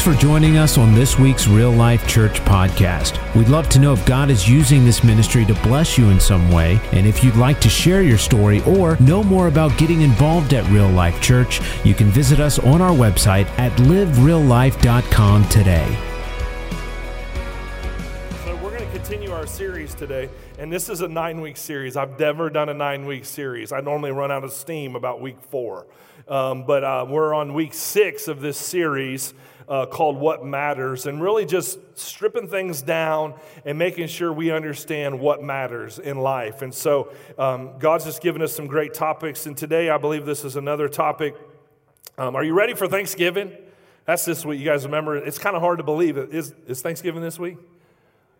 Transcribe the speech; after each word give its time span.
Thanks 0.00 0.18
for 0.18 0.26
joining 0.26 0.56
us 0.56 0.78
on 0.78 0.94
this 0.94 1.18
week's 1.18 1.46
Real 1.46 1.72
Life 1.72 2.08
Church 2.08 2.40
podcast. 2.40 3.18
We'd 3.34 3.48
love 3.48 3.68
to 3.68 3.78
know 3.78 3.92
if 3.92 4.06
God 4.06 4.30
is 4.30 4.48
using 4.48 4.82
this 4.82 5.04
ministry 5.04 5.44
to 5.44 5.52
bless 5.56 5.98
you 5.98 6.08
in 6.08 6.18
some 6.18 6.50
way, 6.50 6.80
and 6.92 7.06
if 7.06 7.22
you'd 7.22 7.36
like 7.36 7.60
to 7.60 7.68
share 7.68 8.00
your 8.00 8.16
story 8.16 8.62
or 8.62 8.96
know 8.96 9.22
more 9.22 9.46
about 9.46 9.76
getting 9.76 10.00
involved 10.00 10.54
at 10.54 10.66
Real 10.70 10.88
Life 10.88 11.20
Church, 11.20 11.60
you 11.84 11.92
can 11.92 12.06
visit 12.06 12.40
us 12.40 12.58
on 12.60 12.80
our 12.80 12.92
website 12.92 13.44
at 13.58 13.72
livereallife.com 13.72 15.48
today. 15.50 15.98
So 18.46 18.56
we're 18.56 18.70
going 18.70 18.90
to 18.90 18.96
continue 18.96 19.32
our 19.32 19.46
series 19.46 19.92
today, 19.92 20.30
and 20.58 20.72
this 20.72 20.88
is 20.88 21.02
a 21.02 21.08
nine-week 21.08 21.58
series. 21.58 21.98
I've 21.98 22.18
never 22.18 22.48
done 22.48 22.70
a 22.70 22.74
nine-week 22.74 23.26
series. 23.26 23.70
I 23.70 23.80
normally 23.80 24.12
run 24.12 24.30
out 24.30 24.44
of 24.44 24.52
steam 24.54 24.96
about 24.96 25.20
week 25.20 25.42
four, 25.50 25.86
um, 26.26 26.64
but 26.64 26.84
uh, 26.84 27.04
we're 27.06 27.34
on 27.34 27.52
week 27.52 27.74
six 27.74 28.28
of 28.28 28.40
this 28.40 28.56
series 28.56 29.34
uh, 29.70 29.86
called 29.86 30.18
What 30.18 30.44
Matters, 30.44 31.06
and 31.06 31.22
really 31.22 31.46
just 31.46 31.78
stripping 31.96 32.48
things 32.48 32.82
down 32.82 33.34
and 33.64 33.78
making 33.78 34.08
sure 34.08 34.32
we 34.32 34.50
understand 34.50 35.20
what 35.20 35.42
matters 35.42 36.00
in 36.00 36.18
life. 36.18 36.60
And 36.60 36.74
so 36.74 37.12
um, 37.38 37.78
God's 37.78 38.04
just 38.04 38.20
given 38.20 38.42
us 38.42 38.52
some 38.52 38.66
great 38.66 38.92
topics, 38.92 39.46
and 39.46 39.56
today 39.56 39.88
I 39.88 39.96
believe 39.96 40.26
this 40.26 40.44
is 40.44 40.56
another 40.56 40.88
topic. 40.88 41.36
Um, 42.18 42.34
are 42.34 42.42
you 42.42 42.52
ready 42.52 42.74
for 42.74 42.88
Thanksgiving? 42.88 43.56
That's 44.06 44.24
this 44.24 44.44
week. 44.44 44.58
You 44.58 44.66
guys 44.66 44.84
remember, 44.84 45.16
it's 45.16 45.38
kind 45.38 45.54
of 45.54 45.62
hard 45.62 45.78
to 45.78 45.84
believe. 45.84 46.18
Is, 46.18 46.52
is 46.66 46.82
Thanksgiving 46.82 47.22
this 47.22 47.38
week? 47.38 47.56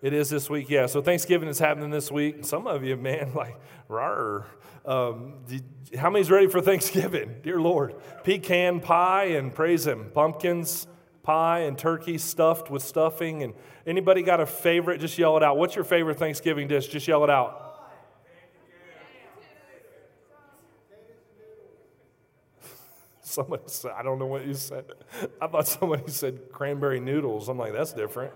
It 0.03 0.13
is 0.13 0.31
this 0.31 0.51
week, 0.51 0.69
yeah. 0.69 0.87
So 0.87 1.01
Thanksgiving 1.01 1.49
is 1.49 1.59
happening 1.59 1.91
this 1.91 2.11
week. 2.11 2.45
Some 2.45 2.67
of 2.67 2.83
you, 2.83 2.97
man, 2.97 3.33
like, 3.37 3.57
rawr. 3.89 4.47
Um, 4.85 5.35
did, 5.47 5.63
how 5.97 6.11
many's 6.11 6.31
ready 6.31 6.49
for 6.49 6.61
Thanksgiving? 6.61 7.37
Dear 7.43 7.61
Lord. 7.61 7.95
Pecan 8.25 8.81
pie 8.81 9.27
and 9.27 9.55
praise 9.55 9.87
Him. 9.87 10.11
Pumpkins, 10.13 10.87
pie 11.23 11.61
and 11.61 11.77
turkey 11.79 12.19
stuffed 12.19 12.71
with 12.71 12.83
stuffing. 12.83 13.43
And 13.43 13.55
anybody 13.87 14.23
got 14.23 14.41
a 14.41 14.47
favorite? 14.47 15.01
Just 15.01 15.19
yell 15.19 15.37
it 15.37 15.43
out. 15.43 15.57
What's 15.57 15.75
your 15.75 15.85
favorite 15.85 16.19
Thanksgiving 16.19 16.69
dish? 16.69 16.89
Just 16.89 17.07
yell 17.07 17.25
it 17.25 17.31
out. 17.31 17.67
Somebody 23.21 23.63
said, 23.67 23.93
I 23.97 24.03
don't 24.03 24.19
know 24.19 24.27
what 24.27 24.47
you 24.47 24.55
said. 24.55 24.85
I 25.41 25.47
thought 25.47 25.69
somebody 25.69 26.11
said 26.11 26.51
cranberry 26.53 27.01
noodles. 27.01 27.49
I'm 27.49 27.59
like, 27.59 27.73
that's 27.73 27.93
different. 27.93 28.33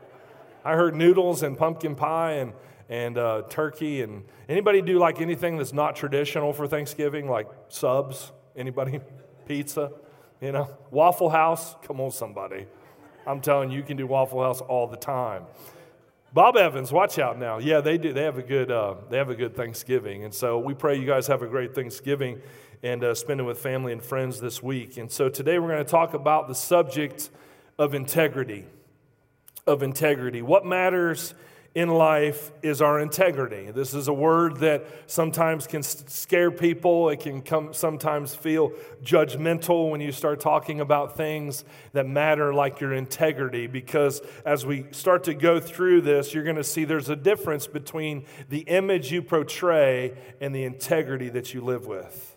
I 0.65 0.75
heard 0.75 0.95
noodles 0.95 1.43
and 1.43 1.59
pumpkin 1.59 1.95
pie 1.95 2.33
and, 2.33 2.53
and 2.89 3.19
uh, 3.19 3.43
turkey. 3.49 4.03
And 4.03 4.25
anybody 4.49 4.81
do 4.83 4.99
like 4.99 5.21
anything 5.21 5.59
that's 5.59 5.73
not 5.73 5.97
traditional 5.97 6.53
for 6.53 6.67
Thanksgiving, 6.67 7.29
like 7.29 7.49
subs? 7.69 8.33
Anybody? 8.57 9.01
Pizza? 9.47 9.91
You 10.45 10.53
know, 10.53 10.69
Waffle 10.91 11.31
House, 11.31 11.75
come 11.85 12.03
on, 12.03 12.11
somebody. 12.11 12.67
I'm 13.27 13.41
telling 13.41 13.71
you, 13.71 13.79
you 13.79 13.83
can 13.83 13.97
do 13.97 14.07
Waffle 14.07 14.43
House 14.43 14.61
all 14.61 14.87
the 14.87 14.99
time. 14.99 15.45
Bob 16.35 16.59
Evans, 16.59 16.93
watch 16.93 17.19
out 17.19 17.39
now. 17.39 17.57
Yeah, 17.57 17.81
they 17.81 17.97
do. 17.97 18.13
They 18.13 18.25
have 18.25 18.37
a 18.37 18.43
good. 18.43 18.71
Uh, 18.71 18.97
they 19.09 19.17
have 19.17 19.31
a 19.31 19.35
good 19.35 19.57
Thanksgiving, 19.57 20.23
and 20.23 20.35
so 20.35 20.59
we 20.59 20.75
pray 20.75 20.99
you 21.01 21.07
guys 21.07 21.29
have 21.29 21.41
a 21.41 21.47
great 21.47 21.75
Thanksgiving 21.75 22.43
and 22.83 23.03
uh, 23.03 23.15
spend 23.15 23.41
it 23.41 23.45
with 23.45 23.59
family 23.59 23.91
and 23.95 24.03
friends 24.03 24.39
this 24.39 24.63
week. 24.63 24.99
And 24.99 25.11
so 25.11 25.31
today 25.31 25.59
we're 25.59 25.71
going 25.71 25.83
to 25.83 25.91
talk 25.91 26.13
about 26.13 26.47
the 26.47 26.55
subject 26.55 27.31
of 27.79 27.95
integrity. 27.95 28.67
Of 29.67 29.83
integrity, 29.83 30.43
what 30.43 30.67
matters 30.67 31.33
in 31.75 31.89
life 31.89 32.53
is 32.63 32.81
our 32.81 33.01
integrity. 33.01 33.73
This 33.73 33.95
is 33.95 34.07
a 34.07 34.13
word 34.13 34.59
that 34.59 34.87
sometimes 35.07 35.67
can 35.67 35.83
scare 35.83 36.53
people. 36.53 37.09
It 37.09 37.19
can 37.19 37.43
come, 37.43 37.75
sometimes 37.75 38.33
feel 38.33 38.71
judgmental 39.03 39.91
when 39.91 40.01
you 40.01 40.13
start 40.13 40.39
talking 40.39 40.81
about 40.81 41.17
things 41.17 41.65
that 41.93 42.07
matter, 42.07 42.55
like 42.55 42.81
your 42.81 42.93
integrity. 42.93 43.67
Because 43.67 44.23
as 44.47 44.65
we 44.65 44.87
start 44.93 45.25
to 45.25 45.35
go 45.35 45.59
through 45.59 46.03
this, 46.03 46.33
you're 46.33 46.45
going 46.45 46.55
to 46.55 46.65
see 46.65 46.85
there's 46.85 47.09
a 47.09 47.17
difference 47.17 47.67
between 47.67 48.25
the 48.51 48.61
image 48.61 49.11
you 49.11 49.21
portray 49.21 50.17
and 50.41 50.55
the 50.55 50.63
integrity 50.63 51.29
that 51.31 51.55
you 51.55 51.61
live 51.61 51.87
with. 51.87 52.37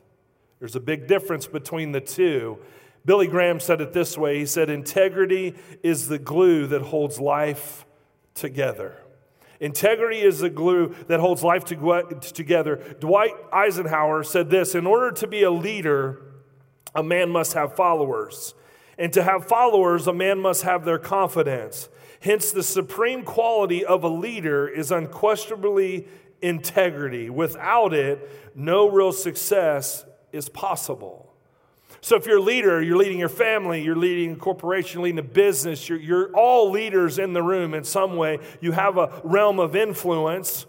There's 0.57 0.75
a 0.75 0.79
big 0.79 1.05
difference 1.05 1.45
between 1.45 1.91
the 1.91 2.01
two. 2.01 2.57
Billy 3.05 3.27
Graham 3.27 3.59
said 3.59 3.81
it 3.81 3.93
this 3.93 4.17
way 4.17 4.39
He 4.39 4.47
said, 4.47 4.71
Integrity 4.71 5.53
is 5.83 6.07
the 6.07 6.17
glue 6.17 6.65
that 6.67 6.81
holds 6.81 7.19
life 7.19 7.85
together. 8.33 8.97
Integrity 9.59 10.19
is 10.19 10.39
the 10.39 10.49
glue 10.49 10.95
that 11.07 11.19
holds 11.19 11.43
life 11.43 11.65
together. 11.65 12.75
Dwight 12.99 13.33
Eisenhower 13.51 14.23
said 14.23 14.49
this 14.49 14.75
In 14.75 14.85
order 14.85 15.11
to 15.11 15.27
be 15.27 15.43
a 15.43 15.51
leader, 15.51 16.21
a 16.93 17.03
man 17.03 17.29
must 17.29 17.53
have 17.53 17.75
followers. 17.75 18.53
And 18.97 19.13
to 19.13 19.23
have 19.23 19.47
followers, 19.47 20.07
a 20.07 20.13
man 20.13 20.39
must 20.39 20.63
have 20.63 20.83
their 20.83 20.97
confidence. 20.97 21.89
Hence, 22.19 22.51
the 22.51 22.63
supreme 22.63 23.23
quality 23.23 23.85
of 23.85 24.03
a 24.03 24.07
leader 24.07 24.67
is 24.67 24.91
unquestionably 24.91 26.07
integrity. 26.41 27.29
Without 27.29 27.93
it, 27.93 28.29
no 28.55 28.89
real 28.89 29.11
success 29.11 30.05
is 30.31 30.49
possible. 30.49 31.26
So, 32.01 32.15
if 32.15 32.25
you're 32.25 32.37
a 32.37 32.41
leader, 32.41 32.81
you're 32.81 32.97
leading 32.97 33.19
your 33.19 33.29
family, 33.29 33.83
you're 33.83 33.95
leading 33.95 34.33
a 34.33 34.35
corporation, 34.35 35.01
leading 35.01 35.19
a 35.19 35.23
business, 35.23 35.89
you're, 35.89 35.99
you're 35.99 36.31
all 36.35 36.69
leaders 36.69 37.17
in 37.19 37.33
the 37.33 37.41
room 37.41 37.73
in 37.73 37.83
some 37.83 38.15
way. 38.15 38.39
You 38.61 38.71
have 38.73 38.97
a 38.97 39.21
realm 39.23 39.59
of 39.59 39.75
influence. 39.75 40.65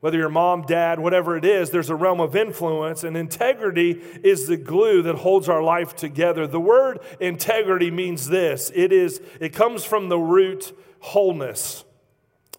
Whether 0.00 0.18
you're 0.18 0.28
mom, 0.28 0.62
dad, 0.62 1.00
whatever 1.00 1.36
it 1.36 1.44
is, 1.44 1.70
there's 1.70 1.90
a 1.90 1.94
realm 1.96 2.20
of 2.20 2.36
influence, 2.36 3.02
and 3.02 3.16
integrity 3.16 3.90
is 4.22 4.46
the 4.46 4.56
glue 4.56 5.02
that 5.02 5.16
holds 5.16 5.48
our 5.48 5.62
life 5.62 5.96
together. 5.96 6.46
The 6.46 6.60
word 6.60 7.00
integrity 7.18 7.90
means 7.90 8.28
this 8.28 8.70
it, 8.74 8.92
is, 8.92 9.20
it 9.40 9.52
comes 9.52 9.84
from 9.84 10.08
the 10.08 10.18
root 10.18 10.76
wholeness. 11.00 11.84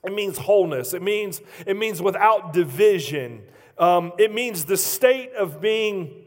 It 0.04 0.14
means 0.14 0.38
wholeness, 0.38 0.94
it 0.94 1.02
means, 1.02 1.42
it 1.66 1.78
means 1.78 2.02
without 2.02 2.54
division, 2.54 3.44
um, 3.78 4.14
it 4.18 4.34
means 4.34 4.66
the 4.66 4.78
state 4.78 5.34
of 5.34 5.62
being 5.62 6.26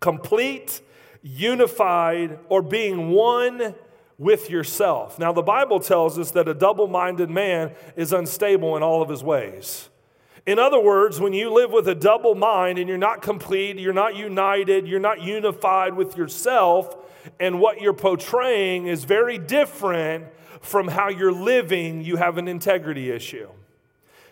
complete 0.00 0.80
unified, 1.22 2.38
or 2.48 2.62
being 2.62 3.10
one 3.10 3.74
with 4.18 4.50
yourself. 4.50 5.18
Now, 5.18 5.32
the 5.32 5.42
Bible 5.42 5.80
tells 5.80 6.18
us 6.18 6.30
that 6.32 6.48
a 6.48 6.54
double 6.54 6.86
minded 6.86 7.30
man 7.30 7.72
is 7.96 8.12
unstable 8.12 8.76
in 8.76 8.82
all 8.82 9.02
of 9.02 9.08
his 9.08 9.22
ways. 9.22 9.88
In 10.46 10.58
other 10.58 10.80
words, 10.80 11.20
when 11.20 11.32
you 11.32 11.52
live 11.52 11.70
with 11.70 11.86
a 11.88 11.94
double 11.94 12.34
mind 12.34 12.78
and 12.78 12.88
you're 12.88 12.98
not 12.98 13.22
complete, 13.22 13.78
you're 13.78 13.92
not 13.92 14.16
united, 14.16 14.86
you're 14.86 15.00
not 15.00 15.22
unified 15.22 15.94
with 15.94 16.16
yourself, 16.16 16.96
and 17.38 17.60
what 17.60 17.80
you're 17.80 17.92
portraying 17.92 18.86
is 18.86 19.04
very 19.04 19.38
different 19.38 20.26
from 20.60 20.88
how 20.88 21.08
you're 21.08 21.32
living, 21.32 22.02
you 22.02 22.16
have 22.16 22.38
an 22.38 22.48
integrity 22.48 23.10
issue. 23.10 23.48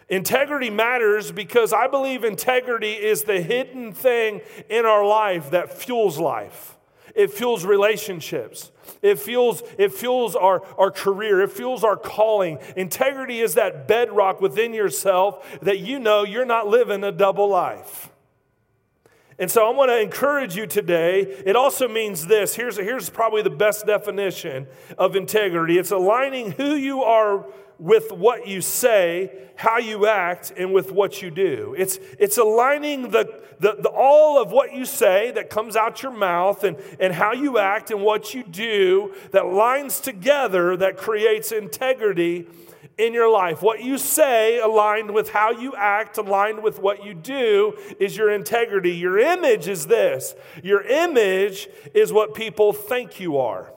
Integrity 0.09 0.71
matters 0.71 1.31
because 1.31 1.73
I 1.73 1.87
believe 1.87 2.25
integrity 2.25 2.93
is 2.93 3.25
the 3.25 3.43
hidden 3.43 3.93
thing 3.93 4.41
in 4.71 4.87
our 4.87 5.05
life 5.05 5.51
that 5.51 5.73
fuels 5.73 6.19
life. 6.19 6.78
It 7.19 7.33
fuels 7.33 7.65
relationships. 7.65 8.71
It 9.03 9.19
fuels, 9.19 9.65
it 9.77 9.93
fuels 9.93 10.37
our, 10.37 10.65
our 10.79 10.93
career. 10.93 11.41
It 11.43 11.51
fuels 11.51 11.83
our 11.83 11.97
calling. 11.97 12.59
Integrity 12.77 13.41
is 13.41 13.55
that 13.55 13.89
bedrock 13.89 14.41
within 14.41 14.73
yourself 14.73 15.45
that 15.61 15.81
you 15.81 15.99
know 15.99 16.23
you're 16.23 16.45
not 16.45 16.69
living 16.69 17.03
a 17.03 17.11
double 17.11 17.49
life. 17.49 18.11
And 19.37 19.51
so 19.51 19.69
I 19.69 19.75
want 19.75 19.91
to 19.91 20.01
encourage 20.01 20.55
you 20.55 20.69
today. 20.69 21.23
It 21.23 21.57
also 21.57 21.89
means 21.89 22.29
this. 22.29 22.55
Here's, 22.55 22.77
here's 22.77 23.11
probably 23.11 23.43
the 23.43 23.51
best 23.51 23.85
definition 23.85 24.69
of 24.97 25.17
integrity 25.17 25.77
it's 25.77 25.91
aligning 25.91 26.53
who 26.53 26.77
you 26.77 27.03
are 27.03 27.47
with 27.79 28.11
what 28.11 28.47
you 28.47 28.61
say, 28.61 29.31
how 29.57 29.79
you 29.79 30.07
act, 30.07 30.53
and 30.57 30.73
with 30.73 30.91
what 30.93 31.23
you 31.23 31.31
do. 31.31 31.75
It's, 31.79 31.99
it's 32.19 32.39
aligning 32.39 33.11
the, 33.11 33.43
the, 33.61 33.77
the, 33.81 33.89
all 33.89 34.41
of 34.41 34.51
what 34.51 34.73
you 34.73 34.85
say 34.85 35.31
that 35.33 35.51
comes 35.51 35.77
out 35.77 36.03
your 36.03 36.13
mouth 36.13 36.65
and, 36.65 36.77
and 36.99 37.13
how 37.13 37.33
you 37.33 37.59
act 37.59 37.91
and 37.91 38.03
what 38.03 38.35
you 38.35 38.43
do 38.43 39.15
that 39.31 39.47
lines 39.47 40.01
together 40.01 40.77
that 40.77 40.97
creates 40.97 41.53
integrity 41.53 42.47
in 42.99 43.15
your 43.15 43.31
life. 43.31 43.63
What 43.63 43.83
you 43.83 43.97
say 43.97 44.59
aligned 44.59 45.13
with 45.13 45.31
how 45.31 45.53
you 45.53 45.75
act, 45.77 46.19
aligned 46.19 46.63
with 46.63 46.81
what 46.81 47.05
you 47.05 47.15
do, 47.15 47.79
is 48.01 48.17
your 48.17 48.31
integrity. 48.31 48.97
Your 48.97 49.19
image 49.19 49.69
is 49.69 49.87
this 49.87 50.35
your 50.63 50.83
image 50.83 51.69
is 51.95 52.13
what 52.13 52.35
people 52.35 52.73
think 52.73 53.21
you 53.21 53.39
are. 53.39 53.73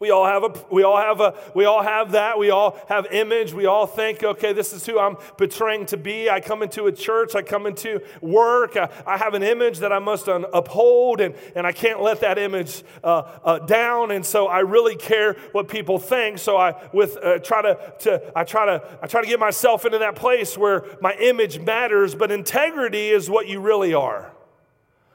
We 0.00 0.10
all 0.10 0.24
have 0.26 0.44
a 0.44 0.52
we 0.70 0.84
all 0.84 0.96
have 0.96 1.20
a 1.20 1.34
we 1.54 1.64
all 1.64 1.82
have 1.82 2.12
that. 2.12 2.38
We 2.38 2.50
all 2.50 2.78
have 2.88 3.06
image. 3.10 3.52
We 3.52 3.66
all 3.66 3.86
think, 3.86 4.22
okay, 4.22 4.52
this 4.52 4.72
is 4.72 4.86
who 4.86 4.96
I'm 4.98 5.16
portraying 5.16 5.86
to 5.86 5.96
be. 5.96 6.30
I 6.30 6.40
come 6.40 6.62
into 6.62 6.86
a 6.86 6.92
church, 6.92 7.34
I 7.34 7.42
come 7.42 7.66
into 7.66 8.00
work, 8.20 8.76
I, 8.76 8.88
I 9.04 9.16
have 9.16 9.34
an 9.34 9.42
image 9.42 9.78
that 9.78 9.92
I 9.92 9.98
must 9.98 10.28
un, 10.28 10.44
uphold, 10.52 11.20
and, 11.20 11.34
and 11.56 11.66
I 11.66 11.72
can't 11.72 12.00
let 12.00 12.20
that 12.20 12.38
image 12.38 12.84
uh, 13.02 13.38
uh, 13.44 13.58
down. 13.58 14.12
And 14.12 14.24
so 14.24 14.46
I 14.46 14.60
really 14.60 14.94
care 14.94 15.34
what 15.50 15.66
people 15.66 15.98
think. 15.98 16.38
So 16.38 16.56
I 16.56 16.74
with 16.92 17.16
uh, 17.16 17.40
try 17.40 17.62
to, 17.62 17.94
to 18.00 18.32
I 18.36 18.44
try 18.44 18.66
to 18.66 18.98
I 19.02 19.08
try 19.08 19.20
to 19.20 19.26
get 19.26 19.40
myself 19.40 19.84
into 19.84 19.98
that 19.98 20.14
place 20.14 20.56
where 20.56 20.84
my 21.00 21.14
image 21.14 21.58
matters, 21.58 22.14
but 22.14 22.30
integrity 22.30 23.08
is 23.10 23.28
what 23.28 23.48
you 23.48 23.60
really 23.60 23.94
are. 23.94 24.32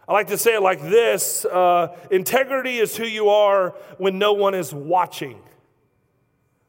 I 0.07 0.13
like 0.13 0.27
to 0.27 0.37
say 0.37 0.55
it 0.55 0.61
like 0.61 0.81
this 0.81 1.45
uh, 1.45 1.95
integrity 2.11 2.77
is 2.77 2.97
who 2.97 3.05
you 3.05 3.29
are 3.29 3.69
when 3.97 4.19
no 4.19 4.33
one 4.33 4.53
is 4.53 4.73
watching. 4.73 5.39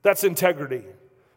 That's 0.03 0.23
integrity. 0.23 0.85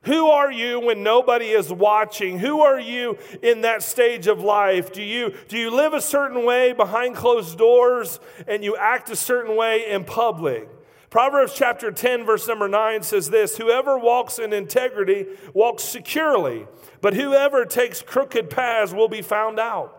Who 0.03 0.27
are 0.27 0.51
you 0.51 0.79
when 0.79 1.03
nobody 1.03 1.47
is 1.47 1.71
watching? 1.71 2.39
Who 2.39 2.61
are 2.61 2.79
you 2.79 3.17
in 3.41 3.61
that 3.61 3.81
stage 3.81 4.27
of 4.27 4.41
life? 4.41 4.93
Do 4.93 5.01
you, 5.01 5.33
do 5.47 5.57
you 5.57 5.71
live 5.71 5.93
a 5.93 6.01
certain 6.01 6.45
way 6.45 6.71
behind 6.71 7.15
closed 7.15 7.57
doors 7.57 8.19
and 8.47 8.63
you 8.63 8.77
act 8.77 9.09
a 9.09 9.15
certain 9.15 9.57
way 9.57 9.89
in 9.89 10.05
public? 10.05 10.69
Proverbs 11.09 11.53
chapter 11.55 11.91
10, 11.91 12.25
verse 12.25 12.47
number 12.47 12.67
9 12.67 13.01
says 13.01 13.29
this 13.29 13.57
Whoever 13.57 13.97
walks 13.97 14.39
in 14.39 14.53
integrity 14.53 15.25
walks 15.53 15.83
securely, 15.83 16.67
but 17.01 17.13
whoever 17.13 17.65
takes 17.65 18.01
crooked 18.01 18.49
paths 18.49 18.93
will 18.93 19.07
be 19.07 19.21
found 19.21 19.59
out. 19.59 19.93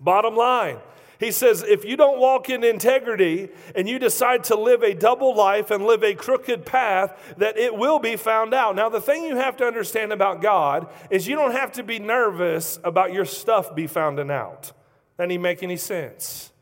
Bottom 0.00 0.36
line, 0.36 0.78
he 1.18 1.32
says, 1.32 1.64
if 1.66 1.84
you 1.84 1.96
don't 1.96 2.20
walk 2.20 2.48
in 2.48 2.62
integrity 2.62 3.48
and 3.74 3.88
you 3.88 3.98
decide 3.98 4.44
to 4.44 4.54
live 4.54 4.84
a 4.84 4.94
double 4.94 5.34
life 5.34 5.72
and 5.72 5.84
live 5.84 6.04
a 6.04 6.14
crooked 6.14 6.64
path, 6.64 7.34
that 7.38 7.58
it 7.58 7.74
will 7.74 7.98
be 7.98 8.14
found 8.14 8.54
out. 8.54 8.76
Now, 8.76 8.88
the 8.88 9.00
thing 9.00 9.24
you 9.24 9.36
have 9.36 9.56
to 9.56 9.64
understand 9.64 10.12
about 10.12 10.40
God 10.40 10.88
is 11.10 11.26
you 11.26 11.34
don't 11.34 11.52
have 11.52 11.72
to 11.72 11.82
be 11.82 11.98
nervous 11.98 12.78
about 12.84 13.12
your 13.12 13.24
stuff 13.24 13.74
be 13.74 13.88
found 13.88 14.20
out. 14.30 14.72
That 15.16 15.28
didn't 15.28 15.42
make 15.42 15.64
any 15.64 15.76
sense. 15.76 16.52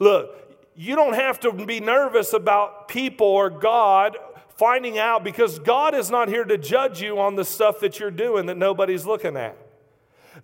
Look, 0.00 0.34
you 0.74 0.96
don't 0.96 1.14
have 1.14 1.38
to 1.40 1.52
be 1.52 1.78
nervous 1.78 2.32
about 2.32 2.88
people 2.88 3.28
or 3.28 3.48
God 3.48 4.16
finding 4.56 4.98
out 4.98 5.22
because 5.22 5.60
God 5.60 5.94
is 5.94 6.10
not 6.10 6.28
here 6.28 6.44
to 6.44 6.58
judge 6.58 7.00
you 7.00 7.20
on 7.20 7.36
the 7.36 7.44
stuff 7.44 7.78
that 7.80 8.00
you're 8.00 8.10
doing 8.10 8.46
that 8.46 8.56
nobody's 8.56 9.06
looking 9.06 9.36
at. 9.36 9.56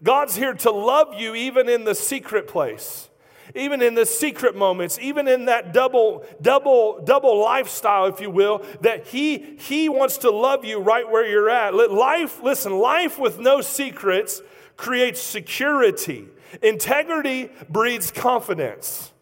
God's 0.02 0.36
here 0.36 0.54
to 0.54 0.70
love 0.70 1.14
you 1.14 1.34
even 1.34 1.68
in 1.68 1.84
the 1.84 1.94
secret 1.94 2.46
place 2.46 3.08
even 3.54 3.82
in 3.82 3.94
the 3.94 4.06
secret 4.06 4.56
moments, 4.56 4.98
even 5.00 5.28
in 5.28 5.46
that 5.46 5.72
double, 5.72 6.24
double, 6.42 7.00
double 7.04 7.40
lifestyle, 7.40 8.06
if 8.06 8.20
you 8.20 8.30
will, 8.30 8.64
that 8.80 9.06
he, 9.06 9.56
he 9.58 9.88
wants 9.88 10.18
to 10.18 10.30
love 10.30 10.64
you 10.64 10.78
right 10.78 11.08
where 11.08 11.26
you're 11.26 11.50
at. 11.50 11.74
Life, 11.74 12.42
listen, 12.42 12.78
life 12.78 13.18
with 13.18 13.38
no 13.38 13.60
secrets 13.60 14.42
creates 14.76 15.20
security. 15.20 16.26
Integrity 16.62 17.50
breeds 17.68 18.10
confidence. 18.10 19.12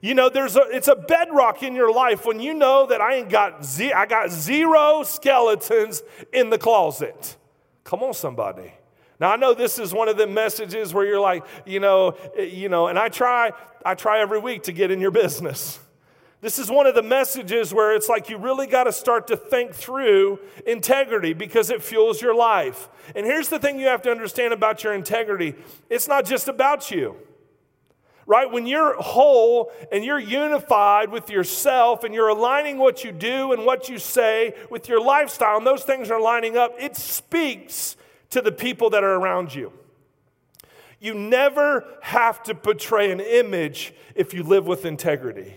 You 0.00 0.14
know, 0.14 0.28
there's 0.28 0.56
a, 0.56 0.62
it's 0.70 0.88
a 0.88 0.94
bedrock 0.94 1.62
in 1.62 1.74
your 1.74 1.92
life 1.92 2.26
when 2.26 2.38
you 2.38 2.54
know 2.54 2.86
that 2.86 3.00
I 3.00 3.14
ain't 3.14 3.30
got 3.30 3.64
ze- 3.64 3.92
I 3.92 4.06
got 4.06 4.30
zero 4.30 5.02
skeletons 5.02 6.02
in 6.32 6.50
the 6.50 6.58
closet. 6.58 7.36
Come 7.82 8.02
on, 8.02 8.14
somebody. 8.14 8.72
Now 9.18 9.32
I 9.32 9.36
know 9.36 9.54
this 9.54 9.78
is 9.78 9.92
one 9.92 10.08
of 10.08 10.16
the 10.16 10.26
messages 10.26 10.92
where 10.92 11.06
you're 11.06 11.20
like, 11.20 11.44
you 11.64 11.80
know, 11.80 12.16
eh, 12.36 12.42
you 12.42 12.68
know, 12.68 12.88
and 12.88 12.98
I 12.98 13.08
try, 13.08 13.52
I 13.84 13.94
try 13.94 14.20
every 14.20 14.38
week 14.38 14.64
to 14.64 14.72
get 14.72 14.90
in 14.90 15.00
your 15.00 15.10
business. 15.10 15.78
This 16.42 16.58
is 16.58 16.70
one 16.70 16.86
of 16.86 16.94
the 16.94 17.02
messages 17.02 17.72
where 17.72 17.94
it's 17.94 18.08
like 18.08 18.28
you 18.28 18.36
really 18.36 18.66
got 18.66 18.84
to 18.84 18.92
start 18.92 19.26
to 19.28 19.36
think 19.36 19.74
through 19.74 20.38
integrity 20.66 21.32
because 21.32 21.70
it 21.70 21.82
fuels 21.82 22.20
your 22.20 22.34
life. 22.34 22.88
And 23.14 23.24
here's 23.24 23.48
the 23.48 23.58
thing 23.58 23.80
you 23.80 23.86
have 23.86 24.02
to 24.02 24.10
understand 24.10 24.52
about 24.52 24.84
your 24.84 24.92
integrity 24.92 25.54
it's 25.88 26.08
not 26.08 26.24
just 26.24 26.48
about 26.48 26.90
you. 26.90 27.16
Right? 28.28 28.50
When 28.50 28.66
you're 28.66 29.00
whole 29.00 29.70
and 29.92 30.04
you're 30.04 30.18
unified 30.18 31.10
with 31.10 31.30
yourself 31.30 32.02
and 32.02 32.12
you're 32.12 32.28
aligning 32.28 32.76
what 32.76 33.04
you 33.04 33.12
do 33.12 33.52
and 33.52 33.64
what 33.64 33.88
you 33.88 33.98
say 33.98 34.54
with 34.68 34.88
your 34.88 35.00
lifestyle, 35.00 35.56
and 35.56 35.66
those 35.66 35.84
things 35.84 36.10
are 36.10 36.20
lining 36.20 36.56
up, 36.56 36.74
it 36.78 36.96
speaks 36.96 37.96
to 38.30 38.40
the 38.40 38.52
people 38.52 38.90
that 38.90 39.04
are 39.04 39.14
around 39.14 39.54
you. 39.54 39.72
You 40.98 41.14
never 41.14 41.84
have 42.00 42.42
to 42.44 42.54
portray 42.54 43.10
an 43.10 43.20
image 43.20 43.92
if 44.14 44.32
you 44.32 44.42
live 44.42 44.66
with 44.66 44.84
integrity. 44.84 45.54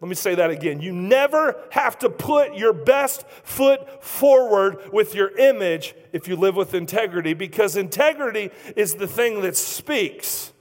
Let 0.00 0.08
me 0.08 0.14
say 0.16 0.34
that 0.34 0.50
again. 0.50 0.80
You 0.80 0.92
never 0.92 1.54
have 1.70 1.96
to 2.00 2.10
put 2.10 2.56
your 2.56 2.72
best 2.72 3.24
foot 3.44 4.02
forward 4.04 4.92
with 4.92 5.14
your 5.14 5.30
image 5.38 5.94
if 6.12 6.26
you 6.26 6.34
live 6.34 6.56
with 6.56 6.74
integrity 6.74 7.34
because 7.34 7.76
integrity 7.76 8.50
is 8.74 8.96
the 8.96 9.06
thing 9.06 9.42
that 9.42 9.56
speaks 9.56 10.52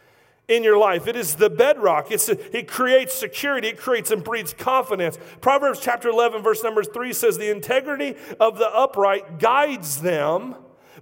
in 0.47 0.63
your 0.63 0.77
life. 0.77 1.07
It 1.07 1.15
is 1.15 1.35
the 1.35 1.49
bedrock. 1.49 2.11
It's, 2.11 2.29
it 2.29 2.67
creates 2.67 3.15
security, 3.15 3.69
it 3.69 3.79
creates 3.79 4.11
and 4.11 4.23
breeds 4.23 4.53
confidence. 4.53 5.17
Proverbs 5.41 5.79
chapter 5.79 6.09
11, 6.09 6.43
verse 6.43 6.63
number 6.63 6.83
3 6.83 7.11
says, 7.11 7.39
The 7.39 7.49
integrity 7.49 8.15
of 8.39 8.59
the 8.59 8.67
upright 8.67 9.39
guides 9.39 10.01
them 10.01 10.55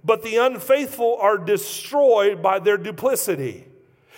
but 0.04 0.22
the 0.22 0.36
unfaithful 0.36 1.16
are 1.20 1.38
destroyed 1.38 2.42
by 2.42 2.58
their 2.58 2.78
duplicity. 2.78 3.66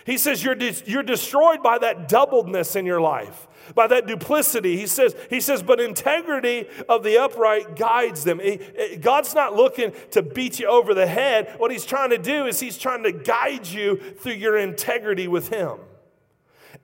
He 0.04 0.18
says 0.18 0.42
you're, 0.42 0.54
de- 0.54 0.82
you're 0.86 1.02
destroyed 1.02 1.62
by 1.62 1.78
that 1.78 2.08
doubledness 2.08 2.74
in 2.74 2.86
your 2.86 3.00
life, 3.00 3.46
by 3.74 3.86
that 3.86 4.06
duplicity. 4.06 4.76
He 4.76 4.86
says, 4.86 5.14
he 5.30 5.40
says, 5.40 5.62
but 5.62 5.80
integrity 5.80 6.66
of 6.88 7.04
the 7.04 7.18
upright 7.18 7.76
guides 7.76 8.24
them. 8.24 8.40
He, 8.40 8.60
eh, 8.76 8.96
God's 8.96 9.34
not 9.34 9.54
looking 9.54 9.92
to 10.10 10.22
beat 10.22 10.58
you 10.58 10.66
over 10.66 10.92
the 10.94 11.06
head. 11.06 11.54
What 11.58 11.70
he's 11.70 11.86
trying 11.86 12.10
to 12.10 12.18
do 12.18 12.46
is 12.46 12.58
he's 12.58 12.78
trying 12.78 13.04
to 13.04 13.12
guide 13.12 13.66
you 13.66 13.96
through 13.96 14.34
your 14.34 14.56
integrity 14.56 15.28
with 15.28 15.48
him. 15.48 15.78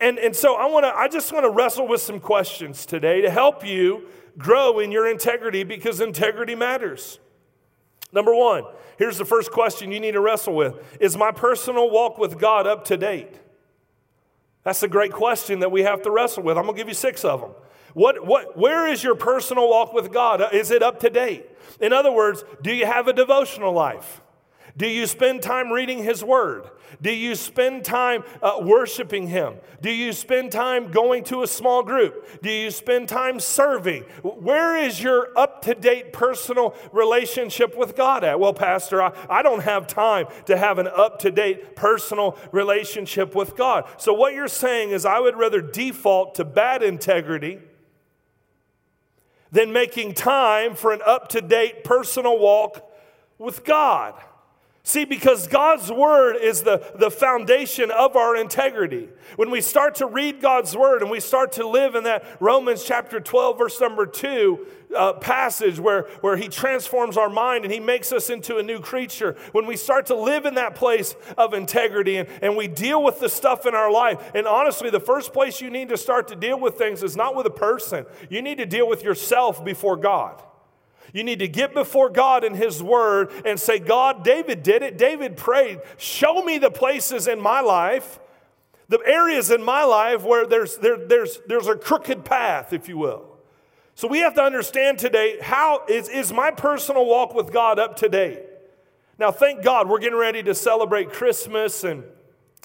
And, 0.00 0.18
and 0.18 0.34
so 0.36 0.54
I 0.54 0.66
want 0.66 0.84
to 0.84 0.96
I 0.96 1.08
just 1.08 1.32
want 1.32 1.44
to 1.44 1.50
wrestle 1.50 1.88
with 1.88 2.00
some 2.00 2.20
questions 2.20 2.86
today 2.86 3.20
to 3.22 3.30
help 3.30 3.66
you 3.66 4.06
grow 4.36 4.78
in 4.78 4.92
your 4.92 5.10
integrity 5.10 5.64
because 5.64 6.00
integrity 6.00 6.54
matters. 6.54 7.18
Number 8.12 8.34
one, 8.34 8.64
here's 8.96 9.18
the 9.18 9.24
first 9.24 9.50
question 9.50 9.92
you 9.92 10.00
need 10.00 10.12
to 10.12 10.20
wrestle 10.20 10.54
with 10.54 10.74
Is 11.00 11.16
my 11.16 11.30
personal 11.30 11.90
walk 11.90 12.18
with 12.18 12.38
God 12.38 12.66
up 12.66 12.84
to 12.86 12.96
date? 12.96 13.34
That's 14.64 14.82
a 14.82 14.88
great 14.88 15.12
question 15.12 15.60
that 15.60 15.70
we 15.70 15.82
have 15.82 16.02
to 16.02 16.10
wrestle 16.10 16.42
with. 16.42 16.58
I'm 16.58 16.64
going 16.64 16.76
to 16.76 16.80
give 16.80 16.88
you 16.88 16.94
six 16.94 17.24
of 17.24 17.40
them. 17.40 17.50
What, 17.94 18.26
what, 18.26 18.56
where 18.56 18.86
is 18.86 19.02
your 19.02 19.14
personal 19.14 19.68
walk 19.68 19.92
with 19.92 20.12
God? 20.12 20.42
Uh, 20.42 20.48
is 20.52 20.70
it 20.70 20.82
up 20.82 21.00
to 21.00 21.10
date? 21.10 21.46
In 21.80 21.92
other 21.92 22.12
words, 22.12 22.44
do 22.62 22.72
you 22.72 22.86
have 22.86 23.08
a 23.08 23.12
devotional 23.12 23.72
life? 23.72 24.20
Do 24.78 24.86
you 24.86 25.06
spend 25.08 25.42
time 25.42 25.72
reading 25.72 26.04
His 26.04 26.22
Word? 26.22 26.70
Do 27.02 27.12
you 27.12 27.34
spend 27.34 27.84
time 27.84 28.22
uh, 28.40 28.58
worshiping 28.62 29.26
Him? 29.26 29.56
Do 29.82 29.90
you 29.90 30.12
spend 30.12 30.52
time 30.52 30.92
going 30.92 31.24
to 31.24 31.42
a 31.42 31.48
small 31.48 31.82
group? 31.82 32.40
Do 32.42 32.50
you 32.50 32.70
spend 32.70 33.08
time 33.08 33.40
serving? 33.40 34.04
Where 34.22 34.76
is 34.76 35.02
your 35.02 35.36
up 35.36 35.62
to 35.62 35.74
date 35.74 36.12
personal 36.12 36.76
relationship 36.92 37.76
with 37.76 37.96
God 37.96 38.22
at? 38.22 38.38
Well, 38.38 38.54
Pastor, 38.54 39.02
I, 39.02 39.12
I 39.28 39.42
don't 39.42 39.64
have 39.64 39.88
time 39.88 40.26
to 40.46 40.56
have 40.56 40.78
an 40.78 40.86
up 40.86 41.18
to 41.20 41.32
date 41.32 41.74
personal 41.74 42.38
relationship 42.52 43.34
with 43.34 43.56
God. 43.56 43.84
So, 43.96 44.14
what 44.14 44.32
you're 44.32 44.46
saying 44.46 44.90
is, 44.90 45.04
I 45.04 45.18
would 45.18 45.36
rather 45.36 45.60
default 45.60 46.36
to 46.36 46.44
bad 46.44 46.84
integrity 46.84 47.58
than 49.50 49.72
making 49.72 50.14
time 50.14 50.76
for 50.76 50.92
an 50.92 51.00
up 51.04 51.28
to 51.30 51.40
date 51.40 51.82
personal 51.82 52.38
walk 52.38 52.88
with 53.38 53.64
God. 53.64 54.14
See, 54.88 55.04
because 55.04 55.46
God's 55.46 55.92
word 55.92 56.36
is 56.36 56.62
the, 56.62 56.82
the 56.98 57.10
foundation 57.10 57.90
of 57.90 58.16
our 58.16 58.34
integrity. 58.34 59.10
When 59.36 59.50
we 59.50 59.60
start 59.60 59.96
to 59.96 60.06
read 60.06 60.40
God's 60.40 60.74
word 60.74 61.02
and 61.02 61.10
we 61.10 61.20
start 61.20 61.52
to 61.52 61.68
live 61.68 61.94
in 61.94 62.04
that 62.04 62.24
Romans 62.40 62.84
chapter 62.84 63.20
12, 63.20 63.58
verse 63.58 63.78
number 63.82 64.06
2 64.06 64.66
uh, 64.96 65.12
passage 65.12 65.78
where, 65.78 66.04
where 66.22 66.38
he 66.38 66.48
transforms 66.48 67.18
our 67.18 67.28
mind 67.28 67.64
and 67.64 67.72
he 67.74 67.80
makes 67.80 68.12
us 68.12 68.30
into 68.30 68.56
a 68.56 68.62
new 68.62 68.80
creature, 68.80 69.36
when 69.52 69.66
we 69.66 69.76
start 69.76 70.06
to 70.06 70.14
live 70.14 70.46
in 70.46 70.54
that 70.54 70.74
place 70.74 71.14
of 71.36 71.52
integrity 71.52 72.16
and, 72.16 72.26
and 72.40 72.56
we 72.56 72.66
deal 72.66 73.04
with 73.04 73.20
the 73.20 73.28
stuff 73.28 73.66
in 73.66 73.74
our 73.74 73.92
life, 73.92 74.30
and 74.34 74.46
honestly, 74.46 74.88
the 74.88 74.98
first 74.98 75.34
place 75.34 75.60
you 75.60 75.68
need 75.68 75.90
to 75.90 75.98
start 75.98 76.28
to 76.28 76.34
deal 76.34 76.58
with 76.58 76.76
things 76.76 77.02
is 77.02 77.14
not 77.14 77.36
with 77.36 77.44
a 77.44 77.50
person, 77.50 78.06
you 78.30 78.40
need 78.40 78.56
to 78.56 78.64
deal 78.64 78.88
with 78.88 79.04
yourself 79.04 79.62
before 79.62 79.98
God. 79.98 80.42
You 81.12 81.24
need 81.24 81.38
to 81.38 81.48
get 81.48 81.74
before 81.74 82.10
God 82.10 82.44
in 82.44 82.54
His 82.54 82.82
Word 82.82 83.30
and 83.44 83.58
say, 83.58 83.78
God, 83.78 84.24
David 84.24 84.62
did 84.62 84.82
it. 84.82 84.98
David 84.98 85.36
prayed, 85.36 85.80
show 85.96 86.42
me 86.42 86.58
the 86.58 86.70
places 86.70 87.26
in 87.26 87.40
my 87.40 87.60
life, 87.60 88.20
the 88.88 89.00
areas 89.04 89.50
in 89.50 89.62
my 89.62 89.84
life 89.84 90.22
where 90.22 90.46
there's, 90.46 90.76
there, 90.78 90.96
there's, 90.96 91.40
there's 91.46 91.66
a 91.66 91.76
crooked 91.76 92.24
path, 92.24 92.72
if 92.72 92.88
you 92.88 92.98
will. 92.98 93.24
So 93.94 94.06
we 94.06 94.20
have 94.20 94.34
to 94.34 94.42
understand 94.42 94.98
today 94.98 95.38
how 95.42 95.84
is, 95.88 96.08
is 96.08 96.32
my 96.32 96.50
personal 96.50 97.04
walk 97.06 97.34
with 97.34 97.52
God 97.52 97.78
up 97.78 97.96
to 97.96 98.08
date? 98.08 98.42
Now, 99.18 99.32
thank 99.32 99.64
God 99.64 99.88
we're 99.88 99.98
getting 99.98 100.18
ready 100.18 100.42
to 100.44 100.54
celebrate 100.54 101.12
Christmas 101.12 101.82
and 101.82 102.04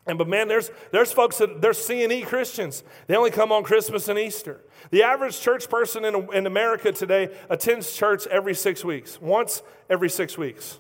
and 0.05 0.17
but 0.17 0.27
man, 0.27 0.48
there's 0.48 0.69
there's 0.91 1.13
folks 1.13 1.38
that 1.38 1.62
they're 1.62 1.74
C&E 1.74 2.24
Christians. 2.24 2.83
They 3.07 3.15
only 3.15 3.31
come 3.31 3.51
on 3.51 3.63
Christmas 3.63 4.10
and 4.10 4.19
Easter. 4.19 4.62
The 4.91 5.03
average 5.03 5.39
church 5.39 5.69
person 5.69 6.03
in, 6.03 6.27
in 6.33 6.45
America 6.45 6.91
today 6.91 7.33
attends 7.50 7.93
church 7.95 8.27
every 8.27 8.53
six 8.53 8.83
weeks, 8.83 9.22
once 9.22 9.63
every 9.89 10.10
six 10.10 10.38
weeks. 10.38 10.79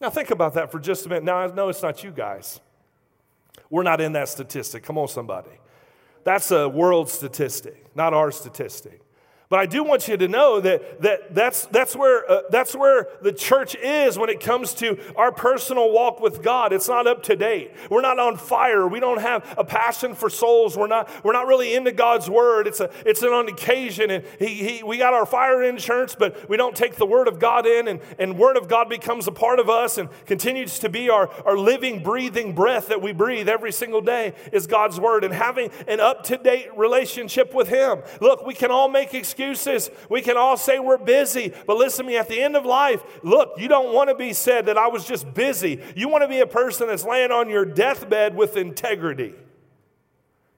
Now 0.00 0.10
think 0.10 0.30
about 0.30 0.54
that 0.54 0.72
for 0.72 0.80
just 0.80 1.06
a 1.06 1.08
minute. 1.08 1.24
Now 1.24 1.36
I 1.36 1.46
know 1.46 1.68
it's 1.68 1.82
not 1.82 2.02
you 2.02 2.10
guys. 2.10 2.60
We're 3.70 3.84
not 3.84 4.00
in 4.00 4.12
that 4.12 4.28
statistic. 4.28 4.82
Come 4.82 4.98
on, 4.98 5.08
somebody. 5.08 5.50
That's 6.24 6.50
a 6.50 6.68
world 6.68 7.08
statistic, 7.08 7.94
not 7.94 8.12
our 8.12 8.32
statistic. 8.32 9.00
But 9.48 9.60
I 9.60 9.66
do 9.66 9.84
want 9.84 10.08
you 10.08 10.16
to 10.16 10.26
know 10.26 10.60
that, 10.60 11.02
that 11.02 11.32
that's, 11.32 11.66
that's, 11.66 11.94
where, 11.94 12.28
uh, 12.28 12.40
that's 12.50 12.74
where 12.74 13.06
the 13.22 13.32
church 13.32 13.76
is 13.76 14.18
when 14.18 14.28
it 14.28 14.40
comes 14.40 14.74
to 14.74 14.98
our 15.14 15.30
personal 15.30 15.92
walk 15.92 16.20
with 16.20 16.42
God. 16.42 16.72
It's 16.72 16.88
not 16.88 17.06
up 17.06 17.22
to 17.24 17.36
date. 17.36 17.70
We're 17.88 18.00
not 18.00 18.18
on 18.18 18.38
fire. 18.38 18.88
We 18.88 18.98
don't 18.98 19.20
have 19.20 19.54
a 19.56 19.62
passion 19.62 20.16
for 20.16 20.28
souls. 20.28 20.76
We're 20.76 20.88
not, 20.88 21.08
we're 21.24 21.32
not 21.32 21.46
really 21.46 21.76
into 21.76 21.92
God's 21.92 22.28
word. 22.28 22.66
It's, 22.66 22.80
a, 22.80 22.90
it's 23.04 23.22
an 23.22 23.28
on 23.28 23.48
occasion. 23.48 24.10
And 24.10 24.24
he, 24.40 24.46
he, 24.46 24.82
we 24.82 24.98
got 24.98 25.14
our 25.14 25.24
fire 25.24 25.62
insurance, 25.62 26.16
but 26.18 26.48
we 26.48 26.56
don't 26.56 26.74
take 26.74 26.96
the 26.96 27.06
word 27.06 27.28
of 27.28 27.38
God 27.38 27.66
in. 27.66 27.86
And, 27.86 28.00
and 28.18 28.36
word 28.36 28.56
of 28.56 28.66
God 28.66 28.88
becomes 28.88 29.28
a 29.28 29.32
part 29.32 29.60
of 29.60 29.70
us 29.70 29.96
and 29.96 30.08
continues 30.26 30.80
to 30.80 30.88
be 30.88 31.08
our, 31.08 31.30
our 31.44 31.56
living, 31.56 32.02
breathing 32.02 32.52
breath 32.52 32.88
that 32.88 33.00
we 33.00 33.12
breathe 33.12 33.48
every 33.48 33.70
single 33.70 34.00
day 34.00 34.34
is 34.50 34.66
God's 34.66 34.98
word. 34.98 35.22
And 35.22 35.32
having 35.32 35.70
an 35.86 36.00
up 36.00 36.24
to 36.24 36.36
date 36.36 36.76
relationship 36.76 37.54
with 37.54 37.68
Him. 37.68 38.02
Look, 38.20 38.44
we 38.44 38.52
can 38.52 38.72
all 38.72 38.88
make 38.88 39.14
excuses 39.14 39.35
excuses. 39.36 39.90
We 40.08 40.22
can 40.22 40.36
all 40.36 40.56
say 40.56 40.78
we're 40.78 40.96
busy, 40.96 41.52
but 41.66 41.76
listen 41.76 42.06
to 42.06 42.10
me, 42.10 42.16
at 42.16 42.28
the 42.28 42.40
end 42.40 42.56
of 42.56 42.64
life, 42.64 43.02
look, 43.22 43.52
you 43.58 43.68
don't 43.68 43.92
want 43.92 44.08
to 44.08 44.14
be 44.14 44.32
said 44.32 44.66
that 44.66 44.78
I 44.78 44.88
was 44.88 45.04
just 45.04 45.32
busy. 45.34 45.82
You 45.94 46.08
want 46.08 46.22
to 46.22 46.28
be 46.28 46.40
a 46.40 46.46
person 46.46 46.88
that's 46.88 47.04
laying 47.04 47.30
on 47.30 47.50
your 47.50 47.64
deathbed 47.64 48.34
with 48.34 48.56
integrity. 48.56 49.34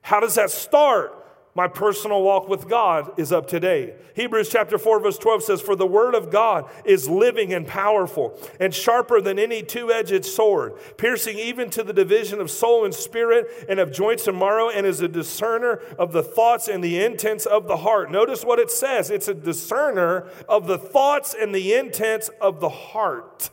How 0.01 0.19
does 0.19 0.35
that 0.35 0.49
start? 0.49 1.18
My 1.59 1.67
personal 1.67 2.21
walk 2.21 2.47
with 2.47 2.69
God 2.69 3.19
is 3.19 3.33
up 3.33 3.49
to 3.49 3.59
date. 3.59 3.93
Hebrews 4.15 4.47
chapter 4.47 4.77
4, 4.77 5.01
verse 5.01 5.17
12 5.17 5.43
says, 5.43 5.61
For 5.61 5.75
the 5.75 5.85
word 5.85 6.15
of 6.15 6.31
God 6.31 6.69
is 6.85 7.09
living 7.09 7.51
and 7.53 7.67
powerful, 7.67 8.39
and 8.61 8.73
sharper 8.73 9.19
than 9.19 9.37
any 9.37 9.61
two 9.61 9.91
edged 9.91 10.23
sword, 10.23 10.75
piercing 10.95 11.37
even 11.37 11.69
to 11.71 11.83
the 11.83 11.91
division 11.91 12.39
of 12.39 12.49
soul 12.49 12.85
and 12.85 12.93
spirit, 12.93 13.45
and 13.67 13.77
of 13.77 13.91
joints 13.91 14.25
and 14.25 14.39
marrow, 14.39 14.69
and 14.69 14.85
is 14.85 15.01
a 15.01 15.09
discerner 15.09 15.81
of 15.99 16.13
the 16.13 16.23
thoughts 16.23 16.69
and 16.69 16.81
the 16.81 17.03
intents 17.03 17.45
of 17.45 17.67
the 17.67 17.75
heart. 17.75 18.09
Notice 18.09 18.45
what 18.45 18.59
it 18.59 18.71
says 18.71 19.09
it's 19.09 19.27
a 19.27 19.33
discerner 19.33 20.29
of 20.47 20.65
the 20.65 20.77
thoughts 20.77 21.35
and 21.37 21.53
the 21.53 21.73
intents 21.73 22.29
of 22.39 22.61
the 22.61 22.69
heart. 22.69 23.49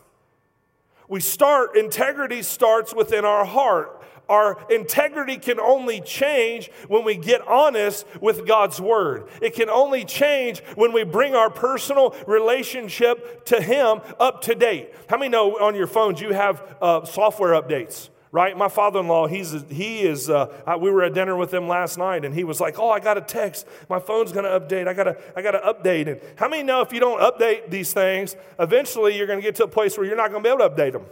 We 1.09 1.19
start, 1.19 1.75
integrity 1.75 2.41
starts 2.41 2.95
within 2.95 3.25
our 3.25 3.43
heart. 3.43 3.96
Our 4.29 4.57
integrity 4.69 5.37
can 5.37 5.59
only 5.59 6.01
change 6.01 6.69
when 6.87 7.03
we 7.03 7.15
get 7.15 7.45
honest 7.47 8.05
with 8.21 8.45
God's 8.45 8.81
word. 8.81 9.29
It 9.41 9.53
can 9.53 9.69
only 9.69 10.05
change 10.05 10.59
when 10.75 10.93
we 10.93 11.03
bring 11.03 11.35
our 11.35 11.49
personal 11.49 12.15
relationship 12.25 13.45
to 13.45 13.61
Him 13.61 14.01
up 14.19 14.41
to 14.43 14.55
date. 14.55 14.93
How 15.09 15.17
many 15.17 15.29
know 15.29 15.57
on 15.59 15.75
your 15.75 15.87
phones 15.87 16.21
you 16.21 16.33
have 16.33 16.77
uh, 16.81 17.05
software 17.05 17.59
updates? 17.59 18.09
right? 18.31 18.57
My 18.57 18.67
father-in-law, 18.67 19.27
he's 19.27 19.55
he 19.69 20.01
is. 20.01 20.29
Uh, 20.29 20.47
we 20.79 20.91
were 20.91 21.03
at 21.03 21.13
dinner 21.13 21.35
with 21.35 21.53
him 21.53 21.67
last 21.67 21.97
night, 21.97 22.25
and 22.25 22.33
he 22.33 22.43
was 22.43 22.59
like, 22.59 22.77
"Oh, 22.77 22.89
I 22.89 22.99
got 22.99 23.17
a 23.17 23.21
text. 23.21 23.67
My 23.89 23.99
phone's 23.99 24.31
going 24.31 24.45
to 24.45 24.59
update. 24.59 24.87
I 24.87 24.93
got 24.93 25.05
to 25.05 25.17
I 25.35 25.41
got 25.41 25.51
to 25.51 25.59
update 25.59 26.07
it." 26.07 26.35
How 26.37 26.47
many 26.47 26.63
know 26.63 26.81
if 26.81 26.91
you 26.91 26.99
don't 26.99 27.19
update 27.19 27.69
these 27.69 27.93
things, 27.93 28.35
eventually 28.59 29.17
you're 29.17 29.27
going 29.27 29.39
to 29.39 29.43
get 29.43 29.55
to 29.55 29.63
a 29.63 29.67
place 29.67 29.97
where 29.97 30.05
you're 30.05 30.17
not 30.17 30.31
going 30.31 30.43
to 30.43 30.47
be 30.47 30.53
able 30.53 30.69
to 30.69 30.75
update 30.75 30.93
them? 30.93 31.05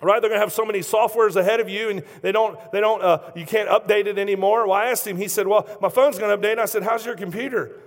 Right 0.00 0.20
they're 0.20 0.30
going 0.30 0.40
to 0.40 0.44
have 0.44 0.52
so 0.52 0.64
many 0.64 0.80
softwares 0.80 1.36
ahead 1.36 1.60
of 1.60 1.68
you 1.68 1.90
and 1.90 2.02
they 2.22 2.32
don't 2.32 2.58
they 2.72 2.80
don't 2.80 3.02
uh, 3.02 3.18
you 3.36 3.46
can't 3.46 3.68
update 3.68 4.06
it 4.06 4.18
anymore. 4.18 4.66
Well 4.66 4.76
i 4.76 4.86
asked 4.86 5.06
him 5.06 5.16
he 5.16 5.28
said 5.28 5.46
well 5.46 5.66
my 5.80 5.88
phone's 5.88 6.18
going 6.18 6.30
to 6.30 6.46
update 6.48 6.52
and 6.52 6.60
i 6.60 6.64
said 6.64 6.82
how's 6.82 7.04
your 7.04 7.16
computer? 7.16 7.78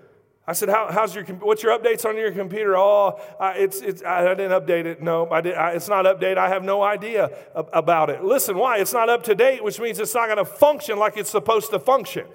I 0.48 0.54
said 0.54 0.70
How, 0.70 0.92
how's 0.92 1.16
your 1.16 1.24
what's 1.26 1.64
your 1.64 1.78
updates 1.78 2.06
on 2.06 2.18
your 2.18 2.32
computer? 2.32 2.78
Oh 2.78 3.20
I, 3.40 3.54
it's, 3.54 3.82
it's 3.82 4.04
i 4.04 4.22
didn't 4.36 4.52
update 4.52 4.86
it. 4.86 5.02
No 5.02 5.28
I 5.32 5.42
did, 5.42 5.56
I, 5.56 5.72
it's 5.72 5.90
not 5.90 6.06
updated 6.06 6.38
i 6.38 6.50
have 6.50 6.64
no 6.64 6.84
idea 6.84 7.32
about 7.56 8.10
it. 8.10 8.24
Listen 8.24 8.58
why? 8.58 8.78
It's 8.78 8.94
not 8.94 9.10
up 9.10 9.24
to 9.24 9.36
date 9.36 9.64
which 9.64 9.80
means 9.80 10.00
it's 10.00 10.14
not 10.14 10.28
going 10.28 10.38
to 10.38 10.46
function 10.46 11.00
like 11.00 11.18
it's 11.18 11.32
supposed 11.32 11.72
to 11.72 11.80
function 11.80 12.28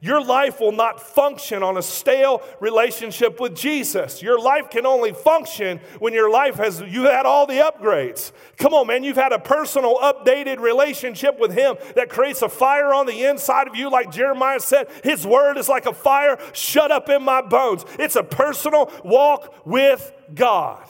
your 0.00 0.22
life 0.24 0.60
will 0.60 0.72
not 0.72 1.00
function 1.00 1.62
on 1.62 1.76
a 1.76 1.82
stale 1.82 2.42
relationship 2.60 3.40
with 3.40 3.56
Jesus. 3.56 4.22
Your 4.22 4.40
life 4.40 4.70
can 4.70 4.86
only 4.86 5.12
function 5.12 5.80
when 5.98 6.12
your 6.12 6.30
life 6.30 6.56
has 6.56 6.80
you 6.80 7.04
had 7.04 7.26
all 7.26 7.46
the 7.46 7.54
upgrades. 7.54 8.32
Come 8.56 8.74
on, 8.74 8.86
man, 8.86 9.04
you've 9.04 9.16
had 9.16 9.32
a 9.32 9.38
personal 9.38 9.96
updated 9.98 10.60
relationship 10.60 11.38
with 11.38 11.52
him 11.52 11.76
that 11.96 12.08
creates 12.08 12.42
a 12.42 12.48
fire 12.48 12.92
on 12.92 13.06
the 13.06 13.24
inside 13.24 13.68
of 13.68 13.76
you 13.76 13.90
like 13.90 14.10
Jeremiah 14.10 14.60
said, 14.60 14.88
his 15.02 15.26
word 15.26 15.56
is 15.56 15.68
like 15.68 15.86
a 15.86 15.94
fire 15.94 16.38
shut 16.52 16.90
up 16.90 17.08
in 17.08 17.22
my 17.22 17.42
bones. 17.42 17.84
It's 17.98 18.16
a 18.16 18.22
personal 18.22 18.92
walk 19.04 19.54
with 19.66 20.12
God. 20.34 20.86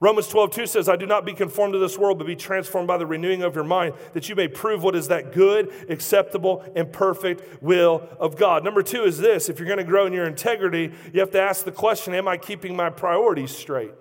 Romans 0.00 0.28
12, 0.28 0.50
2 0.50 0.66
says, 0.66 0.88
I 0.88 0.96
do 0.96 1.06
not 1.06 1.24
be 1.24 1.32
conformed 1.32 1.72
to 1.74 1.78
this 1.78 1.96
world, 1.96 2.18
but 2.18 2.26
be 2.26 2.36
transformed 2.36 2.88
by 2.88 2.98
the 2.98 3.06
renewing 3.06 3.42
of 3.42 3.54
your 3.54 3.64
mind, 3.64 3.94
that 4.12 4.28
you 4.28 4.34
may 4.34 4.48
prove 4.48 4.82
what 4.82 4.96
is 4.96 5.08
that 5.08 5.32
good, 5.32 5.72
acceptable, 5.88 6.64
and 6.74 6.92
perfect 6.92 7.62
will 7.62 8.08
of 8.18 8.36
God. 8.36 8.64
Number 8.64 8.82
two 8.82 9.04
is 9.04 9.18
this 9.18 9.48
if 9.48 9.58
you're 9.58 9.68
going 9.68 9.78
to 9.78 9.84
grow 9.84 10.06
in 10.06 10.12
your 10.12 10.26
integrity, 10.26 10.92
you 11.12 11.20
have 11.20 11.30
to 11.30 11.40
ask 11.40 11.64
the 11.64 11.72
question 11.72 12.12
Am 12.14 12.28
I 12.28 12.36
keeping 12.36 12.76
my 12.76 12.90
priorities 12.90 13.54
straight? 13.54 13.92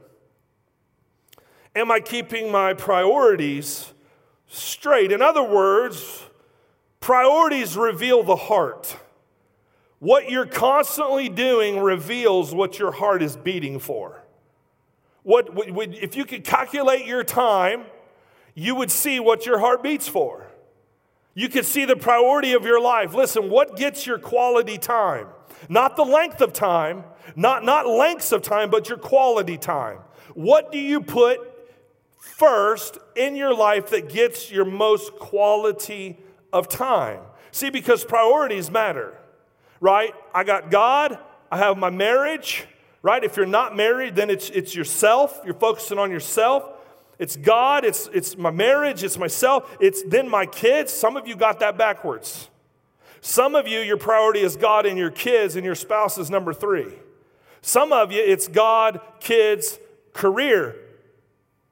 Am 1.75 1.91
I 1.91 1.99
keeping 1.99 2.51
my 2.51 2.73
priorities 2.73 3.93
straight? 4.47 5.11
In 5.11 5.21
other 5.21 5.43
words, 5.43 6.23
priorities 6.99 7.77
reveal 7.77 8.23
the 8.23 8.35
heart. 8.35 8.97
What 9.99 10.29
you're 10.29 10.45
constantly 10.45 11.29
doing 11.29 11.79
reveals 11.79 12.53
what 12.53 12.77
your 12.77 12.91
heart 12.91 13.23
is 13.23 13.37
beating 13.37 13.79
for. 13.79 14.22
What, 15.23 15.49
if 15.55 16.15
you 16.15 16.25
could 16.25 16.43
calculate 16.43 17.05
your 17.05 17.23
time, 17.23 17.85
you 18.53 18.75
would 18.75 18.91
see 18.91 19.19
what 19.19 19.45
your 19.45 19.59
heart 19.59 19.81
beats 19.81 20.07
for. 20.07 20.47
You 21.33 21.49
could 21.49 21.65
see 21.65 21.85
the 21.85 21.95
priority 21.95 22.53
of 22.53 22.63
your 22.63 22.79
life. 22.79 23.13
Listen, 23.13 23.49
what 23.49 23.75
gets 23.75 24.05
your 24.05 24.19
quality 24.19 24.77
time? 24.77 25.27
Not 25.69 25.95
the 25.95 26.03
length 26.03 26.41
of 26.41 26.53
time, 26.53 27.05
not, 27.35 27.63
not 27.63 27.87
lengths 27.87 28.31
of 28.31 28.41
time, 28.41 28.69
but 28.69 28.89
your 28.89 28.97
quality 28.97 29.57
time. 29.57 29.99
What 30.35 30.71
do 30.71 30.77
you 30.77 31.01
put 31.01 31.39
first 32.19 32.97
in 33.15 33.35
your 33.35 33.55
life 33.55 33.89
that 33.89 34.09
gets 34.09 34.51
your 34.51 34.65
most 34.65 35.13
quality 35.13 36.19
of 36.51 36.67
time? 36.67 37.21
See, 37.51 37.69
because 37.69 38.03
priorities 38.03 38.69
matter, 38.69 39.17
right? 39.79 40.13
I 40.33 40.43
got 40.43 40.69
God, 40.69 41.17
I 41.51 41.57
have 41.57 41.77
my 41.77 41.89
marriage, 41.89 42.65
right? 43.03 43.23
If 43.23 43.37
you're 43.37 43.45
not 43.45 43.75
married, 43.75 44.15
then 44.15 44.31
it's, 44.31 44.49
it's 44.49 44.73
yourself. 44.73 45.39
You're 45.45 45.53
focusing 45.53 45.99
on 45.99 46.09
yourself. 46.09 46.67
It's 47.19 47.35
God, 47.35 47.85
it's, 47.85 48.09
it's 48.11 48.35
my 48.35 48.49
marriage, 48.49 49.03
it's 49.03 49.19
myself, 49.19 49.77
it's 49.79 50.01
then 50.03 50.27
my 50.27 50.47
kids. 50.47 50.91
Some 50.91 51.15
of 51.15 51.27
you 51.27 51.35
got 51.35 51.59
that 51.59 51.77
backwards. 51.77 52.49
Some 53.21 53.55
of 53.55 53.67
you, 53.67 53.79
your 53.79 53.97
priority 53.97 54.41
is 54.41 54.55
God 54.55 54.85
and 54.85 54.97
your 54.97 55.11
kids, 55.11 55.55
and 55.55 55.63
your 55.63 55.75
spouse 55.75 56.17
is 56.17 56.29
number 56.29 56.53
three. 56.53 56.91
Some 57.61 57.93
of 57.93 58.11
you, 58.11 58.21
it's 58.21 58.47
God, 58.47 58.99
kids, 59.19 59.79
career, 60.11 60.75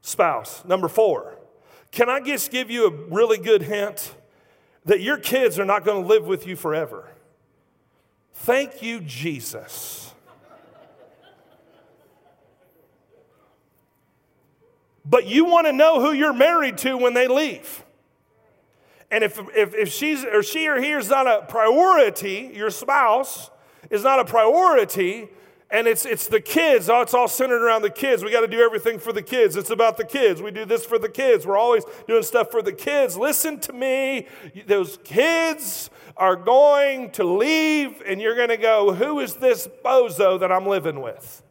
spouse, 0.01 0.63
number 0.63 0.87
four. 0.87 1.37
Can 1.91 2.09
I 2.09 2.21
just 2.21 2.51
give 2.51 2.71
you 2.71 2.85
a 2.85 2.91
really 3.13 3.37
good 3.37 3.63
hint 3.63 4.15
that 4.85 5.01
your 5.01 5.17
kids 5.17 5.59
are 5.59 5.65
not 5.65 5.83
going 5.83 6.01
to 6.01 6.07
live 6.07 6.25
with 6.25 6.47
you 6.47 6.55
forever? 6.55 7.09
Thank 8.33 8.81
you, 8.81 9.01
Jesus. 9.01 10.10
But 15.05 15.27
you 15.27 15.45
want 15.45 15.67
to 15.67 15.73
know 15.73 15.99
who 15.99 16.11
you're 16.11 16.33
married 16.33 16.77
to 16.79 16.97
when 16.97 17.13
they 17.13 17.27
leave. 17.27 17.83
And 19.09 19.23
if, 19.23 19.39
if, 19.55 19.73
if 19.75 19.89
she's 19.91 20.23
or 20.23 20.41
she 20.41 20.67
or 20.67 20.81
he 20.81 20.91
is 20.91 21.09
not 21.09 21.27
a 21.27 21.45
priority, 21.45 22.51
your 22.53 22.69
spouse 22.69 23.49
is 23.89 24.03
not 24.03 24.19
a 24.19 24.25
priority, 24.25 25.27
and 25.69 25.87
it's, 25.87 26.05
it's 26.05 26.27
the 26.27 26.39
kids. 26.39 26.89
Oh, 26.89 27.01
it's 27.01 27.13
all 27.13 27.27
centered 27.27 27.61
around 27.61 27.81
the 27.81 27.89
kids. 27.89 28.23
We 28.23 28.31
got 28.31 28.41
to 28.41 28.47
do 28.47 28.61
everything 28.61 28.99
for 28.99 29.11
the 29.11 29.21
kids. 29.21 29.57
It's 29.57 29.69
about 29.69 29.97
the 29.97 30.05
kids. 30.05 30.41
We 30.41 30.51
do 30.51 30.65
this 30.65 30.85
for 30.85 30.97
the 30.97 31.09
kids. 31.09 31.45
We're 31.45 31.57
always 31.57 31.83
doing 32.07 32.23
stuff 32.23 32.51
for 32.51 32.61
the 32.61 32.71
kids. 32.73 33.17
Listen 33.17 33.59
to 33.61 33.73
me. 33.73 34.27
Those 34.65 34.97
kids 35.03 35.89
are 36.15 36.35
going 36.35 37.11
to 37.11 37.23
leave, 37.23 38.01
and 38.05 38.21
you're 38.21 38.35
going 38.35 38.49
to 38.49 38.57
go, 38.57 38.93
Who 38.93 39.19
is 39.19 39.35
this 39.35 39.67
bozo 39.83 40.39
that 40.39 40.51
I'm 40.51 40.67
living 40.67 41.01
with? 41.01 41.43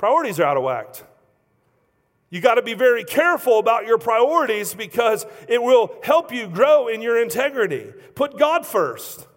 Priorities 0.00 0.40
are 0.40 0.44
out 0.44 0.56
of 0.56 0.62
whack. 0.62 0.94
You 2.30 2.40
got 2.40 2.54
to 2.54 2.62
be 2.62 2.72
very 2.72 3.04
careful 3.04 3.58
about 3.58 3.84
your 3.84 3.98
priorities 3.98 4.72
because 4.72 5.26
it 5.46 5.62
will 5.62 5.94
help 6.02 6.32
you 6.32 6.48
grow 6.48 6.88
in 6.88 7.02
your 7.02 7.22
integrity. 7.22 7.92
Put 8.14 8.38
God 8.38 8.64
first. 8.64 9.28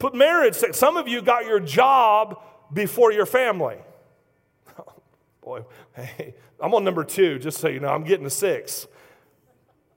Put 0.00 0.12
marriage. 0.12 0.56
Some 0.72 0.96
of 0.96 1.06
you 1.06 1.22
got 1.22 1.46
your 1.46 1.60
job 1.60 2.42
before 2.72 3.12
your 3.12 3.26
family. 3.26 3.76
Oh, 4.76 4.92
boy, 5.40 5.64
hey, 5.92 6.34
I'm 6.58 6.74
on 6.74 6.82
number 6.82 7.04
two, 7.04 7.38
just 7.38 7.58
so 7.58 7.68
you 7.68 7.78
know. 7.78 7.90
I'm 7.90 8.02
getting 8.02 8.24
to 8.24 8.30
six. 8.30 8.88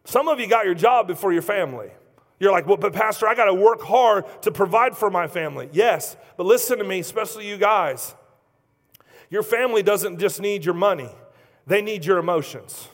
Some 0.06 0.27
of 0.27 0.39
you 0.39 0.46
got 0.46 0.65
your 0.65 0.75
job 0.75 1.08
before 1.08 1.34
your 1.34 1.42
family. 1.42 1.89
You're 2.39 2.51
like, 2.51 2.68
well, 2.68 2.77
but 2.77 2.94
Pastor, 2.94 3.27
I 3.27 3.34
got 3.34 3.46
to 3.46 3.56
work 3.56 3.82
hard 3.82 4.25
to 4.44 4.51
provide 4.51 4.96
for 4.96 5.10
my 5.10 5.25
family. 5.25 5.68
Yes, 5.72 6.15
but 6.38 6.46
listen 6.46 6.77
to 6.77 6.84
me, 6.84 7.00
especially 7.00 7.50
you 7.50 7.58
guys. 7.58 8.13
Your 9.34 9.42
family 9.42 9.82
doesn't 9.82 10.20
just 10.20 10.40
need 10.40 10.63
your 10.63 10.75
money, 10.75 11.10
they 11.66 11.82
need 11.82 12.06
your 12.06 12.20
emotions. 12.20 12.88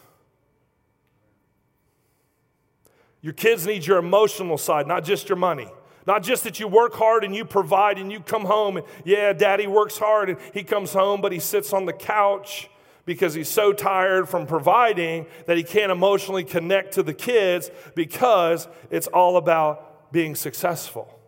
Your 3.21 3.33
kids 3.33 3.67
need 3.67 3.85
your 3.85 3.97
emotional 3.97 4.57
side, 4.57 4.87
not 4.87 5.03
just 5.03 5.27
your 5.27 5.37
money. 5.37 5.67
Not 6.07 6.23
just 6.23 6.45
that 6.45 6.57
you 6.57 6.69
work 6.69 6.93
hard 6.93 7.25
and 7.25 7.35
you 7.35 7.43
provide 7.43 7.97
and 7.97 8.09
you 8.09 8.21
come 8.21 8.45
home 8.45 8.77
and, 8.77 8.85
yeah, 9.03 9.33
daddy 9.33 9.67
works 9.67 9.97
hard 9.97 10.29
and 10.29 10.39
he 10.53 10.63
comes 10.63 10.93
home, 10.93 11.19
but 11.19 11.33
he 11.33 11.39
sits 11.39 11.73
on 11.73 11.85
the 11.85 11.91
couch 11.91 12.69
because 13.05 13.33
he's 13.33 13.49
so 13.49 13.73
tired 13.73 14.29
from 14.29 14.47
providing 14.47 15.25
that 15.45 15.57
he 15.57 15.63
can't 15.63 15.91
emotionally 15.91 16.45
connect 16.45 16.93
to 16.93 17.03
the 17.03 17.13
kids 17.13 17.69
because 17.95 18.69
it's 18.89 19.07
all 19.07 19.35
about 19.35 20.13
being 20.13 20.35
successful. 20.35 21.18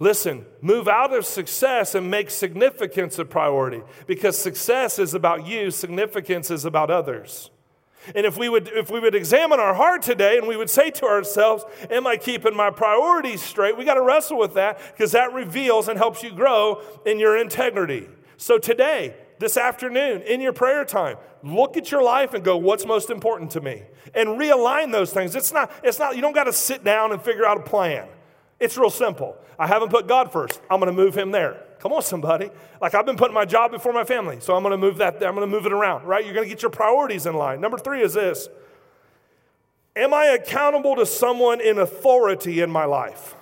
Listen, 0.00 0.44
move 0.60 0.88
out 0.88 1.14
of 1.14 1.24
success 1.24 1.94
and 1.94 2.10
make 2.10 2.30
significance 2.30 3.18
a 3.18 3.24
priority 3.24 3.82
because 4.06 4.36
success 4.36 4.98
is 4.98 5.14
about 5.14 5.46
you, 5.46 5.70
significance 5.70 6.50
is 6.50 6.64
about 6.64 6.90
others. 6.90 7.50
And 8.14 8.26
if 8.26 8.36
we 8.36 8.48
would 8.48 8.68
if 8.68 8.90
we 8.90 9.00
would 9.00 9.14
examine 9.14 9.60
our 9.60 9.74
heart 9.74 10.02
today 10.02 10.36
and 10.36 10.46
we 10.46 10.56
would 10.56 10.68
say 10.68 10.90
to 10.90 11.06
ourselves, 11.06 11.64
am 11.90 12.06
I 12.06 12.16
keeping 12.16 12.54
my 12.54 12.70
priorities 12.70 13.42
straight? 13.42 13.78
We 13.78 13.84
got 13.84 13.94
to 13.94 14.02
wrestle 14.02 14.38
with 14.38 14.54
that 14.54 14.78
because 14.92 15.12
that 15.12 15.32
reveals 15.32 15.88
and 15.88 15.96
helps 15.96 16.22
you 16.22 16.30
grow 16.30 16.82
in 17.06 17.18
your 17.18 17.38
integrity. 17.38 18.08
So 18.36 18.58
today, 18.58 19.14
this 19.38 19.56
afternoon 19.56 20.22
in 20.22 20.40
your 20.40 20.52
prayer 20.52 20.84
time 20.84 21.16
look 21.42 21.76
at 21.76 21.90
your 21.90 22.02
life 22.02 22.34
and 22.34 22.44
go 22.44 22.56
what's 22.56 22.86
most 22.86 23.10
important 23.10 23.50
to 23.50 23.60
me 23.60 23.82
and 24.14 24.28
realign 24.40 24.92
those 24.92 25.12
things 25.12 25.34
it's 25.34 25.52
not 25.52 25.70
it's 25.82 25.98
not 25.98 26.14
you 26.16 26.22
don't 26.22 26.34
got 26.34 26.44
to 26.44 26.52
sit 26.52 26.84
down 26.84 27.12
and 27.12 27.20
figure 27.20 27.44
out 27.44 27.58
a 27.58 27.62
plan 27.62 28.06
it's 28.60 28.76
real 28.76 28.90
simple. 28.90 29.36
I 29.58 29.66
haven't 29.66 29.90
put 29.90 30.06
god 30.06 30.32
first. 30.32 30.60
I'm 30.70 30.80
going 30.80 30.94
to 30.94 30.96
move 30.96 31.16
him 31.16 31.30
there. 31.30 31.62
Come 31.80 31.92
on 31.92 32.02
somebody. 32.02 32.50
Like 32.80 32.94
i've 32.94 33.06
been 33.06 33.16
putting 33.16 33.34
my 33.34 33.44
job 33.44 33.70
before 33.70 33.92
my 33.92 34.04
family 34.04 34.38
so 34.40 34.54
i'm 34.54 34.62
going 34.62 34.72
to 34.72 34.78
move 34.78 34.98
that 34.98 35.14
i'm 35.14 35.34
going 35.34 35.40
to 35.40 35.46
move 35.46 35.66
it 35.66 35.72
around 35.72 36.04
right? 36.04 36.24
You're 36.24 36.34
going 36.34 36.48
to 36.48 36.54
get 36.54 36.62
your 36.62 36.70
priorities 36.70 37.26
in 37.26 37.34
line. 37.34 37.60
Number 37.60 37.78
three 37.78 38.02
is 38.02 38.14
this. 38.14 38.48
Am 39.96 40.12
i 40.12 40.26
accountable 40.26 40.96
to 40.96 41.06
someone 41.06 41.60
in 41.60 41.78
authority 41.78 42.60
in 42.60 42.70
my 42.70 42.84
life? 42.84 43.34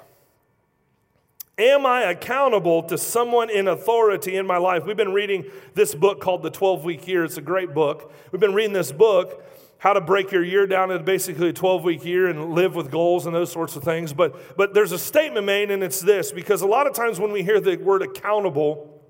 Am 1.58 1.84
I 1.84 2.04
accountable 2.04 2.82
to 2.84 2.96
someone 2.96 3.50
in 3.50 3.68
authority 3.68 4.36
in 4.36 4.46
my 4.46 4.56
life? 4.56 4.86
We've 4.86 4.96
been 4.96 5.12
reading 5.12 5.44
this 5.74 5.94
book 5.94 6.18
called 6.20 6.42
The 6.42 6.50
12 6.50 6.82
Week 6.84 7.06
Year. 7.06 7.24
It's 7.24 7.36
a 7.36 7.42
great 7.42 7.74
book. 7.74 8.10
We've 8.32 8.40
been 8.40 8.54
reading 8.54 8.72
this 8.72 8.90
book, 8.90 9.44
How 9.82 9.92
to 9.94 10.00
Break 10.00 10.30
Your 10.30 10.44
Year 10.44 10.64
Down 10.68 10.92
into 10.92 11.02
basically 11.02 11.48
a 11.48 11.52
12 11.52 11.82
week 11.82 12.04
year 12.04 12.28
and 12.28 12.54
live 12.54 12.76
with 12.76 12.88
goals 12.88 13.26
and 13.26 13.34
those 13.34 13.50
sorts 13.50 13.74
of 13.74 13.82
things. 13.82 14.12
But, 14.12 14.56
but 14.56 14.74
there's 14.74 14.92
a 14.92 14.98
statement 14.98 15.44
made, 15.44 15.72
and 15.72 15.82
it's 15.82 15.98
this 15.98 16.30
because 16.30 16.62
a 16.62 16.68
lot 16.68 16.86
of 16.86 16.94
times 16.94 17.18
when 17.18 17.32
we 17.32 17.42
hear 17.42 17.58
the 17.58 17.74
word 17.74 18.00
accountable, 18.00 19.02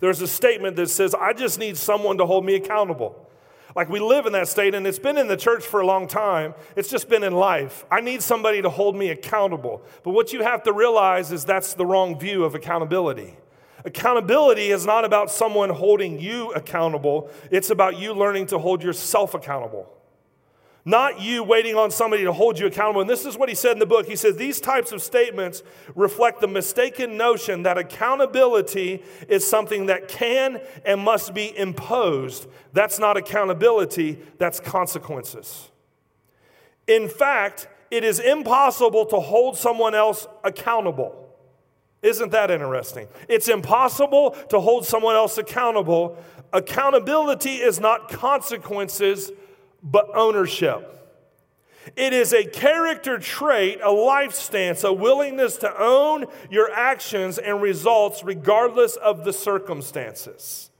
there's 0.00 0.22
a 0.22 0.26
statement 0.26 0.76
that 0.76 0.88
says, 0.88 1.14
I 1.14 1.34
just 1.34 1.58
need 1.58 1.76
someone 1.76 2.16
to 2.16 2.24
hold 2.24 2.46
me 2.46 2.54
accountable. 2.54 3.30
Like 3.76 3.90
we 3.90 4.00
live 4.00 4.24
in 4.24 4.32
that 4.32 4.48
state, 4.48 4.74
and 4.74 4.86
it's 4.86 4.98
been 4.98 5.18
in 5.18 5.28
the 5.28 5.36
church 5.36 5.66
for 5.66 5.80
a 5.80 5.86
long 5.86 6.08
time. 6.08 6.54
It's 6.76 6.88
just 6.88 7.10
been 7.10 7.22
in 7.22 7.34
life. 7.34 7.84
I 7.90 8.00
need 8.00 8.22
somebody 8.22 8.62
to 8.62 8.70
hold 8.70 8.96
me 8.96 9.10
accountable. 9.10 9.82
But 10.02 10.12
what 10.12 10.32
you 10.32 10.42
have 10.42 10.62
to 10.62 10.72
realize 10.72 11.30
is 11.30 11.44
that's 11.44 11.74
the 11.74 11.84
wrong 11.84 12.18
view 12.18 12.44
of 12.44 12.54
accountability. 12.54 13.36
Accountability 13.84 14.70
is 14.70 14.84
not 14.84 15.04
about 15.04 15.30
someone 15.30 15.70
holding 15.70 16.20
you 16.20 16.52
accountable, 16.52 17.30
it's 17.50 17.70
about 17.70 17.98
you 17.98 18.12
learning 18.12 18.46
to 18.46 18.58
hold 18.58 18.82
yourself 18.82 19.34
accountable 19.34 20.00
not 20.84 21.20
you 21.20 21.42
waiting 21.42 21.76
on 21.76 21.90
somebody 21.90 22.24
to 22.24 22.32
hold 22.32 22.58
you 22.58 22.66
accountable. 22.66 23.00
And 23.00 23.10
this 23.10 23.26
is 23.26 23.36
what 23.36 23.48
he 23.48 23.54
said 23.54 23.72
in 23.72 23.78
the 23.78 23.86
book. 23.86 24.06
He 24.06 24.16
says 24.16 24.36
these 24.36 24.60
types 24.60 24.92
of 24.92 25.02
statements 25.02 25.62
reflect 25.94 26.40
the 26.40 26.48
mistaken 26.48 27.16
notion 27.16 27.62
that 27.64 27.76
accountability 27.76 29.02
is 29.28 29.46
something 29.46 29.86
that 29.86 30.08
can 30.08 30.60
and 30.84 31.00
must 31.00 31.34
be 31.34 31.56
imposed. 31.56 32.46
That's 32.72 32.98
not 32.98 33.16
accountability, 33.16 34.20
that's 34.38 34.58
consequences. 34.58 35.70
In 36.86 37.08
fact, 37.08 37.68
it 37.90 38.04
is 38.04 38.18
impossible 38.18 39.04
to 39.06 39.20
hold 39.20 39.58
someone 39.58 39.94
else 39.94 40.26
accountable. 40.44 41.19
Isn't 42.02 42.32
that 42.32 42.50
interesting? 42.50 43.08
It's 43.28 43.48
impossible 43.48 44.30
to 44.48 44.60
hold 44.60 44.86
someone 44.86 45.16
else 45.16 45.36
accountable. 45.36 46.16
Accountability 46.52 47.56
is 47.56 47.78
not 47.78 48.08
consequences 48.08 49.30
but 49.82 50.08
ownership. 50.14 50.96
It 51.96 52.12
is 52.12 52.32
a 52.32 52.44
character 52.44 53.18
trait, 53.18 53.80
a 53.82 53.90
life 53.90 54.34
stance, 54.34 54.84
a 54.84 54.92
willingness 54.92 55.56
to 55.58 55.82
own 55.82 56.26
your 56.50 56.70
actions 56.70 57.38
and 57.38 57.62
results 57.62 58.22
regardless 58.22 58.96
of 58.96 59.24
the 59.24 59.32
circumstances. 59.32 60.70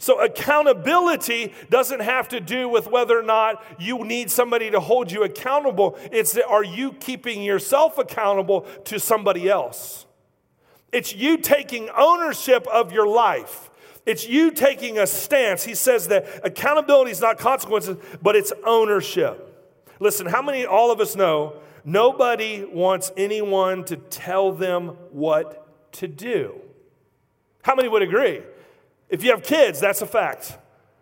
So, 0.00 0.20
accountability 0.20 1.52
doesn't 1.70 2.00
have 2.00 2.28
to 2.28 2.38
do 2.38 2.68
with 2.68 2.86
whether 2.86 3.18
or 3.18 3.24
not 3.24 3.64
you 3.80 4.04
need 4.04 4.30
somebody 4.30 4.70
to 4.70 4.78
hold 4.78 5.10
you 5.10 5.24
accountable. 5.24 5.98
It's 6.12 6.32
that 6.34 6.46
are 6.46 6.62
you 6.62 6.92
keeping 6.92 7.42
yourself 7.42 7.98
accountable 7.98 8.60
to 8.84 9.00
somebody 9.00 9.48
else? 9.48 10.06
It's 10.92 11.14
you 11.14 11.36
taking 11.38 11.90
ownership 11.90 12.66
of 12.66 12.92
your 12.92 13.06
life. 13.06 13.70
It's 14.06 14.26
you 14.26 14.50
taking 14.50 14.98
a 14.98 15.06
stance. 15.06 15.64
He 15.64 15.74
says 15.74 16.08
that 16.08 16.40
accountability 16.42 17.10
is 17.10 17.20
not 17.20 17.38
consequences, 17.38 17.98
but 18.22 18.36
it's 18.36 18.52
ownership. 18.64 19.44
Listen, 20.00 20.26
how 20.26 20.40
many, 20.40 20.64
all 20.64 20.90
of 20.90 21.00
us 21.00 21.14
know, 21.14 21.56
nobody 21.84 22.64
wants 22.64 23.12
anyone 23.16 23.84
to 23.84 23.96
tell 23.96 24.52
them 24.52 24.96
what 25.10 25.92
to 25.92 26.08
do. 26.08 26.58
How 27.62 27.74
many 27.74 27.88
would 27.88 28.02
agree? 28.02 28.42
If 29.08 29.22
you 29.24 29.30
have 29.30 29.42
kids, 29.42 29.80
that's 29.80 30.00
a 30.00 30.06
fact. 30.06 30.56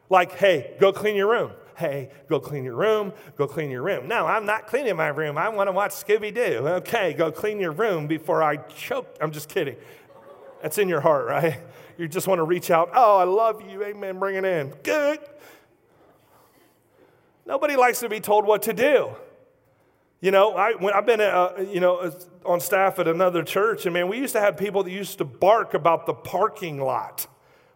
Like, 0.08 0.32
hey, 0.32 0.74
go 0.80 0.92
clean 0.92 1.16
your 1.16 1.30
room. 1.30 1.52
Hey, 1.76 2.10
go 2.28 2.40
clean 2.40 2.64
your 2.64 2.74
room. 2.74 3.12
Go 3.36 3.46
clean 3.46 3.70
your 3.70 3.82
room. 3.82 4.08
No, 4.08 4.26
I'm 4.26 4.46
not 4.46 4.66
cleaning 4.66 4.96
my 4.96 5.08
room. 5.08 5.36
I 5.36 5.50
want 5.50 5.68
to 5.68 5.72
watch 5.72 5.92
Scooby 5.92 6.34
Doo. 6.34 6.66
Okay, 6.66 7.12
go 7.12 7.30
clean 7.30 7.60
your 7.60 7.72
room 7.72 8.06
before 8.06 8.42
I 8.42 8.56
choke. 8.56 9.14
I'm 9.20 9.30
just 9.30 9.50
kidding. 9.50 9.76
That's 10.62 10.78
in 10.78 10.88
your 10.88 11.02
heart, 11.02 11.26
right? 11.26 11.60
You 11.98 12.08
just 12.08 12.26
want 12.26 12.38
to 12.38 12.44
reach 12.44 12.70
out. 12.70 12.90
Oh, 12.94 13.18
I 13.18 13.24
love 13.24 13.62
you. 13.70 13.84
Amen. 13.84 14.18
Bring 14.18 14.36
it 14.36 14.44
in. 14.44 14.70
Good. 14.82 15.20
Nobody 17.46 17.76
likes 17.76 18.00
to 18.00 18.08
be 18.08 18.20
told 18.20 18.46
what 18.46 18.62
to 18.62 18.72
do. 18.72 19.14
You 20.20 20.30
know, 20.30 20.56
I, 20.56 20.72
when 20.72 20.94
I've 20.94 21.06
been, 21.06 21.20
uh, 21.20 21.64
you 21.70 21.80
know, 21.80 21.98
uh, 21.98 22.10
on 22.44 22.58
staff 22.58 22.98
at 22.98 23.06
another 23.06 23.42
church, 23.42 23.84
and 23.84 23.92
man, 23.92 24.08
we 24.08 24.18
used 24.18 24.32
to 24.32 24.40
have 24.40 24.56
people 24.56 24.82
that 24.82 24.90
used 24.90 25.18
to 25.18 25.24
bark 25.24 25.74
about 25.74 26.06
the 26.06 26.14
parking 26.14 26.80
lot. 26.80 27.26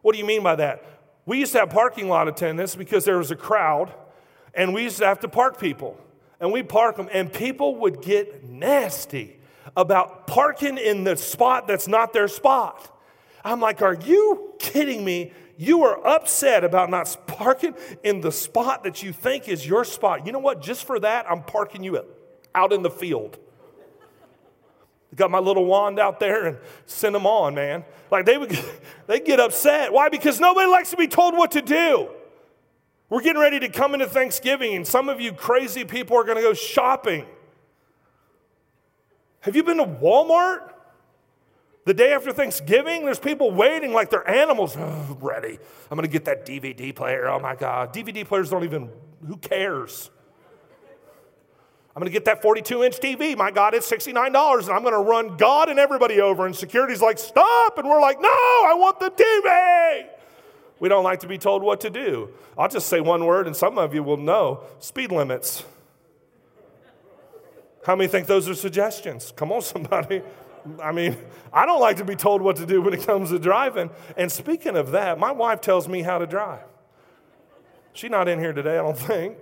What 0.02 0.12
do 0.12 0.18
you 0.18 0.24
mean 0.24 0.42
by 0.42 0.56
that? 0.56 0.84
We 1.26 1.38
used 1.38 1.52
to 1.52 1.60
have 1.60 1.70
parking 1.70 2.08
lot 2.08 2.28
attendants 2.28 2.74
because 2.74 3.04
there 3.04 3.18
was 3.18 3.30
a 3.30 3.36
crowd, 3.36 3.92
and 4.54 4.74
we 4.74 4.82
used 4.82 4.98
to 4.98 5.06
have 5.06 5.20
to 5.20 5.28
park 5.28 5.60
people. 5.60 5.98
And 6.40 6.52
we 6.52 6.62
park 6.62 6.96
them, 6.96 7.08
and 7.12 7.32
people 7.32 7.76
would 7.76 8.00
get 8.00 8.44
nasty 8.44 9.38
about 9.76 10.26
parking 10.26 10.78
in 10.78 11.04
the 11.04 11.16
spot 11.16 11.68
that's 11.68 11.86
not 11.86 12.12
their 12.12 12.28
spot. 12.28 12.98
I'm 13.44 13.60
like, 13.60 13.82
are 13.82 13.94
you 13.94 14.54
kidding 14.58 15.04
me? 15.04 15.32
You 15.56 15.84
are 15.84 16.06
upset 16.06 16.64
about 16.64 16.88
not 16.88 17.14
parking 17.26 17.74
in 18.02 18.22
the 18.22 18.32
spot 18.32 18.84
that 18.84 19.02
you 19.02 19.12
think 19.12 19.48
is 19.48 19.66
your 19.66 19.84
spot. 19.84 20.24
You 20.26 20.32
know 20.32 20.38
what? 20.38 20.62
Just 20.62 20.86
for 20.86 20.98
that, 21.00 21.30
I'm 21.30 21.42
parking 21.42 21.84
you 21.84 22.02
out 22.54 22.72
in 22.72 22.82
the 22.82 22.90
field. 22.90 23.38
Got 25.14 25.30
my 25.30 25.40
little 25.40 25.64
wand 25.64 25.98
out 25.98 26.20
there 26.20 26.46
and 26.46 26.58
send 26.86 27.14
them 27.14 27.26
on, 27.26 27.54
man. 27.54 27.84
Like 28.10 28.26
they 28.26 28.38
would, 28.38 28.56
they 29.06 29.20
get 29.20 29.40
upset. 29.40 29.92
Why? 29.92 30.08
Because 30.08 30.38
nobody 30.38 30.68
likes 30.68 30.90
to 30.90 30.96
be 30.96 31.08
told 31.08 31.36
what 31.36 31.52
to 31.52 31.62
do. 31.62 32.10
We're 33.08 33.22
getting 33.22 33.42
ready 33.42 33.58
to 33.60 33.68
come 33.68 33.92
into 33.94 34.06
Thanksgiving, 34.06 34.74
and 34.74 34.86
some 34.86 35.08
of 35.08 35.20
you 35.20 35.32
crazy 35.32 35.84
people 35.84 36.16
are 36.16 36.22
going 36.22 36.36
to 36.36 36.42
go 36.42 36.54
shopping. 36.54 37.26
Have 39.40 39.56
you 39.56 39.64
been 39.64 39.78
to 39.78 39.84
Walmart? 39.84 40.70
The 41.86 41.94
day 41.94 42.12
after 42.12 42.32
Thanksgiving, 42.32 43.04
there's 43.04 43.18
people 43.18 43.50
waiting 43.50 43.92
like 43.92 44.10
they're 44.10 44.28
animals. 44.28 44.76
Oh, 44.78 45.18
ready. 45.20 45.58
I'm 45.90 45.96
going 45.96 46.06
to 46.06 46.12
get 46.12 46.26
that 46.26 46.46
DVD 46.46 46.94
player. 46.94 47.26
Oh 47.26 47.40
my 47.40 47.56
God. 47.56 47.92
DVD 47.92 48.24
players 48.24 48.50
don't 48.50 48.64
even, 48.64 48.90
who 49.26 49.38
cares? 49.38 50.10
I'm 51.94 52.00
going 52.00 52.10
to 52.10 52.12
get 52.12 52.24
that 52.26 52.40
42 52.40 52.84
inch 52.84 53.00
TV. 53.00 53.36
My 53.36 53.50
God, 53.50 53.74
it's 53.74 53.90
$69. 53.90 54.16
And 54.60 54.70
I'm 54.70 54.82
going 54.82 54.94
to 54.94 55.00
run 55.00 55.36
God 55.36 55.68
and 55.68 55.78
everybody 55.78 56.20
over. 56.20 56.46
And 56.46 56.54
security's 56.54 57.02
like, 57.02 57.18
stop. 57.18 57.78
And 57.78 57.88
we're 57.88 58.00
like, 58.00 58.20
no, 58.20 58.28
I 58.28 58.74
want 58.76 59.00
the 59.00 59.10
TV. 59.10 60.06
We 60.78 60.88
don't 60.88 61.04
like 61.04 61.20
to 61.20 61.26
be 61.26 61.36
told 61.36 61.62
what 61.62 61.80
to 61.82 61.90
do. 61.90 62.30
I'll 62.56 62.68
just 62.68 62.88
say 62.88 63.00
one 63.00 63.26
word, 63.26 63.46
and 63.46 63.54
some 63.54 63.76
of 63.76 63.94
you 63.94 64.02
will 64.02 64.16
know 64.16 64.62
speed 64.78 65.12
limits. 65.12 65.64
How 67.84 67.96
many 67.96 68.08
think 68.08 68.26
those 68.26 68.48
are 68.48 68.54
suggestions? 68.54 69.32
Come 69.36 69.52
on, 69.52 69.62
somebody. 69.62 70.22
I 70.82 70.92
mean, 70.92 71.16
I 71.52 71.66
don't 71.66 71.80
like 71.80 71.96
to 71.98 72.04
be 72.04 72.16
told 72.16 72.40
what 72.40 72.56
to 72.56 72.66
do 72.66 72.82
when 72.82 72.94
it 72.94 73.06
comes 73.06 73.30
to 73.30 73.38
driving. 73.38 73.90
And 74.16 74.30
speaking 74.30 74.76
of 74.76 74.92
that, 74.92 75.18
my 75.18 75.32
wife 75.32 75.60
tells 75.60 75.88
me 75.88 76.02
how 76.02 76.18
to 76.18 76.26
drive. 76.26 76.64
She's 77.92 78.10
not 78.10 78.28
in 78.28 78.38
here 78.38 78.52
today, 78.52 78.78
I 78.78 78.82
don't 78.82 78.98
think. 78.98 79.36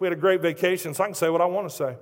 We 0.00 0.06
had 0.06 0.14
a 0.14 0.20
great 0.20 0.40
vacation, 0.40 0.94
so 0.94 1.04
I 1.04 1.06
can 1.06 1.14
say 1.14 1.28
what 1.28 1.42
I 1.42 1.44
want 1.44 1.68
to 1.68 1.76
say. 1.76 1.96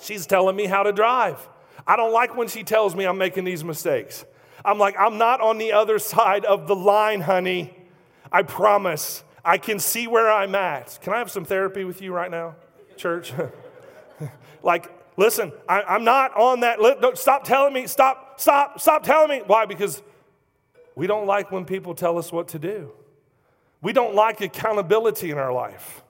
She's 0.00 0.26
telling 0.26 0.56
me 0.56 0.66
how 0.66 0.82
to 0.82 0.92
drive. 0.92 1.48
I 1.86 1.96
don't 1.96 2.12
like 2.12 2.36
when 2.36 2.48
she 2.48 2.64
tells 2.64 2.94
me 2.94 3.04
I'm 3.04 3.16
making 3.16 3.44
these 3.44 3.62
mistakes. 3.62 4.24
I'm 4.64 4.78
like, 4.78 4.96
I'm 4.98 5.16
not 5.16 5.40
on 5.40 5.58
the 5.58 5.72
other 5.72 5.98
side 6.00 6.44
of 6.44 6.66
the 6.66 6.74
line, 6.74 7.20
honey. 7.20 7.72
I 8.32 8.42
promise. 8.42 9.22
I 9.44 9.58
can 9.58 9.78
see 9.78 10.08
where 10.08 10.28
I'm 10.28 10.56
at. 10.56 10.98
Can 11.02 11.12
I 11.12 11.18
have 11.18 11.30
some 11.30 11.44
therapy 11.44 11.84
with 11.84 12.02
you 12.02 12.12
right 12.12 12.30
now, 12.30 12.56
church? 12.96 13.32
like, 14.64 14.90
listen, 15.16 15.52
I, 15.68 15.94
am 15.94 16.02
not 16.02 16.36
on 16.36 16.60
that. 16.60 16.80
Don't, 16.80 17.16
stop 17.16 17.44
telling 17.44 17.72
me, 17.72 17.86
stop, 17.86 18.40
stop, 18.40 18.80
stop 18.80 19.04
telling 19.04 19.30
me. 19.30 19.42
Why? 19.46 19.66
Because 19.66 20.02
we 20.96 21.06
don't 21.06 21.26
like 21.26 21.52
when 21.52 21.64
people 21.64 21.94
tell 21.94 22.18
us 22.18 22.32
what 22.32 22.48
to 22.48 22.58
do. 22.58 22.90
We 23.82 23.92
don't 23.92 24.16
like 24.16 24.40
accountability 24.40 25.30
in 25.30 25.38
our 25.38 25.52
life. 25.52 26.02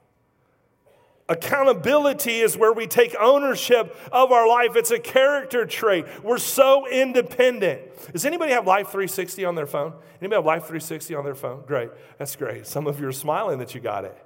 Accountability 1.28 2.38
is 2.38 2.56
where 2.56 2.72
we 2.72 2.86
take 2.86 3.16
ownership 3.18 3.96
of 4.12 4.30
our 4.30 4.46
life. 4.48 4.76
It's 4.76 4.92
a 4.92 4.98
character 4.98 5.66
trait. 5.66 6.06
We're 6.22 6.38
so 6.38 6.86
independent. 6.86 8.12
Does 8.12 8.24
anybody 8.24 8.52
have 8.52 8.64
Life 8.64 8.86
360 8.86 9.44
on 9.44 9.56
their 9.56 9.66
phone? 9.66 9.92
Anybody 10.20 10.36
have 10.36 10.44
Life 10.44 10.62
360 10.62 11.14
on 11.16 11.24
their 11.24 11.34
phone? 11.34 11.64
Great. 11.66 11.90
That's 12.18 12.36
great. 12.36 12.66
Some 12.66 12.86
of 12.86 13.00
you 13.00 13.08
are 13.08 13.12
smiling 13.12 13.58
that 13.58 13.74
you 13.74 13.80
got 13.80 14.04
it. 14.04 14.16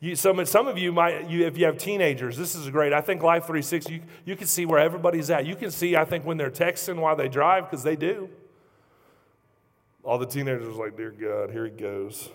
You, 0.00 0.14
some, 0.14 0.44
some 0.44 0.66
of 0.66 0.76
you 0.76 0.92
might, 0.92 1.30
you, 1.30 1.46
if 1.46 1.56
you 1.56 1.64
have 1.64 1.78
teenagers, 1.78 2.36
this 2.36 2.54
is 2.54 2.68
great. 2.68 2.92
I 2.92 3.00
think 3.00 3.22
Life 3.22 3.44
360, 3.44 3.94
you, 3.94 4.02
you 4.26 4.36
can 4.36 4.46
see 4.46 4.66
where 4.66 4.80
everybody's 4.80 5.30
at. 5.30 5.46
You 5.46 5.56
can 5.56 5.70
see, 5.70 5.96
I 5.96 6.04
think, 6.04 6.26
when 6.26 6.36
they're 6.36 6.50
texting 6.50 6.96
while 6.96 7.16
they 7.16 7.28
drive, 7.28 7.70
because 7.70 7.82
they 7.82 7.96
do. 7.96 8.28
All 10.02 10.18
the 10.18 10.26
teenagers 10.26 10.66
are 10.66 10.84
like, 10.84 10.96
Dear 10.96 11.12
God, 11.12 11.50
here 11.50 11.64
he 11.64 11.70
goes. 11.70 12.28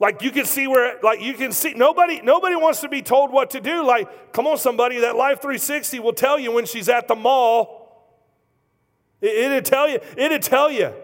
Like 0.00 0.22
you 0.22 0.30
can 0.30 0.46
see 0.46 0.66
where, 0.66 0.98
like 1.02 1.20
you 1.20 1.34
can 1.34 1.52
see, 1.52 1.74
nobody, 1.74 2.22
nobody 2.22 2.56
wants 2.56 2.80
to 2.80 2.88
be 2.88 3.02
told 3.02 3.30
what 3.30 3.50
to 3.50 3.60
do. 3.60 3.86
Like, 3.86 4.32
come 4.32 4.46
on, 4.46 4.56
somebody, 4.56 5.00
that 5.00 5.14
Life 5.14 5.42
360 5.42 6.00
will 6.00 6.14
tell 6.14 6.38
you 6.38 6.50
when 6.52 6.64
she's 6.64 6.88
at 6.88 7.06
the 7.06 7.14
mall. 7.14 8.08
It, 9.20 9.36
it'll 9.36 9.60
tell 9.60 9.88
you, 9.90 10.00
it'll 10.16 10.38
tell 10.38 10.70
you. 10.70 10.94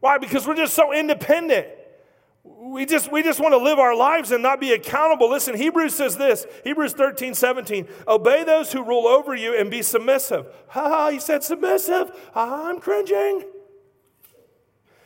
Why? 0.00 0.18
Because 0.18 0.46
we're 0.46 0.56
just 0.56 0.74
so 0.74 0.92
independent. 0.92 1.68
We 2.44 2.84
just, 2.84 3.10
we 3.10 3.22
just 3.22 3.40
want 3.40 3.52
to 3.52 3.58
live 3.58 3.78
our 3.78 3.96
lives 3.96 4.30
and 4.30 4.42
not 4.42 4.60
be 4.60 4.74
accountable. 4.74 5.30
Listen, 5.30 5.56
Hebrews 5.56 5.94
says 5.94 6.18
this 6.18 6.46
Hebrews 6.64 6.92
13, 6.92 7.32
17. 7.32 7.88
Obey 8.06 8.44
those 8.44 8.70
who 8.70 8.84
rule 8.84 9.06
over 9.06 9.34
you 9.34 9.58
and 9.58 9.70
be 9.70 9.80
submissive. 9.80 10.46
Ha 10.68 10.88
ha, 10.88 11.08
he 11.08 11.18
said 11.18 11.42
submissive. 11.42 12.10
I'm 12.34 12.78
cringing. 12.78 13.44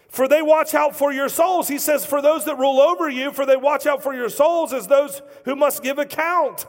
For 0.09 0.27
they 0.27 0.42
watch 0.42 0.75
out 0.75 0.97
for 0.97 1.12
your 1.12 1.29
souls. 1.29 1.68
He 1.68 1.79
says, 1.79 2.05
For 2.05 2.23
those 2.23 2.44
that 2.47 2.59
rule 2.59 2.81
over 2.81 3.09
you, 3.09 3.31
for 3.31 3.44
they 3.44 3.57
watch 3.57 3.87
out 3.87 4.03
for 4.03 4.14
your 4.14 4.31
souls 4.31 4.73
as 4.73 4.87
those 4.87 5.23
who 5.44 5.55
must 5.55 5.83
give 5.83 5.99
account. 5.99 6.66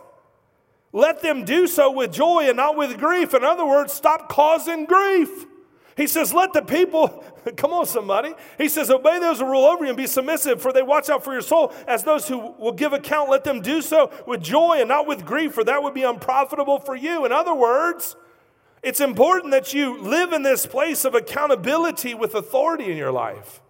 Let 0.92 1.22
them 1.22 1.46
do 1.46 1.68
so 1.68 1.92
with 1.92 2.12
joy 2.12 2.48
and 2.48 2.58
not 2.58 2.76
with 2.76 2.98
grief. 2.98 3.34
In 3.34 3.44
other 3.44 3.66
words, 3.66 3.94
stop 3.94 4.28
causing 4.28 4.86
grief. 4.86 5.46
He 5.96 6.08
says, 6.08 6.34
Let 6.34 6.54
the 6.54 6.62
people, 6.62 7.24
come 7.58 7.74
on, 7.74 7.86
somebody. 7.86 8.34
He 8.58 8.70
says, 8.70 8.90
Obey 8.90 9.20
those 9.20 9.40
who 9.40 9.46
rule 9.46 9.66
over 9.66 9.84
you 9.84 9.90
and 9.90 9.98
be 9.98 10.08
submissive, 10.08 10.62
for 10.62 10.74
they 10.74 10.82
watch 10.82 11.10
out 11.10 11.24
for 11.24 11.32
your 11.32 11.42
soul 11.42 11.74
as 11.88 12.04
those 12.04 12.28
who 12.28 12.56
will 12.58 12.72
give 12.72 12.94
account. 12.94 13.30
Let 13.30 13.44
them 13.44 13.62
do 13.62 13.82
so 13.82 14.12
with 14.26 14.42
joy 14.42 14.78
and 14.80 14.90
not 14.90 15.08
with 15.08 15.26
grief, 15.26 15.54
for 15.54 15.64
that 15.64 15.84
would 15.84 15.94
be 15.94 16.04
unprofitable 16.04 16.80
for 16.80 16.96
you. 16.96 17.26
In 17.26 17.32
other 17.32 17.54
words, 17.54 18.16
it's 18.82 19.00
important 19.00 19.52
that 19.52 19.74
you 19.74 20.00
live 20.02 20.32
in 20.32 20.44
this 20.44 20.66
place 20.66 21.04
of 21.06 21.14
accountability 21.14 22.14
with 22.14 22.36
authority 22.36 22.90
in 22.92 22.98
your 22.98 23.12
life 23.12 23.62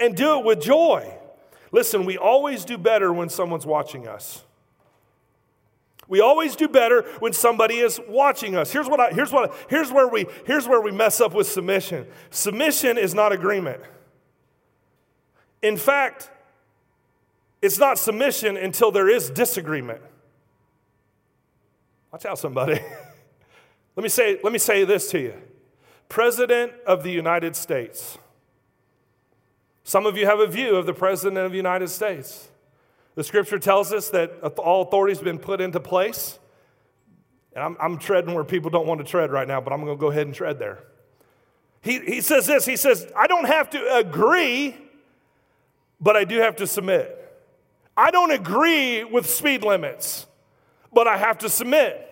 and 0.00 0.16
do 0.16 0.38
it 0.38 0.44
with 0.44 0.60
joy. 0.60 1.14
Listen, 1.72 2.04
we 2.04 2.18
always 2.18 2.64
do 2.64 2.78
better 2.78 3.12
when 3.12 3.28
someone's 3.28 3.66
watching 3.66 4.08
us. 4.08 4.42
We 6.08 6.20
always 6.20 6.54
do 6.54 6.68
better 6.68 7.02
when 7.18 7.32
somebody 7.32 7.76
is 7.76 8.00
watching 8.08 8.56
us. 8.56 8.72
Here's 8.72 8.88
what 8.88 9.00
I, 9.00 9.10
here's 9.10 9.32
what 9.32 9.54
here's 9.68 9.90
where 9.90 10.06
we 10.06 10.26
here's 10.46 10.68
where 10.68 10.80
we 10.80 10.92
mess 10.92 11.20
up 11.20 11.34
with 11.34 11.48
submission. 11.48 12.06
Submission 12.30 12.96
is 12.96 13.12
not 13.14 13.32
agreement. 13.32 13.82
In 15.62 15.76
fact, 15.76 16.30
it's 17.60 17.78
not 17.78 17.98
submission 17.98 18.56
until 18.56 18.92
there 18.92 19.08
is 19.08 19.30
disagreement. 19.30 20.00
Watch 22.12 22.24
out 22.24 22.38
somebody. 22.38 22.80
Let 23.96 24.02
me 24.02 24.08
say, 24.10 24.38
let 24.44 24.52
me 24.52 24.58
say 24.58 24.84
this 24.84 25.10
to 25.10 25.18
you 25.18 25.34
President 26.08 26.72
of 26.86 27.02
the 27.02 27.10
United 27.10 27.56
States. 27.56 28.18
Some 29.82 30.04
of 30.04 30.16
you 30.16 30.26
have 30.26 30.40
a 30.40 30.46
view 30.46 30.76
of 30.76 30.86
the 30.86 30.92
President 30.92 31.38
of 31.38 31.50
the 31.50 31.56
United 31.56 31.88
States. 31.88 32.48
The 33.14 33.24
scripture 33.24 33.58
tells 33.58 33.92
us 33.92 34.10
that 34.10 34.30
all 34.58 34.82
authority 34.82 35.14
has 35.14 35.22
been 35.22 35.38
put 35.38 35.60
into 35.60 35.80
place. 35.80 36.38
And 37.54 37.64
I'm, 37.64 37.76
I'm 37.80 37.98
treading 37.98 38.34
where 38.34 38.44
people 38.44 38.68
don't 38.68 38.86
want 38.86 38.98
to 38.98 39.06
tread 39.06 39.30
right 39.32 39.48
now, 39.48 39.60
but 39.60 39.72
I'm 39.72 39.82
going 39.82 39.96
to 39.96 40.00
go 40.00 40.10
ahead 40.10 40.26
and 40.26 40.34
tread 40.34 40.58
there. 40.58 40.84
He, 41.80 42.00
he 42.00 42.20
says 42.20 42.46
this 42.46 42.66
He 42.66 42.76
says, 42.76 43.10
I 43.16 43.26
don't 43.26 43.46
have 43.46 43.70
to 43.70 43.96
agree, 43.96 44.76
but 46.00 46.16
I 46.16 46.24
do 46.24 46.38
have 46.38 46.56
to 46.56 46.66
submit. 46.66 47.22
I 47.96 48.10
don't 48.10 48.32
agree 48.32 49.04
with 49.04 49.30
speed 49.30 49.62
limits, 49.62 50.26
but 50.92 51.08
I 51.08 51.16
have 51.16 51.38
to 51.38 51.48
submit. 51.48 52.05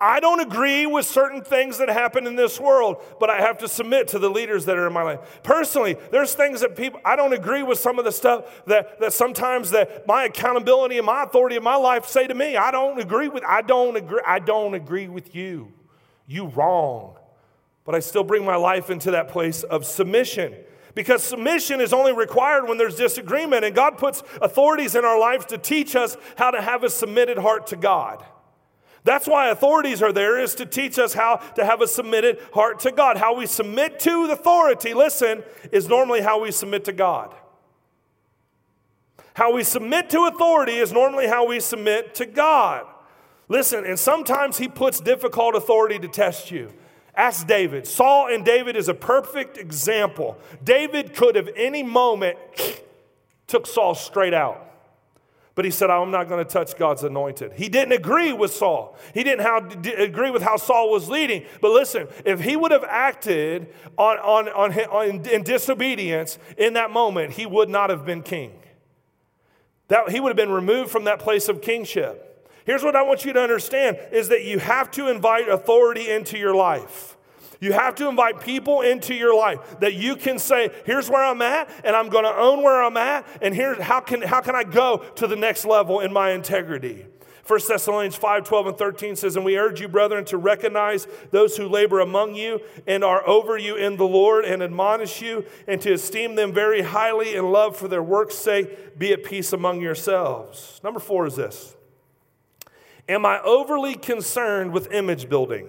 I 0.00 0.20
don't 0.20 0.40
agree 0.40 0.86
with 0.86 1.06
certain 1.06 1.42
things 1.42 1.78
that 1.78 1.88
happen 1.88 2.26
in 2.26 2.36
this 2.36 2.58
world, 2.58 3.02
but 3.20 3.30
I 3.30 3.40
have 3.40 3.58
to 3.58 3.68
submit 3.68 4.08
to 4.08 4.18
the 4.18 4.30
leaders 4.30 4.64
that 4.64 4.76
are 4.76 4.86
in 4.86 4.92
my 4.92 5.02
life. 5.02 5.40
Personally, 5.42 5.96
there's 6.10 6.34
things 6.34 6.60
that 6.62 6.76
people, 6.76 7.00
I 7.04 7.16
don't 7.16 7.32
agree 7.32 7.62
with 7.62 7.78
some 7.78 7.98
of 7.98 8.04
the 8.04 8.12
stuff 8.12 8.64
that, 8.66 9.00
that 9.00 9.12
sometimes 9.12 9.70
that 9.70 10.06
my 10.06 10.24
accountability 10.24 10.96
and 10.96 11.06
my 11.06 11.22
authority 11.22 11.56
in 11.56 11.62
my 11.62 11.76
life 11.76 12.06
say 12.06 12.26
to 12.26 12.34
me. 12.34 12.56
I 12.56 12.70
don't 12.70 12.98
agree 12.98 13.28
with, 13.28 13.44
I 13.44 13.62
don't 13.62 13.96
agree, 13.96 14.20
I 14.26 14.38
don't 14.38 14.74
agree 14.74 15.08
with 15.08 15.34
you. 15.34 15.72
You 16.26 16.46
wrong. 16.46 17.16
But 17.84 17.94
I 17.94 18.00
still 18.00 18.24
bring 18.24 18.44
my 18.44 18.56
life 18.56 18.88
into 18.90 19.10
that 19.10 19.28
place 19.28 19.62
of 19.62 19.84
submission. 19.84 20.54
Because 20.94 21.22
submission 21.22 21.80
is 21.80 21.92
only 21.92 22.12
required 22.12 22.68
when 22.68 22.78
there's 22.78 22.94
disagreement, 22.94 23.64
and 23.64 23.74
God 23.74 23.98
puts 23.98 24.22
authorities 24.40 24.94
in 24.94 25.04
our 25.04 25.18
lives 25.18 25.44
to 25.46 25.58
teach 25.58 25.96
us 25.96 26.16
how 26.36 26.50
to 26.50 26.62
have 26.62 26.84
a 26.84 26.90
submitted 26.90 27.36
heart 27.36 27.66
to 27.68 27.76
God. 27.76 28.24
That's 29.04 29.28
why 29.28 29.50
authorities 29.50 30.02
are 30.02 30.12
there, 30.12 30.40
is 30.40 30.54
to 30.56 30.66
teach 30.66 30.98
us 30.98 31.12
how 31.12 31.36
to 31.56 31.64
have 31.64 31.82
a 31.82 31.86
submitted 31.86 32.38
heart 32.54 32.80
to 32.80 32.90
God. 32.90 33.18
How 33.18 33.36
we 33.36 33.46
submit 33.46 34.00
to 34.00 34.30
authority, 34.32 34.94
listen, 34.94 35.44
is 35.70 35.88
normally 35.88 36.22
how 36.22 36.40
we 36.40 36.50
submit 36.50 36.86
to 36.86 36.92
God. 36.92 37.34
How 39.34 39.52
we 39.52 39.62
submit 39.62 40.08
to 40.10 40.24
authority 40.24 40.76
is 40.76 40.90
normally 40.90 41.26
how 41.26 41.46
we 41.46 41.60
submit 41.60 42.14
to 42.14 42.24
God. 42.24 42.86
Listen, 43.48 43.84
and 43.84 43.98
sometimes 43.98 44.56
He 44.56 44.68
puts 44.68 45.00
difficult 45.00 45.54
authority 45.54 45.98
to 45.98 46.08
test 46.08 46.50
you. 46.50 46.72
Ask 47.14 47.46
David. 47.46 47.86
Saul 47.86 48.32
and 48.32 48.42
David 48.42 48.74
is 48.74 48.88
a 48.88 48.94
perfect 48.94 49.58
example. 49.58 50.38
David 50.62 51.14
could 51.14 51.36
have 51.36 51.50
any 51.56 51.82
moment 51.82 52.38
took 53.46 53.66
Saul 53.66 53.94
straight 53.94 54.34
out. 54.34 54.73
But 55.54 55.64
he 55.64 55.70
said, 55.70 55.88
I'm 55.88 56.10
not 56.10 56.28
going 56.28 56.44
to 56.44 56.50
touch 56.50 56.76
God's 56.76 57.04
anointed. 57.04 57.52
He 57.52 57.68
didn't 57.68 57.92
agree 57.92 58.32
with 58.32 58.52
Saul. 58.52 58.98
He 59.12 59.22
didn't 59.22 59.42
have, 59.42 59.86
agree 59.98 60.30
with 60.30 60.42
how 60.42 60.56
Saul 60.56 60.90
was 60.90 61.08
leading. 61.08 61.44
But 61.60 61.70
listen, 61.70 62.08
if 62.24 62.40
he 62.40 62.56
would 62.56 62.72
have 62.72 62.84
acted 62.84 63.72
on, 63.96 64.18
on, 64.18 64.48
on, 64.48 64.72
on, 64.72 65.26
in 65.26 65.44
disobedience 65.44 66.38
in 66.58 66.72
that 66.72 66.90
moment, 66.90 67.34
he 67.34 67.46
would 67.46 67.68
not 67.68 67.90
have 67.90 68.04
been 68.04 68.22
king. 68.22 68.52
That, 69.88 70.10
he 70.10 70.18
would 70.18 70.30
have 70.30 70.36
been 70.36 70.50
removed 70.50 70.90
from 70.90 71.04
that 71.04 71.20
place 71.20 71.48
of 71.48 71.62
kingship. 71.62 72.50
Here's 72.64 72.82
what 72.82 72.96
I 72.96 73.02
want 73.02 73.24
you 73.24 73.32
to 73.34 73.40
understand 73.40 73.98
is 74.10 74.28
that 74.30 74.44
you 74.44 74.58
have 74.58 74.90
to 74.92 75.08
invite 75.08 75.48
authority 75.48 76.10
into 76.10 76.36
your 76.36 76.54
life. 76.54 77.16
You 77.60 77.72
have 77.72 77.94
to 77.96 78.08
invite 78.08 78.40
people 78.40 78.82
into 78.82 79.14
your 79.14 79.36
life 79.36 79.80
that 79.80 79.94
you 79.94 80.16
can 80.16 80.38
say, 80.38 80.70
here's 80.84 81.08
where 81.08 81.24
I'm 81.24 81.42
at, 81.42 81.70
and 81.84 81.94
I'm 81.96 82.08
going 82.08 82.24
to 82.24 82.34
own 82.34 82.62
where 82.62 82.82
I'm 82.82 82.96
at, 82.96 83.26
and 83.40 83.54
here's 83.54 83.80
how 83.80 84.00
can, 84.00 84.22
how 84.22 84.40
can 84.40 84.54
I 84.54 84.64
go 84.64 84.98
to 85.16 85.26
the 85.26 85.36
next 85.36 85.64
level 85.64 86.00
in 86.00 86.12
my 86.12 86.30
integrity. 86.30 87.06
1 87.46 87.60
Thessalonians 87.68 88.16
5 88.16 88.44
12 88.44 88.66
and 88.68 88.78
13 88.78 89.16
says, 89.16 89.36
And 89.36 89.44
we 89.44 89.58
urge 89.58 89.80
you, 89.80 89.88
brethren, 89.88 90.24
to 90.26 90.38
recognize 90.38 91.06
those 91.30 91.56
who 91.56 91.68
labor 91.68 92.00
among 92.00 92.34
you 92.34 92.60
and 92.86 93.04
are 93.04 93.26
over 93.28 93.58
you 93.58 93.76
in 93.76 93.96
the 93.96 94.06
Lord 94.06 94.46
and 94.46 94.62
admonish 94.62 95.20
you, 95.20 95.44
and 95.68 95.80
to 95.82 95.92
esteem 95.92 96.36
them 96.36 96.54
very 96.54 96.80
highly 96.80 97.34
in 97.36 97.52
love 97.52 97.76
for 97.76 97.86
their 97.86 98.02
work's 98.02 98.34
sake. 98.34 98.98
Be 98.98 99.12
at 99.12 99.24
peace 99.24 99.52
among 99.52 99.82
yourselves. 99.82 100.80
Number 100.82 101.00
four 101.00 101.26
is 101.26 101.36
this 101.36 101.76
Am 103.08 103.26
I 103.26 103.40
overly 103.42 103.94
concerned 103.94 104.72
with 104.72 104.90
image 104.90 105.28
building? 105.28 105.68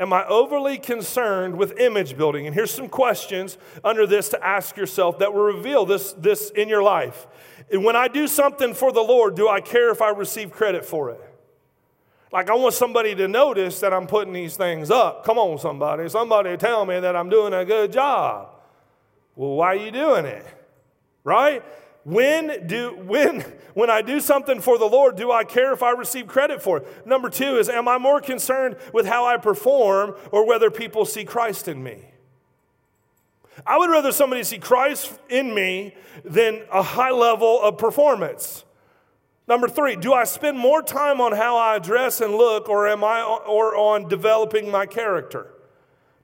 Am 0.00 0.14
I 0.14 0.26
overly 0.26 0.78
concerned 0.78 1.58
with 1.58 1.78
image 1.78 2.16
building? 2.16 2.46
And 2.46 2.54
here's 2.54 2.70
some 2.70 2.88
questions 2.88 3.58
under 3.84 4.06
this 4.06 4.30
to 4.30 4.42
ask 4.44 4.78
yourself 4.78 5.18
that 5.18 5.34
will 5.34 5.42
reveal 5.42 5.84
this, 5.84 6.14
this 6.14 6.48
in 6.50 6.70
your 6.70 6.82
life. 6.82 7.26
When 7.70 7.94
I 7.94 8.08
do 8.08 8.26
something 8.26 8.72
for 8.72 8.92
the 8.92 9.02
Lord, 9.02 9.36
do 9.36 9.46
I 9.46 9.60
care 9.60 9.90
if 9.90 10.00
I 10.00 10.08
receive 10.08 10.50
credit 10.50 10.86
for 10.86 11.10
it? 11.10 11.20
Like, 12.32 12.48
I 12.48 12.54
want 12.54 12.74
somebody 12.74 13.14
to 13.16 13.28
notice 13.28 13.80
that 13.80 13.92
I'm 13.92 14.06
putting 14.06 14.32
these 14.32 14.56
things 14.56 14.90
up. 14.90 15.24
Come 15.24 15.36
on, 15.36 15.58
somebody. 15.58 16.08
Somebody 16.08 16.56
tell 16.56 16.86
me 16.86 16.98
that 16.98 17.14
I'm 17.14 17.28
doing 17.28 17.52
a 17.52 17.64
good 17.64 17.92
job. 17.92 18.48
Well, 19.36 19.50
why 19.50 19.66
are 19.66 19.84
you 19.84 19.90
doing 19.90 20.24
it? 20.24 20.46
Right? 21.24 21.62
When 22.04 22.66
do 22.66 22.96
when 22.96 23.40
when 23.74 23.90
I 23.90 24.00
do 24.00 24.20
something 24.20 24.60
for 24.60 24.78
the 24.78 24.86
Lord, 24.86 25.16
do 25.16 25.30
I 25.30 25.44
care 25.44 25.72
if 25.72 25.82
I 25.82 25.90
receive 25.90 26.26
credit 26.26 26.62
for 26.62 26.78
it? 26.78 27.06
Number 27.06 27.28
2 27.28 27.58
is 27.58 27.68
am 27.68 27.88
I 27.88 27.98
more 27.98 28.20
concerned 28.20 28.76
with 28.92 29.06
how 29.06 29.26
I 29.26 29.36
perform 29.36 30.14
or 30.32 30.46
whether 30.46 30.70
people 30.70 31.04
see 31.04 31.24
Christ 31.24 31.68
in 31.68 31.82
me? 31.82 32.06
I 33.66 33.76
would 33.76 33.90
rather 33.90 34.12
somebody 34.12 34.42
see 34.44 34.58
Christ 34.58 35.12
in 35.28 35.54
me 35.54 35.94
than 36.24 36.62
a 36.72 36.82
high 36.82 37.10
level 37.10 37.60
of 37.60 37.76
performance. 37.76 38.64
Number 39.46 39.68
three, 39.68 39.96
do 39.96 40.12
I 40.12 40.24
spend 40.24 40.58
more 40.58 40.80
time 40.80 41.20
on 41.20 41.32
how 41.32 41.56
I 41.56 41.78
dress 41.78 42.20
and 42.20 42.34
look 42.34 42.68
or 42.68 42.86
am 42.86 43.02
I 43.02 43.22
or 43.22 43.76
on 43.76 44.08
developing 44.08 44.70
my 44.70 44.86
character? 44.86 45.52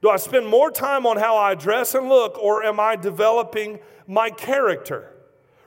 Do 0.00 0.08
I 0.08 0.16
spend 0.16 0.46
more 0.46 0.70
time 0.70 1.06
on 1.06 1.16
how 1.16 1.36
I 1.36 1.54
dress 1.54 1.94
and 1.94 2.08
look 2.08 2.38
or 2.38 2.62
am 2.62 2.78
I 2.78 2.96
developing 2.96 3.80
my 4.06 4.30
character? 4.30 5.15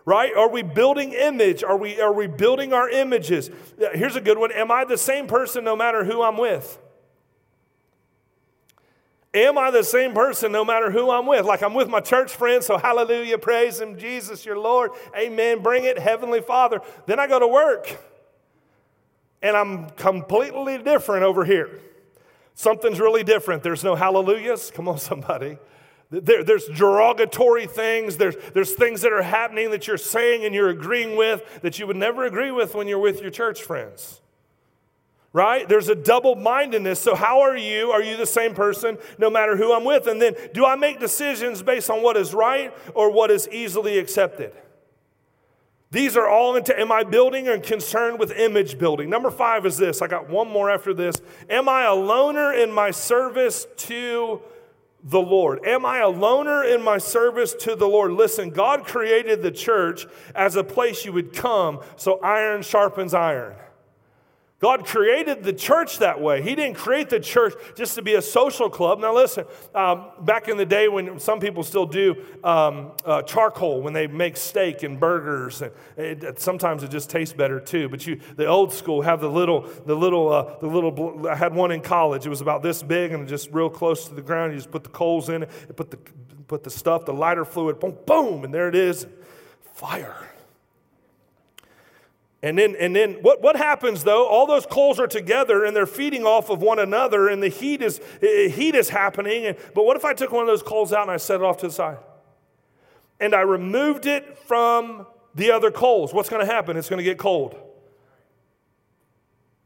Right? 0.10 0.36
Are 0.36 0.50
we 0.50 0.64
building 0.64 1.14
image? 1.14 1.64
Are 1.64 1.78
we 1.78 2.02
are 2.02 2.12
we 2.12 2.26
building 2.26 2.74
our 2.74 2.90
images? 2.90 3.52
Here's 3.94 4.16
a 4.16 4.22
good 4.22 4.40
one. 4.40 4.52
Am 4.52 4.72
I 4.72 4.84
the 4.84 4.98
same 4.98 5.28
person 5.28 5.64
no 5.64 5.76
matter 5.76 6.04
who 6.04 6.24
I'm 6.24 6.36
with? 6.36 6.80
Am 9.36 9.60
I 9.60 9.70
the 9.70 9.84
same 9.84 10.16
person 10.16 10.52
no 10.52 10.66
matter 10.66 10.90
who 10.90 11.12
I'm 11.12 11.28
with? 11.28 11.46
Like 11.46 11.62
I'm 11.62 11.76
with 11.76 11.90
my 11.90 12.00
church 12.00 12.32
friends, 12.32 12.66
so 12.66 12.80
hallelujah, 12.80 13.38
praise 13.38 13.80
Him, 13.80 14.00
Jesus, 14.00 14.48
your 14.48 14.58
Lord, 14.58 14.90
amen, 15.16 15.62
bring 15.62 15.84
it, 15.84 16.00
Heavenly 16.00 16.42
Father. 16.42 16.82
Then 17.06 17.20
I 17.20 17.28
go 17.28 17.38
to 17.38 17.48
work 17.48 17.96
and 19.44 19.56
I'm 19.56 19.92
completely 19.92 20.80
different 20.80 21.24
over 21.24 21.46
here. 21.46 21.82
Something's 22.56 23.00
really 23.00 23.24
different. 23.24 23.62
There's 23.62 23.84
no 23.84 23.94
hallelujahs. 23.94 24.72
Come 24.72 24.88
on, 24.88 24.98
somebody. 24.98 25.60
There, 26.12 26.44
there's 26.44 26.66
derogatory 26.66 27.68
things, 27.68 28.18
there's, 28.18 28.36
there's 28.54 28.74
things 28.74 29.02
that 29.02 29.14
are 29.14 29.22
happening 29.22 29.70
that 29.72 29.88
you're 29.88 29.98
saying 29.98 30.44
and 30.44 30.56
you're 30.56 30.70
agreeing 30.70 31.16
with 31.16 31.62
that 31.62 31.78
you 31.78 31.86
would 31.86 31.98
never 31.98 32.26
agree 32.26 32.52
with 32.52 32.74
when 32.74 32.88
you're 32.88 33.00
with 33.00 33.22
your 33.22 33.32
church 33.32 33.62
friends 33.62 34.22
right? 35.34 35.68
There's 35.68 35.90
a 35.90 35.96
double 35.96 36.36
mindedness. 36.36 37.00
So, 37.00 37.16
how 37.16 37.42
are 37.42 37.58
you? 37.58 37.92
Are 37.92 38.02
you 38.02 38.18
the 38.18 38.26
same 38.26 38.54
person 38.54 38.98
no 39.18 39.30
matter 39.30 39.56
who 39.56 39.74
I'm 39.74 39.84
with? 39.84 40.08
And 40.08 40.22
then, 40.22 40.36
do 40.54 40.66
I 40.66 40.76
make 40.76 41.00
decisions 41.00 41.62
based 41.62 41.90
on 41.90 42.02
what 42.02 42.18
is 42.18 42.34
right 42.34 42.74
or 42.94 43.12
what 43.12 43.32
is 43.32 43.48
easily 43.50 44.00
accepted? 44.00 44.54
These 45.92 46.16
are 46.18 46.28
all 46.28 46.56
into, 46.56 46.80
am 46.80 46.92
I 46.92 47.04
building 47.04 47.48
and 47.48 47.64
concerned 47.64 48.20
with 48.20 48.32
image 48.32 48.78
building? 48.78 49.10
Number 49.10 49.32
five 49.32 49.66
is 49.66 49.78
this. 49.78 50.04
I 50.04 50.08
got 50.08 50.30
one 50.30 50.48
more 50.48 50.70
after 50.70 50.94
this. 50.94 51.16
Am 51.50 51.68
I 51.68 51.84
a 51.84 51.96
loner 51.96 52.54
in 52.54 52.72
my 52.72 52.92
service 52.92 53.66
to 53.78 54.42
the 55.04 55.22
Lord? 55.22 55.66
Am 55.66 55.86
I 55.86 56.00
a 56.00 56.10
loner 56.10 56.64
in 56.64 56.82
my 56.82 56.98
service 56.98 57.54
to 57.62 57.76
the 57.76 57.88
Lord? 57.88 58.12
Listen, 58.12 58.50
God 58.50 58.86
created 58.86 59.42
the 59.42 59.52
church 59.52 60.06
as 60.36 60.56
a 60.56 60.64
place 60.64 61.06
you 61.06 61.14
would 61.14 61.34
come 61.34 61.80
so 61.96 62.20
iron 62.22 62.62
sharpens 62.62 63.14
iron. 63.14 63.56
God 64.60 64.86
created 64.86 65.44
the 65.44 65.54
church 65.54 66.00
that 66.00 66.20
way. 66.20 66.42
He 66.42 66.54
didn't 66.54 66.76
create 66.76 67.10
the 67.10 67.20
church 67.22 67.54
just 67.76 67.96
to 67.96 68.02
be 68.02 68.16
a 68.16 68.22
social 68.22 68.70
club. 68.70 69.00
Now, 69.00 69.16
listen, 69.16 69.46
um, 69.74 70.08
back 70.20 70.50
in 70.50 70.58
the 70.58 70.66
day 70.66 70.90
when 70.90 71.18
some 71.18 71.40
people 71.40 71.64
still 71.64 71.86
do 71.86 72.26
um, 72.44 72.92
uh, 73.06 73.22
charcoal 73.22 73.82
when 73.82 73.94
they 73.94 74.08
make 74.08 74.36
steak 74.36 74.84
and 74.84 75.00
burgers, 75.00 75.62
and 75.62 75.72
it, 75.98 76.42
sometimes 76.42 76.84
it 76.84 76.92
just 76.92 77.10
tastes 77.10 77.34
better 77.34 77.62
too. 77.62 77.88
But 77.88 78.06
you, 78.06 78.20
the 78.36 78.48
old 78.48 78.74
school 78.74 79.02
have 79.02 79.22
the 79.22 79.30
little, 79.30 79.62
the 79.86 79.96
little, 79.96 80.32
uh, 80.32 80.60
the 80.60 80.68
little. 80.68 81.28
I 81.30 81.36
had 81.36 81.56
one 81.56 81.72
in 81.72 81.80
college. 81.80 82.26
It 82.26 82.30
was 82.30 82.42
about 82.42 82.62
this 82.62 82.84
big 82.84 83.14
and 83.14 83.30
just 83.30 83.52
real 83.52 83.70
close 83.70 84.10
to 84.10 84.14
the 84.14 84.22
ground. 84.22 84.52
You 84.52 84.60
just 84.60 84.72
put 84.72 84.84
the 84.84 84.90
coals 84.90 85.30
in 85.30 85.44
it, 85.44 85.76
put 85.78 85.90
the, 85.90 85.98
put 86.48 86.66
the 86.66 86.70
stuff, 86.70 87.06
the 87.06 87.14
lighter 87.14 87.46
fluid, 87.46 87.80
boom, 87.80 87.96
boom, 88.06 88.44
and 88.44 88.54
there 88.54 88.68
it 88.68 88.76
is, 88.76 89.08
fire. 89.74 90.29
And 92.42 92.58
then, 92.58 92.76
and 92.80 92.96
then 92.96 93.16
what, 93.16 93.42
what 93.42 93.58
happens 93.58 94.04
though? 94.04 94.26
All 94.26 94.48
those 94.48 94.66
coals 94.66 95.00
are 95.00 95.08
together 95.08 95.66
and 95.66 95.76
they're 95.76 95.86
feeding 95.86 96.26
off 96.26 96.50
of 96.50 96.62
one 96.62 96.80
another, 96.80 97.28
and 97.28 97.44
the 97.44 97.50
heat 97.50 97.82
is, 97.82 98.00
eh, 98.22 98.48
heat 98.48 98.76
is 98.76 98.90
happening. 98.90 99.46
And, 99.46 99.58
but 99.76 99.86
what 99.86 99.98
if 99.98 100.06
I 100.06 100.14
took 100.14 100.32
one 100.32 100.42
of 100.44 100.48
those 100.48 100.64
coals 100.64 100.94
out 100.94 101.04
and 101.04 101.12
I 101.12 101.18
set 101.18 101.42
it 101.42 101.44
off 101.44 101.58
to 101.58 101.68
the 101.68 101.74
side? 101.74 101.98
And 103.20 103.36
I 103.36 103.42
removed 103.42 104.06
it 104.06 104.38
from 104.48 105.06
the 105.36 105.52
other 105.52 105.70
coals. 105.70 106.14
What's 106.14 106.30
going 106.30 106.46
to 106.46 106.52
happen? 106.52 106.78
It's 106.78 106.90
going 106.90 107.00
to 107.00 107.04
get 107.04 107.18
cold. 107.18 107.58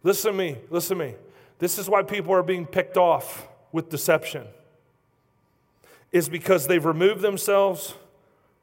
Listen 0.01 0.31
to 0.31 0.38
me, 0.38 0.57
listen 0.69 0.97
to 0.97 1.05
me. 1.05 1.15
This 1.59 1.77
is 1.77 1.88
why 1.88 2.01
people 2.03 2.33
are 2.33 2.43
being 2.43 2.65
picked 2.65 2.97
off 2.97 3.47
with 3.71 3.89
deception, 3.89 4.47
is 6.12 6.27
because 6.27 6.67
they've 6.67 6.83
removed 6.83 7.21
themselves 7.21 7.93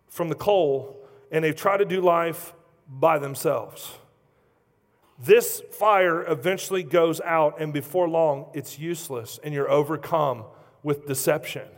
from 0.09 0.29
the 0.29 0.35
coal 0.35 0.97
and 1.31 1.45
they've 1.45 1.57
tried 1.57 1.79
to 1.79 1.85
do 1.85 2.01
life 2.01 2.53
by 2.89 3.19
themselves. 3.19 3.95
This 5.23 5.61
fire 5.73 6.25
eventually 6.27 6.83
goes 6.83 7.21
out, 7.21 7.61
and 7.61 7.73
before 7.73 8.09
long, 8.09 8.47
it's 8.55 8.79
useless, 8.79 9.39
and 9.45 9.53
you're 9.53 9.71
overcome 9.71 10.45
with 10.83 11.07
deception. 11.07 11.69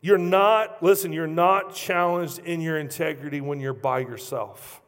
You're 0.00 0.18
not, 0.18 0.82
listen, 0.82 1.12
you're 1.12 1.28
not 1.28 1.74
challenged 1.74 2.40
in 2.40 2.60
your 2.60 2.78
integrity 2.78 3.40
when 3.40 3.60
you're 3.60 3.72
by 3.72 4.00
yourself. 4.00 4.82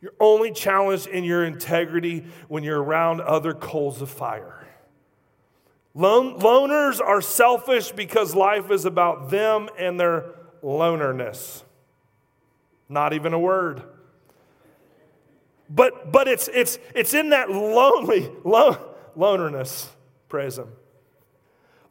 You're 0.00 0.14
only 0.20 0.52
challenged 0.52 1.08
in 1.08 1.24
your 1.24 1.44
integrity 1.44 2.26
when 2.48 2.62
you're 2.62 2.82
around 2.82 3.20
other 3.20 3.54
coals 3.54 4.02
of 4.02 4.10
fire. 4.10 4.66
Lone, 5.94 6.38
loners 6.40 7.00
are 7.00 7.20
selfish 7.20 7.90
because 7.90 8.34
life 8.34 8.70
is 8.70 8.84
about 8.84 9.30
them 9.30 9.68
and 9.78 9.98
their 9.98 10.26
lonerness. 10.62 11.62
Not 12.88 13.12
even 13.14 13.32
a 13.32 13.38
word. 13.38 13.82
But, 15.74 16.12
but 16.12 16.28
it's, 16.28 16.48
it's, 16.48 16.78
it's 16.94 17.14
in 17.14 17.30
that 17.30 17.50
lonely, 17.50 18.30
lone, 18.44 18.78
lonerness, 19.16 19.88
praise 20.28 20.56
Him. 20.56 20.68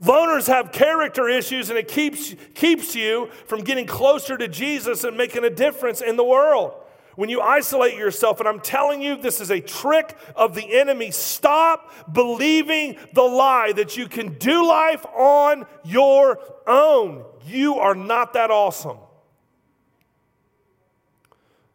Loners 0.02 0.48
have 0.48 0.72
character 0.72 1.28
issues 1.28 1.70
and 1.70 1.78
it 1.78 1.88
keeps, 1.88 2.36
keeps 2.56 2.96
you 2.96 3.30
from 3.46 3.62
getting 3.62 3.86
closer 3.86 4.38
to 4.38 4.48
Jesus 4.48 5.04
and 5.04 5.18
making 5.18 5.44
a 5.44 5.50
difference 5.50 6.02
in 6.02 6.16
the 6.16 6.24
world. 6.24 6.74
When 7.16 7.30
you 7.30 7.42
isolate 7.42 7.96
yourself, 7.96 8.40
and 8.40 8.50
I'm 8.50 8.60
telling 8.60 9.02
you, 9.02 9.18
this 9.18 9.40
is 9.40 9.52
a 9.52 9.62
trick 9.62 10.18
of 10.36 10.56
the 10.56 10.80
enemy. 10.80 11.12
Stop 11.12 11.92
believing 12.12 12.98
the 13.14 13.22
lie 13.22 13.72
that 13.74 13.98
you 13.98 14.08
can 14.08 14.34
do 14.40 14.68
life 14.68 15.06
on 15.06 15.66
your 15.84 16.40
own. 16.66 17.24
You 17.46 17.76
are 17.76 17.96
not 17.96 18.34
that 18.34 18.50
awesome. 18.50 18.98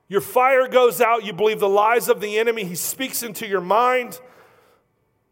Your 0.09 0.21
fire 0.21 0.67
goes 0.69 1.01
out, 1.01 1.25
you 1.25 1.33
believe 1.33 1.61
the 1.61 1.69
lies 1.69 2.09
of 2.09 2.21
the 2.21 2.39
enemy, 2.39 2.65
he 2.65 2.75
speaks 2.75 3.23
into 3.23 3.47
your 3.47 3.61
mind, 3.61 4.21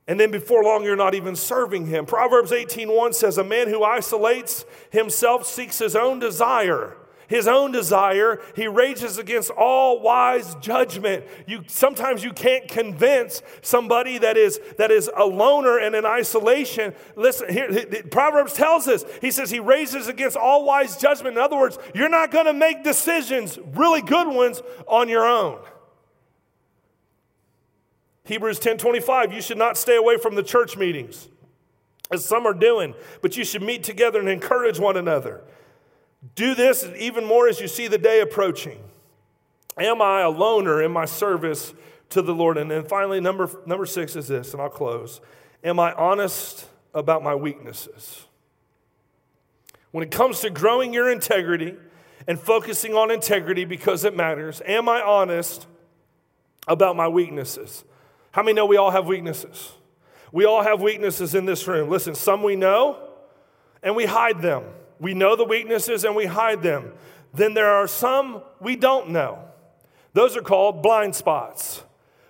and 0.06 0.20
then 0.20 0.30
before 0.30 0.62
long 0.62 0.84
you're 0.84 0.96
not 0.96 1.14
even 1.14 1.34
serving 1.34 1.86
him. 1.86 2.06
Proverbs 2.06 2.52
18:1 2.52 3.14
says 3.14 3.38
a 3.38 3.44
man 3.44 3.68
who 3.68 3.82
isolates 3.82 4.64
himself 4.90 5.46
seeks 5.46 5.78
his 5.78 5.96
own 5.96 6.18
desire 6.18 6.96
his 7.28 7.48
own 7.48 7.72
desire. 7.72 8.40
He 8.54 8.68
rages 8.68 9.18
against 9.18 9.50
all 9.50 10.00
wise 10.00 10.54
judgment. 10.56 11.24
You, 11.46 11.62
sometimes 11.66 12.22
you 12.22 12.32
can't 12.32 12.68
convince 12.68 13.42
somebody 13.62 14.18
that 14.18 14.36
is, 14.36 14.60
that 14.78 14.90
is 14.90 15.10
a 15.16 15.24
loner 15.24 15.78
and 15.78 15.94
in 15.94 16.04
isolation. 16.04 16.94
Listen, 17.16 17.52
here, 17.52 17.86
Proverbs 18.10 18.52
tells 18.52 18.88
us, 18.88 19.04
he 19.20 19.30
says 19.30 19.50
he 19.50 19.60
rages 19.60 20.08
against 20.08 20.36
all 20.36 20.64
wise 20.64 20.96
judgment. 20.96 21.36
In 21.36 21.42
other 21.42 21.56
words, 21.56 21.78
you're 21.94 22.08
not 22.08 22.30
going 22.30 22.46
to 22.46 22.52
make 22.52 22.84
decisions, 22.84 23.58
really 23.74 24.02
good 24.02 24.28
ones, 24.28 24.62
on 24.86 25.08
your 25.08 25.26
own. 25.26 25.58
Hebrews 28.26 28.58
10:25 28.58 29.32
you 29.32 29.40
should 29.40 29.58
not 29.58 29.76
stay 29.76 29.96
away 29.96 30.18
from 30.18 30.34
the 30.34 30.42
church 30.42 30.76
meetings 30.76 31.28
as 32.10 32.24
some 32.24 32.44
are 32.46 32.54
doing 32.54 32.94
but 33.22 33.36
you 33.36 33.44
should 33.44 33.62
meet 33.62 33.84
together 33.84 34.18
and 34.18 34.28
encourage 34.28 34.78
one 34.78 34.96
another 34.96 35.42
do 36.34 36.54
this 36.54 36.84
even 36.98 37.24
more 37.24 37.48
as 37.48 37.60
you 37.60 37.68
see 37.68 37.88
the 37.88 37.98
day 37.98 38.20
approaching. 38.20 38.78
Am 39.78 40.00
I 40.00 40.22
a 40.22 40.30
loner 40.30 40.82
in 40.82 40.90
my 40.90 41.04
service 41.04 41.74
to 42.10 42.22
the 42.22 42.34
Lord? 42.34 42.56
And 42.56 42.70
then 42.70 42.84
finally, 42.84 43.20
number, 43.20 43.50
number 43.66 43.86
six 43.86 44.16
is 44.16 44.28
this, 44.28 44.52
and 44.52 44.62
I'll 44.62 44.70
close. 44.70 45.20
Am 45.62 45.78
I 45.78 45.92
honest 45.92 46.66
about 46.94 47.22
my 47.22 47.34
weaknesses? 47.34 48.24
When 49.90 50.02
it 50.02 50.10
comes 50.10 50.40
to 50.40 50.50
growing 50.50 50.92
your 50.92 51.10
integrity 51.10 51.74
and 52.26 52.40
focusing 52.40 52.94
on 52.94 53.10
integrity 53.10 53.64
because 53.64 54.04
it 54.04 54.16
matters, 54.16 54.62
am 54.66 54.88
I 54.88 55.00
honest 55.00 55.66
about 56.66 56.96
my 56.96 57.08
weaknesses? 57.08 57.84
How 58.32 58.42
many 58.42 58.54
know 58.54 58.66
we 58.66 58.76
all 58.76 58.90
have 58.90 59.06
weaknesses? 59.06 59.72
We 60.32 60.44
all 60.44 60.62
have 60.62 60.80
weaknesses 60.80 61.34
in 61.34 61.46
this 61.46 61.66
room. 61.66 61.88
Listen, 61.88 62.14
some 62.14 62.42
we 62.42 62.56
know 62.56 62.98
and 63.82 63.94
we 63.94 64.06
hide 64.06 64.42
them. 64.42 64.64
We 65.00 65.14
know 65.14 65.36
the 65.36 65.44
weaknesses 65.44 66.04
and 66.04 66.16
we 66.16 66.26
hide 66.26 66.62
them. 66.62 66.92
Then 67.34 67.54
there 67.54 67.70
are 67.70 67.86
some 67.86 68.42
we 68.60 68.76
don't 68.76 69.10
know. 69.10 69.38
Those 70.12 70.36
are 70.36 70.42
called 70.42 70.82
blind 70.82 71.14
spots. 71.14 71.82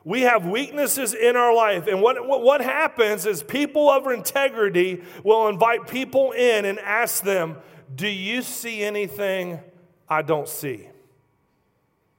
We 0.05 0.23
have 0.23 0.47
weaknesses 0.47 1.15
in 1.15 1.37
our 1.37 1.55
life. 1.55 1.89
And 1.89 2.01
what, 2.01 2.29
what 2.29 2.61
happens 2.61 3.27
is 3.27 3.43
people 3.43 3.91
of 3.91 4.07
integrity 4.07 5.03
will 5.25 5.49
invite 5.49 5.89
people 5.89 6.33
in 6.33 6.65
and 6.65 6.79
ask 6.79 7.23
them, 7.23 7.57
Do 7.95 8.09
you 8.09 8.43
see 8.43 8.83
anything 8.83 9.61
I 10.09 10.23
don't 10.23 10.49
see? 10.49 10.89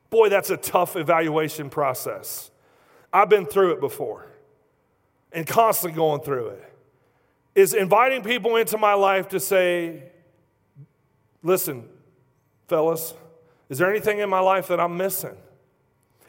Boy, 0.09 0.29
that's 0.29 0.49
a 0.49 0.57
tough 0.57 0.95
evaluation 0.95 1.69
process. 1.69 2.51
I've 3.11 3.29
been 3.29 3.45
through 3.45 3.71
it 3.71 3.79
before 3.79 4.27
and 5.31 5.45
constantly 5.45 5.95
going 5.95 6.21
through 6.21 6.47
it. 6.49 6.73
Is 7.55 7.73
inviting 7.73 8.23
people 8.23 8.55
into 8.55 8.77
my 8.77 8.93
life 8.93 9.29
to 9.29 9.39
say, 9.39 10.03
Listen, 11.43 11.87
fellas, 12.67 13.13
is 13.69 13.77
there 13.77 13.89
anything 13.89 14.19
in 14.19 14.29
my 14.29 14.39
life 14.39 14.67
that 14.67 14.79
I'm 14.79 14.97
missing? 14.97 15.35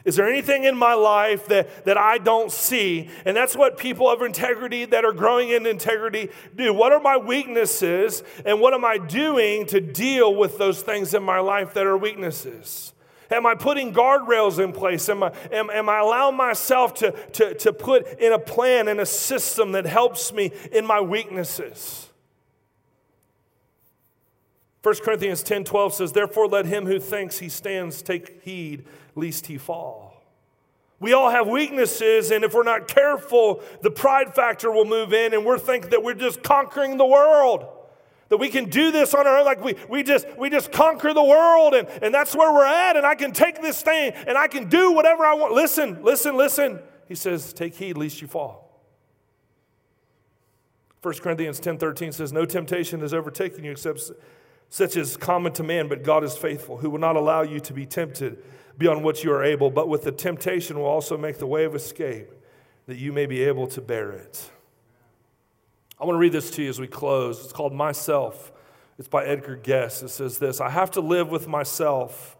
Is 0.05 0.15
there 0.15 0.29
anything 0.29 0.63
in 0.63 0.77
my 0.77 0.93
life 0.93 1.47
that, 1.47 1.85
that 1.85 1.97
I 1.97 2.17
don't 2.17 2.51
see? 2.51 3.09
And 3.25 3.35
that's 3.35 3.55
what 3.55 3.77
people 3.77 4.09
of 4.09 4.21
integrity 4.21 4.85
that 4.85 5.03
are 5.03 5.11
growing 5.11 5.49
in 5.49 5.65
integrity 5.65 6.29
do. 6.55 6.73
What 6.73 6.93
are 6.93 7.01
my 7.01 7.17
weaknesses? 7.17 8.23
And 8.45 8.61
what 8.61 8.73
am 8.73 8.85
I 8.85 8.97
doing 8.97 9.65
to 9.67 9.81
deal 9.81 10.33
with 10.33 10.57
those 10.57 10.81
things 10.81 11.13
in 11.13 11.21
my 11.21 11.39
life 11.39 11.73
that 11.73 11.85
are 11.85 11.97
weaknesses? 11.97 12.93
Am 13.29 13.45
I 13.45 13.55
putting 13.55 13.93
guardrails 13.93 14.63
in 14.63 14.71
place? 14.71 15.07
Am 15.09 15.21
I, 15.21 15.31
am, 15.51 15.69
am 15.69 15.89
I 15.89 15.99
allowing 15.99 16.37
myself 16.37 16.95
to, 16.95 17.11
to, 17.33 17.53
to 17.55 17.73
put 17.73 18.19
in 18.19 18.33
a 18.33 18.39
plan 18.39 18.87
and 18.87 18.99
a 18.99 19.05
system 19.05 19.73
that 19.73 19.85
helps 19.85 20.33
me 20.33 20.51
in 20.71 20.85
my 20.85 21.01
weaknesses? 21.01 22.08
1 24.81 24.95
Corinthians 25.03 25.43
10 25.43 25.65
12 25.65 25.93
says, 25.93 26.11
Therefore, 26.11 26.47
let 26.47 26.65
him 26.65 26.85
who 26.85 26.99
thinks 26.99 27.39
he 27.39 27.49
stands 27.49 28.01
take 28.01 28.41
heed 28.43 28.85
lest 29.15 29.47
he 29.47 29.57
fall. 29.57 30.23
We 30.99 31.13
all 31.13 31.29
have 31.29 31.47
weaknesses, 31.47 32.31
and 32.31 32.43
if 32.43 32.53
we're 32.53 32.63
not 32.63 32.87
careful, 32.87 33.61
the 33.81 33.91
pride 33.91 34.35
factor 34.35 34.71
will 34.71 34.85
move 34.85 35.13
in, 35.13 35.33
and 35.33 35.45
we're 35.45 35.57
thinking 35.57 35.91
that 35.91 36.03
we're 36.03 36.13
just 36.13 36.43
conquering 36.43 36.97
the 36.97 37.05
world. 37.05 37.65
That 38.27 38.37
we 38.37 38.49
can 38.49 38.69
do 38.69 38.91
this 38.91 39.13
on 39.13 39.25
our 39.25 39.39
own, 39.39 39.45
like 39.45 39.63
we, 39.63 39.75
we 39.89 40.03
just 40.03 40.27
we 40.37 40.51
just 40.51 40.71
conquer 40.71 41.13
the 41.13 41.23
world, 41.23 41.73
and, 41.73 41.87
and 42.01 42.13
that's 42.13 42.35
where 42.35 42.53
we're 42.53 42.65
at, 42.65 42.95
and 42.95 43.05
I 43.05 43.15
can 43.15 43.31
take 43.31 43.59
this 43.61 43.81
thing 43.81 44.13
and 44.27 44.37
I 44.37 44.47
can 44.47 44.69
do 44.69 44.91
whatever 44.91 45.25
I 45.25 45.33
want. 45.33 45.53
Listen, 45.53 46.03
listen, 46.03 46.37
listen. 46.37 46.79
He 47.07 47.15
says, 47.15 47.53
Take 47.53 47.75
heed 47.75 47.97
lest 47.97 48.21
you 48.21 48.27
fall. 48.27 48.69
1 51.01 51.13
Corinthians 51.15 51.59
10 51.59 51.79
13 51.79 52.11
says, 52.11 52.31
No 52.31 52.45
temptation 52.45 52.99
has 52.99 53.15
overtaken 53.15 53.63
you 53.63 53.71
except 53.71 54.11
such 54.69 54.95
as 54.95 55.17
common 55.17 55.51
to 55.53 55.63
man, 55.63 55.87
but 55.87 56.03
God 56.03 56.23
is 56.23 56.37
faithful, 56.37 56.77
who 56.77 56.89
will 56.89 56.99
not 56.99 57.15
allow 57.15 57.41
you 57.41 57.59
to 57.61 57.73
be 57.73 57.85
tempted 57.85 58.43
beyond 58.77 59.03
what 59.03 59.23
you 59.23 59.31
are 59.31 59.43
able, 59.43 59.69
but 59.69 59.89
with 59.89 60.03
the 60.03 60.11
temptation 60.11 60.77
will 60.77 60.85
also 60.85 61.17
make 61.17 61.37
the 61.37 61.47
way 61.47 61.65
of 61.65 61.75
escape 61.75 62.31
that 62.85 62.97
you 62.97 63.11
may 63.11 63.25
be 63.25 63.43
able 63.43 63.67
to 63.67 63.81
bear 63.81 64.11
it. 64.11 64.49
I 65.99 66.05
want 66.05 66.15
to 66.15 66.19
read 66.19 66.31
this 66.31 66.49
to 66.51 66.63
you 66.63 66.69
as 66.69 66.79
we 66.79 66.87
close. 66.87 67.43
It's 67.43 67.51
called 67.51 67.73
Myself. 67.73 68.51
It's 68.97 69.07
by 69.07 69.25
Edgar 69.25 69.55
Guest. 69.55 70.03
It 70.03 70.09
says 70.09 70.37
this 70.37 70.61
I 70.61 70.69
have 70.69 70.91
to 70.91 71.01
live 71.01 71.29
with 71.29 71.47
myself, 71.47 72.37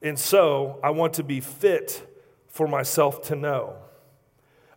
and 0.00 0.18
so 0.18 0.78
I 0.82 0.90
want 0.90 1.14
to 1.14 1.22
be 1.22 1.40
fit 1.40 2.06
for 2.48 2.68
myself 2.68 3.22
to 3.28 3.36
know. 3.36 3.76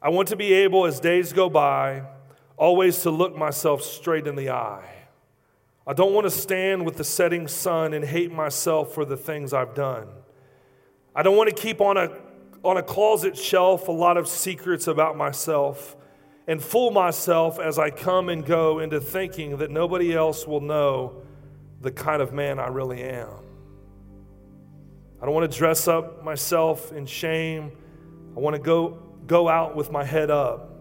I 0.01 0.09
want 0.09 0.29
to 0.29 0.35
be 0.35 0.53
able, 0.53 0.85
as 0.85 0.99
days 0.99 1.33
go 1.33 1.49
by, 1.49 2.03
always 2.57 3.01
to 3.01 3.11
look 3.11 3.35
myself 3.35 3.81
straight 3.81 4.27
in 4.27 4.35
the 4.35 4.51
eye. 4.51 4.94
I 5.87 5.93
don't 5.93 6.13
want 6.13 6.25
to 6.25 6.31
stand 6.31 6.85
with 6.85 6.97
the 6.97 7.03
setting 7.03 7.47
sun 7.47 7.93
and 7.93 8.03
hate 8.03 8.31
myself 8.31 8.93
for 8.93 9.05
the 9.05 9.17
things 9.17 9.53
I've 9.53 9.75
done. 9.75 10.07
I 11.15 11.21
don't 11.21 11.37
want 11.37 11.49
to 11.49 11.55
keep 11.55 11.79
on 11.79 11.95
a, 11.95 12.11
on 12.63 12.77
a 12.77 12.83
closet 12.83 13.37
shelf 13.37 13.87
a 13.87 13.91
lot 13.91 14.17
of 14.17 14.27
secrets 14.27 14.87
about 14.87 15.15
myself 15.15 15.95
and 16.47 16.61
fool 16.61 16.91
myself 16.91 17.59
as 17.59 17.79
I 17.79 17.89
come 17.89 18.29
and 18.29 18.45
go 18.45 18.79
into 18.79 18.99
thinking 18.99 19.57
that 19.57 19.71
nobody 19.71 20.13
else 20.13 20.47
will 20.47 20.61
know 20.61 21.21
the 21.81 21.91
kind 21.91 22.21
of 22.21 22.33
man 22.33 22.59
I 22.59 22.67
really 22.67 23.03
am. 23.03 23.29
I 25.21 25.25
don't 25.25 25.33
want 25.33 25.51
to 25.51 25.57
dress 25.57 25.87
up 25.87 26.23
myself 26.23 26.91
in 26.91 27.05
shame. 27.05 27.71
I 28.35 28.39
want 28.39 28.55
to 28.55 28.61
go, 28.61 28.99
go 29.27 29.47
out 29.47 29.75
with 29.75 29.91
my 29.91 30.03
head 30.03 30.29
up. 30.29 30.71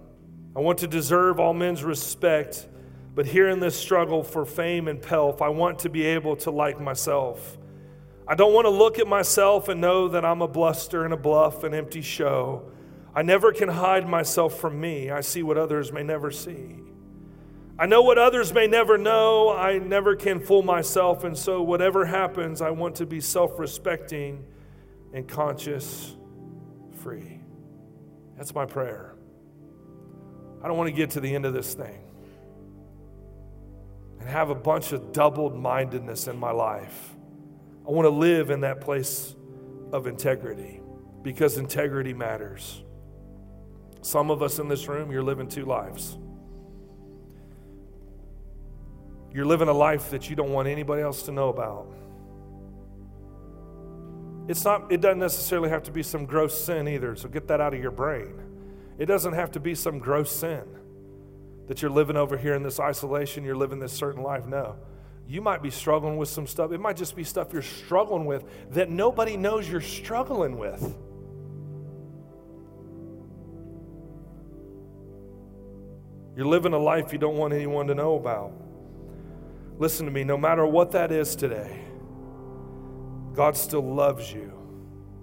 I 0.57 0.61
want 0.61 0.79
to 0.79 0.87
deserve 0.87 1.41
all 1.41 1.55
men's 1.55 1.85
respect, 1.85 2.67
but 3.15 3.27
here 3.27 3.49
in 3.49 3.61
this 3.61 3.77
struggle 3.77 4.25
for 4.25 4.45
fame 4.45 4.89
and 4.89 5.01
pelf, 5.01 5.41
I 5.41 5.49
want 5.49 5.81
to 5.81 5.89
be 5.89 6.05
able 6.05 6.37
to 6.37 6.51
like 6.51 6.81
myself. 6.81 7.59
I 8.27 8.35
don't 8.35 8.53
want 8.53 8.65
to 8.65 8.71
look 8.71 8.99
at 8.99 9.07
myself 9.07 9.69
and 9.69 9.81
know 9.81 10.09
that 10.09 10.25
I'm 10.25 10.43
a 10.43 10.49
bluster 10.49 11.05
and 11.05 11.15
a 11.15 11.17
bluff, 11.17 11.63
an 11.63 11.75
empty 11.75 12.01
show. 12.01 12.71
I 13.15 13.23
never 13.23 13.53
can 13.53 13.69
hide 13.69 14.09
myself 14.09 14.59
from 14.59 14.81
me. 14.81 15.11
I 15.11 15.21
see 15.21 15.43
what 15.43 15.57
others 15.57 15.93
may 15.93 16.03
never 16.03 16.33
see. 16.33 16.77
I 17.79 17.87
know 17.87 18.03
what 18.03 18.19
others 18.19 18.53
may 18.53 18.67
never 18.67 18.99
know. 18.99 19.51
I 19.51 19.79
never 19.79 20.17
can 20.17 20.41
fool 20.41 20.63
myself. 20.63 21.23
And 21.23 21.37
so, 21.37 21.63
whatever 21.63 22.05
happens, 22.05 22.61
I 22.61 22.71
want 22.71 22.97
to 22.97 23.07
be 23.07 23.21
self 23.21 23.59
respecting 23.59 24.45
and 25.13 25.29
conscious 25.29 26.17
free. 27.03 27.41
That's 28.37 28.55
my 28.55 28.65
prayer. 28.65 29.15
I 30.63 30.69
don't 30.69 30.77
want 30.77 30.89
to 30.89 30.97
get 30.97 31.11
to 31.11 31.21
the 31.21 31.35
end 31.35 31.45
of 31.45 31.53
this 31.53 31.75
thing 31.75 32.04
and 34.25 34.33
have 34.33 34.49
a 34.49 34.55
bunch 34.55 34.93
of 34.93 35.13
doubled 35.13 35.55
mindedness 35.55 36.29
in 36.29 36.39
my 36.39 36.51
life. 36.51 37.15
I 37.87 37.91
want 37.91 38.07
to 38.07 38.11
live 38.11 38.49
in 38.49 38.63
that 38.63 38.81
place 38.81 39.35
of 39.93 40.07
integrity 40.07 40.81
because 41.21 41.59
integrity 41.59 42.15
matters. 42.15 42.83
Some 44.01 44.31
of 44.31 44.43
us 44.43 44.59
in 44.59 44.67
this 44.67 44.89
room, 44.89 45.13
you're 45.13 45.23
living 45.23 45.47
two 45.47 45.67
lives. 45.67 46.17
You're 49.31 49.45
living 49.45 49.69
a 49.69 49.75
life 49.75 50.11
that 50.11 50.31
you 50.31 50.37
don't 50.37 50.53
want 50.53 50.69
anybody 50.69 51.03
else 51.03 51.25
to 51.25 51.33
know 51.33 51.51
about. 51.51 51.87
It's 54.49 54.65
not, 54.65 54.91
it 54.91 55.03
doesn't 55.03 55.19
necessarily 55.19 55.69
have 55.69 55.83
to 55.83 55.91
be 55.91 56.03
some 56.03 56.25
gross 56.25 56.59
sin 56.59 56.89
either, 56.89 57.15
so 57.15 57.29
get 57.29 57.47
that 57.49 57.61
out 57.61 57.75
of 57.75 57.81
your 57.83 57.91
brain. 57.91 58.41
It 58.97 59.05
doesn't 59.05 59.35
have 59.35 59.53
to 59.53 59.61
be 59.61 59.75
some 59.75 59.99
gross 59.99 60.33
sin 60.33 60.65
that 61.67 61.81
you're 61.81 61.91
living 61.91 62.17
over 62.17 62.37
here 62.37 62.55
in 62.55 62.63
this 62.63 62.79
isolation, 62.79 63.45
you're 63.45 63.57
living 63.57 63.79
this 63.79 63.93
certain 63.93 64.23
life. 64.23 64.47
No. 64.47 64.77
You 65.27 65.41
might 65.41 65.63
be 65.63 65.71
struggling 65.71 66.17
with 66.19 66.29
some 66.29 66.47
stuff. 66.47 66.73
It 66.73 66.81
might 66.81 66.97
just 66.97 67.17
be 67.17 67.25
stuff 67.25 67.53
you're 67.53 67.63
struggling 67.63 68.27
with 68.27 68.45
that 68.73 68.91
nobody 68.91 69.37
knows 69.37 69.69
you're 69.69 69.81
struggling 69.81 70.59
with. 70.59 70.95
You're 76.37 76.47
living 76.47 76.73
a 76.73 76.79
life 76.79 77.13
you 77.13 77.19
don't 77.19 77.37
want 77.37 77.55
anyone 77.55 77.87
to 77.87 77.95
know 77.95 78.17
about. 78.17 78.53
Listen 79.79 80.05
to 80.07 80.13
me, 80.13 80.25
no 80.25 80.37
matter 80.37 80.67
what 80.67 80.91
that 80.93 81.11
is 81.11 81.35
today, 81.35 81.81
God 83.33 83.57
still 83.57 83.95
loves 83.95 84.33
you. 84.33 84.53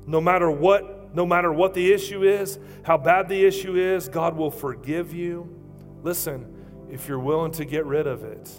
No 0.08 0.20
matter 0.20 0.50
what, 0.50 1.14
no 1.14 1.26
matter 1.26 1.52
what 1.54 1.74
the 1.74 1.94
issue 1.94 2.24
is, 2.24 2.58
how 2.84 2.98
bad 2.98 3.30
the 3.30 3.46
issue 3.46 3.76
is, 3.76 4.10
God 4.10 4.36
will 4.36 4.52
forgive 4.52 5.14
you. 5.14 5.61
Listen, 6.04 6.88
if 6.90 7.08
you're 7.08 7.20
willing 7.20 7.52
to 7.54 7.66
get 7.66 7.86
rid 7.86 8.08
of 8.08 8.24
it. 8.24 8.52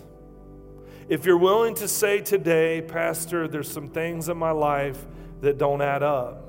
If 1.08 1.26
you're 1.26 1.38
willing 1.38 1.74
to 1.76 1.88
say 1.88 2.20
today, 2.20 2.80
Pastor, 2.80 3.48
there's 3.48 3.70
some 3.70 3.88
things 3.88 4.28
in 4.28 4.38
my 4.38 4.52
life 4.52 5.04
that 5.40 5.58
don't 5.58 5.82
add 5.82 6.02
up. 6.02 6.42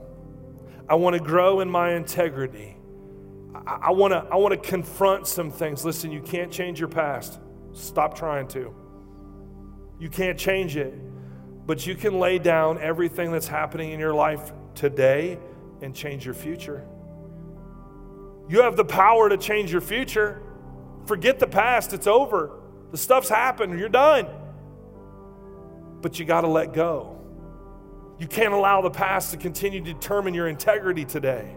I 0.87 0.95
want 0.95 1.15
to 1.15 1.19
grow 1.19 1.59
in 1.59 1.69
my 1.69 1.93
integrity. 1.95 2.77
I, 3.53 3.79
I 3.83 3.91
want 3.91 4.13
to 4.13 4.27
I 4.31 4.35
want 4.35 4.53
to 4.53 4.69
confront 4.69 5.27
some 5.27 5.51
things. 5.51 5.83
Listen, 5.83 6.11
you 6.11 6.21
can't 6.21 6.51
change 6.51 6.79
your 6.79 6.89
past. 6.89 7.39
Stop 7.73 8.15
trying 8.15 8.47
to. 8.49 8.73
You 9.99 10.09
can't 10.09 10.37
change 10.37 10.77
it. 10.77 10.93
But 11.65 11.87
you 11.87 11.95
can 11.95 12.19
lay 12.19 12.39
down 12.39 12.79
everything 12.79 13.31
that's 13.31 13.47
happening 13.47 13.91
in 13.91 13.99
your 13.99 14.13
life 14.13 14.51
today 14.75 15.39
and 15.81 15.95
change 15.95 16.25
your 16.25 16.33
future. 16.33 16.85
You 18.49 18.61
have 18.61 18.75
the 18.75 18.85
power 18.85 19.29
to 19.29 19.37
change 19.37 19.71
your 19.71 19.81
future. 19.81 20.41
Forget 21.05 21.39
the 21.39 21.47
past, 21.47 21.93
it's 21.93 22.07
over. 22.07 22.51
The 22.91 22.97
stuff's 22.97 23.29
happened, 23.29 23.79
you're 23.79 23.89
done 23.89 24.27
but 26.03 26.19
you 26.19 26.25
got 26.25 26.41
to 26.41 26.47
let 26.47 26.73
go. 26.73 27.17
You 28.19 28.27
can't 28.27 28.53
allow 28.53 28.81
the 28.81 28.91
past 28.91 29.31
to 29.31 29.37
continue 29.37 29.83
to 29.83 29.93
determine 29.93 30.35
your 30.35 30.47
integrity 30.47 31.05
today. 31.05 31.55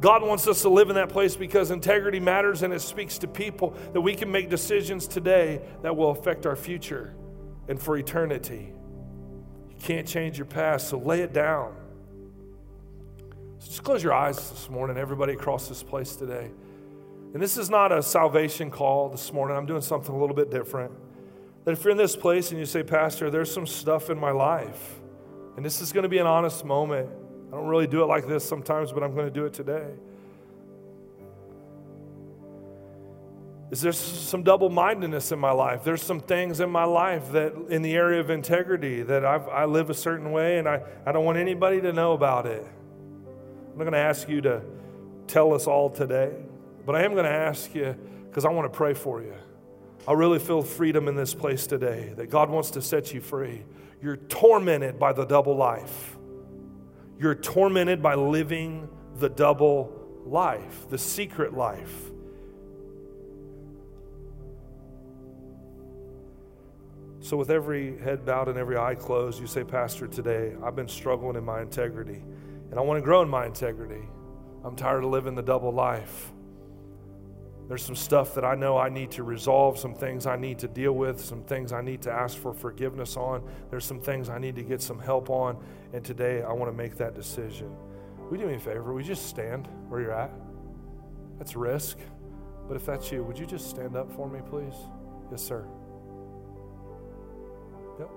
God 0.00 0.22
wants 0.22 0.48
us 0.48 0.62
to 0.62 0.68
live 0.68 0.88
in 0.88 0.96
that 0.96 1.10
place 1.10 1.36
because 1.36 1.70
integrity 1.70 2.18
matters 2.18 2.62
and 2.62 2.72
it 2.72 2.80
speaks 2.80 3.18
to 3.18 3.28
people 3.28 3.76
that 3.92 4.00
we 4.00 4.14
can 4.14 4.32
make 4.32 4.50
decisions 4.50 5.06
today 5.06 5.60
that 5.82 5.94
will 5.94 6.10
affect 6.10 6.46
our 6.46 6.56
future 6.56 7.14
and 7.68 7.80
for 7.80 7.96
eternity. 7.96 8.72
You 9.70 9.76
can't 9.80 10.08
change 10.08 10.36
your 10.36 10.46
past, 10.46 10.88
so 10.88 10.98
lay 10.98 11.20
it 11.20 11.32
down. 11.32 11.76
So 13.58 13.68
just 13.68 13.84
close 13.84 14.02
your 14.02 14.14
eyes 14.14 14.36
this 14.36 14.68
morning, 14.68 14.96
everybody 14.96 15.34
across 15.34 15.68
this 15.68 15.82
place 15.82 16.16
today. 16.16 16.50
And 17.34 17.42
this 17.42 17.56
is 17.56 17.68
not 17.68 17.90
a 17.90 18.00
salvation 18.00 18.70
call 18.70 19.08
this 19.08 19.32
morning. 19.32 19.56
I'm 19.56 19.66
doing 19.66 19.82
something 19.82 20.14
a 20.14 20.18
little 20.18 20.36
bit 20.36 20.50
different. 20.50 20.92
That 21.64 21.72
if 21.72 21.82
you're 21.82 21.90
in 21.90 21.98
this 21.98 22.14
place 22.14 22.50
and 22.50 22.60
you 22.60 22.64
say, 22.64 22.84
Pastor, 22.84 23.28
there's 23.28 23.52
some 23.52 23.66
stuff 23.66 24.08
in 24.08 24.18
my 24.18 24.30
life, 24.30 25.00
and 25.56 25.64
this 25.64 25.80
is 25.80 25.92
going 25.92 26.04
to 26.04 26.08
be 26.08 26.18
an 26.18 26.26
honest 26.26 26.64
moment. 26.64 27.10
I 27.48 27.56
don't 27.56 27.66
really 27.66 27.88
do 27.88 28.02
it 28.02 28.06
like 28.06 28.28
this 28.28 28.48
sometimes, 28.48 28.92
but 28.92 29.02
I'm 29.02 29.14
going 29.14 29.26
to 29.26 29.32
do 29.32 29.46
it 29.46 29.52
today. 29.52 29.88
Is 33.72 33.80
there 33.80 33.90
some 33.90 34.44
double 34.44 34.70
mindedness 34.70 35.32
in 35.32 35.40
my 35.40 35.50
life? 35.50 35.82
There's 35.82 36.02
some 36.02 36.20
things 36.20 36.60
in 36.60 36.70
my 36.70 36.84
life 36.84 37.32
that, 37.32 37.54
in 37.68 37.82
the 37.82 37.94
area 37.94 38.20
of 38.20 38.30
integrity, 38.30 39.02
that 39.02 39.24
I've, 39.24 39.48
i 39.48 39.64
live 39.64 39.90
a 39.90 39.94
certain 39.94 40.30
way 40.30 40.58
and 40.58 40.68
I, 40.68 40.82
I 41.04 41.10
don't 41.10 41.24
want 41.24 41.38
anybody 41.38 41.80
to 41.80 41.92
know 41.92 42.12
about 42.12 42.46
it. 42.46 42.64
I'm 42.64 43.78
not 43.78 43.84
going 43.84 43.94
to 43.94 43.98
ask 43.98 44.28
you 44.28 44.40
to 44.42 44.62
tell 45.26 45.52
us 45.52 45.66
all 45.66 45.90
today, 45.90 46.36
but 46.84 46.94
I 46.94 47.02
am 47.02 47.12
going 47.12 47.24
to 47.24 47.30
ask 47.30 47.74
you 47.74 47.96
because 48.28 48.44
I 48.44 48.50
want 48.50 48.70
to 48.70 48.76
pray 48.76 48.94
for 48.94 49.22
you. 49.22 49.34
I 50.06 50.12
really 50.12 50.38
feel 50.38 50.62
freedom 50.62 51.08
in 51.08 51.14
this 51.14 51.32
place 51.32 51.66
today, 51.66 52.12
that 52.16 52.28
God 52.28 52.50
wants 52.50 52.70
to 52.72 52.82
set 52.82 53.14
you 53.14 53.20
free. 53.20 53.62
You're 54.02 54.16
tormented 54.16 54.98
by 54.98 55.14
the 55.14 55.24
double 55.24 55.56
life. 55.56 56.16
You're 57.18 57.34
tormented 57.34 58.02
by 58.02 58.16
living 58.16 58.88
the 59.18 59.30
double 59.30 59.92
life, 60.26 60.88
the 60.90 60.98
secret 60.98 61.54
life. 61.54 62.10
So, 67.20 67.38
with 67.38 67.50
every 67.50 67.98
head 68.00 68.26
bowed 68.26 68.48
and 68.48 68.58
every 68.58 68.76
eye 68.76 68.94
closed, 68.94 69.40
you 69.40 69.46
say, 69.46 69.64
Pastor, 69.64 70.06
today 70.06 70.54
I've 70.62 70.76
been 70.76 70.88
struggling 70.88 71.36
in 71.36 71.44
my 71.44 71.62
integrity, 71.62 72.22
and 72.70 72.78
I 72.78 72.82
want 72.82 72.98
to 72.98 73.02
grow 73.02 73.22
in 73.22 73.30
my 73.30 73.46
integrity. 73.46 74.02
I'm 74.62 74.76
tired 74.76 75.04
of 75.04 75.10
living 75.10 75.34
the 75.34 75.42
double 75.42 75.72
life. 75.72 76.33
There's 77.68 77.82
some 77.82 77.96
stuff 77.96 78.34
that 78.34 78.44
I 78.44 78.54
know 78.54 78.76
I 78.76 78.90
need 78.90 79.10
to 79.12 79.22
resolve, 79.22 79.78
some 79.78 79.94
things 79.94 80.26
I 80.26 80.36
need 80.36 80.58
to 80.58 80.68
deal 80.68 80.92
with, 80.92 81.18
some 81.18 81.42
things 81.44 81.72
I 81.72 81.80
need 81.80 82.02
to 82.02 82.12
ask 82.12 82.36
for 82.36 82.52
forgiveness 82.52 83.16
on. 83.16 83.42
There's 83.70 83.86
some 83.86 84.00
things 84.00 84.28
I 84.28 84.38
need 84.38 84.56
to 84.56 84.62
get 84.62 84.82
some 84.82 84.98
help 84.98 85.30
on. 85.30 85.56
And 85.94 86.04
today 86.04 86.42
I 86.42 86.52
want 86.52 86.70
to 86.70 86.76
make 86.76 86.96
that 86.96 87.14
decision. 87.14 87.74
Would 88.18 88.38
you 88.38 88.46
do 88.46 88.50
me 88.50 88.56
a 88.56 88.60
favor? 88.60 88.92
Would 88.92 89.06
you 89.06 89.14
just 89.14 89.28
stand 89.28 89.66
where 89.88 90.00
you're 90.00 90.12
at? 90.12 90.30
That's 91.38 91.56
risk. 91.56 91.98
But 92.68 92.76
if 92.76 92.84
that's 92.84 93.10
you, 93.10 93.22
would 93.24 93.38
you 93.38 93.46
just 93.46 93.70
stand 93.70 93.96
up 93.96 94.12
for 94.12 94.28
me, 94.28 94.40
please? 94.48 94.74
Yes, 95.30 95.42
sir. 95.42 95.66
Yep. 97.98 98.10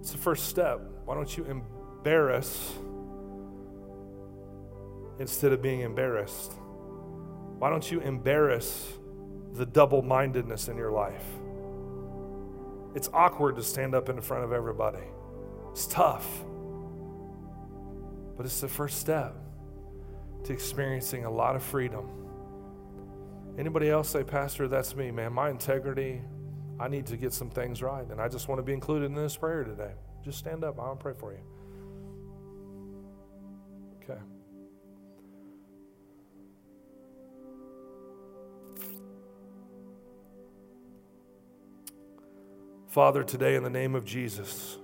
It's 0.00 0.12
the 0.12 0.18
first 0.18 0.48
step. 0.48 0.80
Why 1.04 1.14
don't 1.14 1.36
you 1.36 1.44
embarrass 1.44 2.74
instead 5.18 5.52
of 5.52 5.62
being 5.62 5.80
embarrassed? 5.80 6.54
Why 7.58 7.70
don't 7.70 7.90
you 7.90 8.00
embarrass 8.00 8.92
the 9.54 9.66
double 9.66 10.02
mindedness 10.02 10.68
in 10.68 10.76
your 10.76 10.92
life? 10.92 11.24
It's 12.94 13.10
awkward 13.12 13.56
to 13.56 13.62
stand 13.62 13.94
up 13.94 14.08
in 14.08 14.20
front 14.20 14.44
of 14.44 14.52
everybody, 14.52 15.04
it's 15.70 15.86
tough. 15.86 16.26
But 18.36 18.46
it's 18.46 18.60
the 18.60 18.68
first 18.68 18.98
step 19.00 19.34
to 20.44 20.52
experiencing 20.52 21.24
a 21.24 21.30
lot 21.30 21.56
of 21.56 21.62
freedom. 21.62 22.08
Anybody 23.58 23.90
else 23.90 24.08
say, 24.08 24.22
Pastor, 24.22 24.68
that's 24.68 24.94
me, 24.94 25.10
man. 25.10 25.32
My 25.32 25.50
integrity, 25.50 26.22
I 26.78 26.86
need 26.86 27.06
to 27.06 27.16
get 27.16 27.32
some 27.32 27.50
things 27.50 27.82
right. 27.82 28.08
And 28.08 28.20
I 28.20 28.28
just 28.28 28.46
want 28.46 28.60
to 28.60 28.62
be 28.62 28.72
included 28.72 29.06
in 29.06 29.14
this 29.14 29.36
prayer 29.36 29.64
today. 29.64 29.90
Just 30.24 30.38
stand 30.38 30.62
up. 30.62 30.78
I'll 30.78 30.94
pray 30.94 31.14
for 31.18 31.32
you. 31.32 31.40
Okay. 34.02 34.20
Father, 42.88 43.22
today 43.22 43.54
in 43.54 43.62
the 43.62 43.68
name 43.68 43.94
of 43.94 44.06
Jesus, 44.06 44.78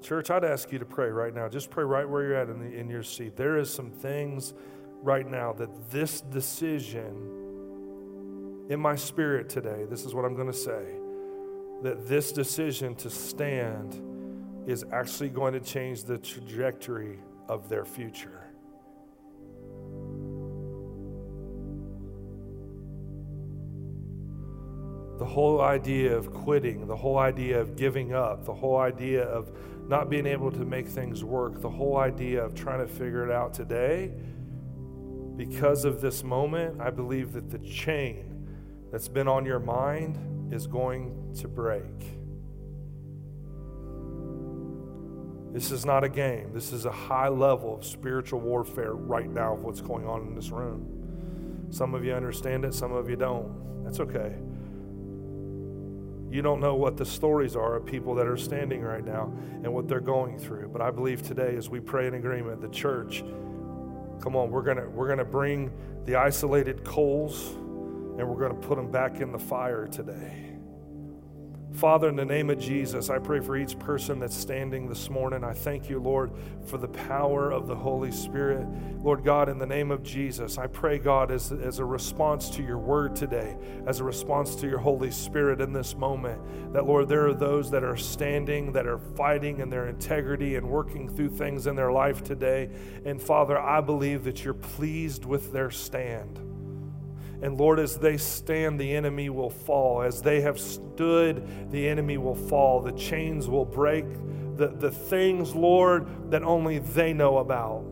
church, 0.00 0.30
I'd 0.30 0.42
ask 0.42 0.72
you 0.72 0.78
to 0.78 0.86
pray 0.86 1.10
right 1.10 1.34
now. 1.34 1.46
Just 1.46 1.68
pray 1.68 1.84
right 1.84 2.08
where 2.08 2.22
you're 2.22 2.34
at 2.34 2.48
in, 2.48 2.60
the, 2.60 2.74
in 2.74 2.88
your 2.88 3.02
seat. 3.02 3.36
There 3.36 3.58
is 3.58 3.70
some 3.70 3.90
things 3.90 4.54
right 5.02 5.30
now 5.30 5.52
that 5.52 5.90
this 5.90 6.22
decision 6.22 7.12
in 8.70 8.80
my 8.80 8.96
spirit 8.96 9.50
today, 9.50 9.84
this 9.90 10.06
is 10.06 10.14
what 10.14 10.24
I'm 10.24 10.34
going 10.34 10.50
to 10.50 10.56
say, 10.56 10.82
that 11.82 12.08
this 12.08 12.32
decision 12.32 12.94
to 12.96 13.10
stand 13.10 14.00
is 14.66 14.82
actually 14.92 15.28
going 15.28 15.52
to 15.52 15.60
change 15.60 16.04
the 16.04 16.16
trajectory 16.16 17.18
of 17.50 17.68
their 17.68 17.84
future. 17.84 18.41
Whole 25.32 25.60
idea 25.60 26.14
of 26.16 26.32
quitting, 26.32 26.86
the 26.86 26.96
whole 26.96 27.18
idea 27.18 27.60
of 27.60 27.74
giving 27.76 28.12
up, 28.14 28.44
the 28.44 28.52
whole 28.52 28.76
idea 28.76 29.24
of 29.24 29.50
not 29.88 30.10
being 30.10 30.26
able 30.26 30.50
to 30.52 30.64
make 30.64 30.86
things 30.86 31.24
work, 31.24 31.60
the 31.60 31.70
whole 31.70 31.96
idea 31.96 32.44
of 32.44 32.54
trying 32.54 32.80
to 32.80 32.86
figure 32.86 33.24
it 33.24 33.32
out 33.32 33.54
today, 33.54 34.12
because 35.36 35.84
of 35.84 36.00
this 36.00 36.22
moment, 36.22 36.80
I 36.80 36.90
believe 36.90 37.32
that 37.32 37.50
the 37.50 37.58
chain 37.58 38.46
that's 38.90 39.08
been 39.08 39.26
on 39.26 39.46
your 39.46 39.58
mind 39.58 40.52
is 40.52 40.66
going 40.66 41.34
to 41.40 41.48
break. 41.48 42.18
This 45.52 45.70
is 45.70 45.84
not 45.84 46.04
a 46.04 46.08
game. 46.08 46.52
This 46.52 46.72
is 46.72 46.84
a 46.84 46.92
high 46.92 47.28
level 47.28 47.74
of 47.74 47.84
spiritual 47.84 48.40
warfare 48.40 48.94
right 48.94 49.30
now 49.30 49.54
of 49.54 49.64
what's 49.64 49.80
going 49.80 50.06
on 50.06 50.22
in 50.22 50.34
this 50.34 50.50
room. 50.50 51.68
Some 51.70 51.94
of 51.94 52.04
you 52.04 52.12
understand 52.12 52.64
it, 52.64 52.74
some 52.74 52.92
of 52.92 53.08
you 53.08 53.16
don't. 53.16 53.84
That's 53.84 54.00
okay. 54.00 54.34
You 56.32 56.40
don't 56.40 56.60
know 56.60 56.74
what 56.74 56.96
the 56.96 57.04
stories 57.04 57.56
are 57.56 57.76
of 57.76 57.84
people 57.84 58.14
that 58.14 58.26
are 58.26 58.38
standing 58.38 58.80
right 58.80 59.04
now 59.04 59.30
and 59.62 59.70
what 59.70 59.86
they're 59.86 60.00
going 60.00 60.38
through. 60.38 60.68
But 60.68 60.80
I 60.80 60.90
believe 60.90 61.20
today, 61.20 61.56
as 61.56 61.68
we 61.68 61.78
pray 61.78 62.06
in 62.06 62.14
agreement, 62.14 62.62
the 62.62 62.70
church, 62.70 63.22
come 64.18 64.34
on, 64.34 64.50
we're 64.50 64.62
gonna 64.62 64.88
we're 64.88 65.08
gonna 65.08 65.26
bring 65.26 65.70
the 66.06 66.16
isolated 66.16 66.84
coals 66.84 67.48
and 68.18 68.26
we're 68.26 68.40
gonna 68.40 68.58
put 68.62 68.76
them 68.76 68.90
back 68.90 69.20
in 69.20 69.30
the 69.30 69.38
fire 69.38 69.86
today. 69.86 70.51
Father, 71.74 72.08
in 72.08 72.16
the 72.16 72.24
name 72.24 72.50
of 72.50 72.58
Jesus, 72.58 73.08
I 73.08 73.18
pray 73.18 73.40
for 73.40 73.56
each 73.56 73.78
person 73.78 74.20
that's 74.20 74.36
standing 74.36 74.88
this 74.88 75.08
morning. 75.08 75.42
I 75.42 75.54
thank 75.54 75.88
you, 75.88 75.98
Lord, 75.98 76.30
for 76.66 76.76
the 76.76 76.88
power 76.88 77.50
of 77.50 77.66
the 77.66 77.74
Holy 77.74 78.12
Spirit. 78.12 78.66
Lord 79.02 79.24
God, 79.24 79.48
in 79.48 79.58
the 79.58 79.66
name 79.66 79.90
of 79.90 80.02
Jesus, 80.02 80.58
I 80.58 80.66
pray, 80.66 80.98
God, 80.98 81.30
as, 81.30 81.50
as 81.50 81.78
a 81.78 81.84
response 81.84 82.50
to 82.50 82.62
your 82.62 82.78
word 82.78 83.16
today, 83.16 83.56
as 83.86 84.00
a 84.00 84.04
response 84.04 84.54
to 84.56 84.68
your 84.68 84.78
Holy 84.78 85.10
Spirit 85.10 85.60
in 85.60 85.72
this 85.72 85.96
moment, 85.96 86.72
that, 86.74 86.84
Lord, 86.84 87.08
there 87.08 87.26
are 87.26 87.34
those 87.34 87.70
that 87.70 87.82
are 87.82 87.96
standing, 87.96 88.72
that 88.72 88.86
are 88.86 88.98
fighting 88.98 89.58
in 89.60 89.70
their 89.70 89.88
integrity 89.88 90.56
and 90.56 90.68
working 90.68 91.08
through 91.08 91.30
things 91.30 91.66
in 91.66 91.74
their 91.74 91.90
life 91.90 92.22
today. 92.22 92.68
And 93.04 93.20
Father, 93.20 93.58
I 93.58 93.80
believe 93.80 94.24
that 94.24 94.44
you're 94.44 94.54
pleased 94.54 95.24
with 95.24 95.52
their 95.52 95.70
stand. 95.70 96.51
And 97.42 97.58
Lord, 97.58 97.80
as 97.80 97.96
they 97.96 98.16
stand, 98.16 98.78
the 98.78 98.94
enemy 98.94 99.28
will 99.28 99.50
fall. 99.50 100.02
As 100.02 100.22
they 100.22 100.40
have 100.42 100.60
stood, 100.60 101.70
the 101.72 101.88
enemy 101.88 102.16
will 102.16 102.36
fall. 102.36 102.80
The 102.80 102.92
chains 102.92 103.48
will 103.48 103.64
break. 103.64 104.04
The, 104.56 104.68
the 104.68 104.92
things, 104.92 105.54
Lord, 105.54 106.30
that 106.30 106.44
only 106.44 106.78
they 106.78 107.12
know 107.12 107.38
about. 107.38 107.84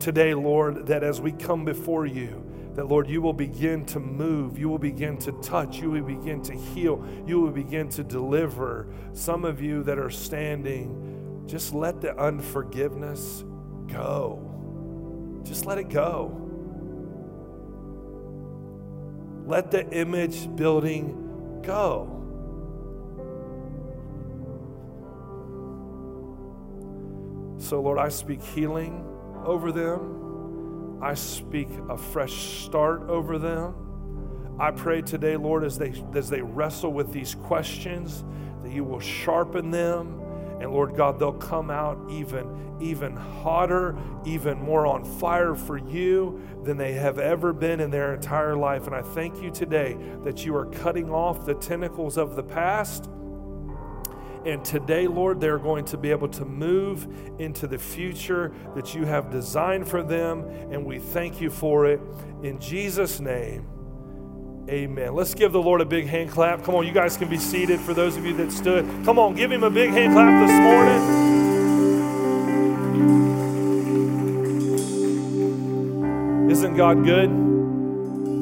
Today, 0.00 0.34
Lord, 0.34 0.88
that 0.88 1.04
as 1.04 1.20
we 1.20 1.30
come 1.30 1.64
before 1.64 2.04
you, 2.04 2.42
that 2.74 2.88
Lord, 2.88 3.08
you 3.08 3.22
will 3.22 3.32
begin 3.32 3.86
to 3.86 4.00
move, 4.00 4.58
you 4.58 4.68
will 4.68 4.78
begin 4.78 5.16
to 5.18 5.32
touch, 5.40 5.78
you 5.78 5.90
will 5.90 6.02
begin 6.02 6.42
to 6.42 6.52
heal, 6.52 7.06
you 7.26 7.40
will 7.40 7.50
begin 7.50 7.88
to 7.90 8.04
deliver. 8.04 8.88
Some 9.14 9.44
of 9.46 9.62
you 9.62 9.82
that 9.84 9.98
are 9.98 10.10
standing, 10.10 11.44
just 11.46 11.72
let 11.72 12.02
the 12.02 12.18
unforgiveness 12.20 13.44
go. 13.86 15.40
Just 15.42 15.64
let 15.64 15.78
it 15.78 15.88
go. 15.88 16.45
Let 19.46 19.70
the 19.70 19.88
image 19.90 20.54
building 20.56 21.60
go. 21.62 22.12
So, 27.58 27.80
Lord, 27.80 27.98
I 27.98 28.08
speak 28.08 28.42
healing 28.42 29.04
over 29.44 29.72
them. 29.72 30.98
I 31.02 31.14
speak 31.14 31.68
a 31.88 31.96
fresh 31.96 32.64
start 32.64 33.02
over 33.08 33.38
them. 33.38 33.74
I 34.58 34.70
pray 34.70 35.02
today, 35.02 35.36
Lord, 35.36 35.64
as 35.64 35.78
they, 35.78 35.92
as 36.14 36.28
they 36.28 36.42
wrestle 36.42 36.92
with 36.92 37.12
these 37.12 37.34
questions, 37.34 38.24
that 38.62 38.72
you 38.72 38.82
will 38.84 39.00
sharpen 39.00 39.70
them 39.70 40.25
and 40.60 40.72
Lord 40.72 40.96
God, 40.96 41.18
they'll 41.18 41.32
come 41.32 41.70
out 41.70 41.98
even, 42.10 42.76
even 42.80 43.14
hotter, 43.14 43.96
even 44.24 44.58
more 44.58 44.86
on 44.86 45.04
fire 45.04 45.54
for 45.54 45.76
you 45.76 46.40
than 46.64 46.78
they 46.78 46.94
have 46.94 47.18
ever 47.18 47.52
been 47.52 47.80
in 47.80 47.90
their 47.90 48.14
entire 48.14 48.56
life. 48.56 48.86
And 48.86 48.94
I 48.94 49.02
thank 49.02 49.42
you 49.42 49.50
today 49.50 49.96
that 50.24 50.44
you 50.44 50.56
are 50.56 50.66
cutting 50.66 51.10
off 51.10 51.44
the 51.44 51.54
tentacles 51.54 52.16
of 52.16 52.36
the 52.36 52.42
past. 52.42 53.10
And 54.46 54.64
today, 54.64 55.08
Lord, 55.08 55.40
they're 55.40 55.58
going 55.58 55.84
to 55.86 55.98
be 55.98 56.10
able 56.10 56.28
to 56.28 56.44
move 56.44 57.06
into 57.38 57.66
the 57.66 57.78
future 57.78 58.54
that 58.74 58.94
you 58.94 59.04
have 59.04 59.30
designed 59.30 59.88
for 59.88 60.02
them. 60.02 60.40
And 60.70 60.86
we 60.86 61.00
thank 61.00 61.40
you 61.40 61.50
for 61.50 61.86
it. 61.86 62.00
In 62.42 62.58
Jesus' 62.60 63.20
name. 63.20 63.75
Amen. 64.68 65.14
Let's 65.14 65.32
give 65.32 65.52
the 65.52 65.62
Lord 65.62 65.80
a 65.80 65.84
big 65.84 66.08
hand 66.08 66.30
clap. 66.30 66.64
Come 66.64 66.74
on, 66.74 66.84
you 66.84 66.92
guys 66.92 67.16
can 67.16 67.28
be 67.28 67.38
seated 67.38 67.78
for 67.80 67.94
those 67.94 68.16
of 68.16 68.26
you 68.26 68.36
that 68.38 68.50
stood. 68.50 68.84
Come 69.04 69.16
on, 69.16 69.36
give 69.36 69.52
him 69.52 69.62
a 69.62 69.70
big 69.70 69.90
hand 69.90 70.12
clap 70.12 70.44
this 70.44 70.58
morning. 70.60 71.30
Isn't 76.50 76.76
God 76.76 77.04
good? 77.04 77.30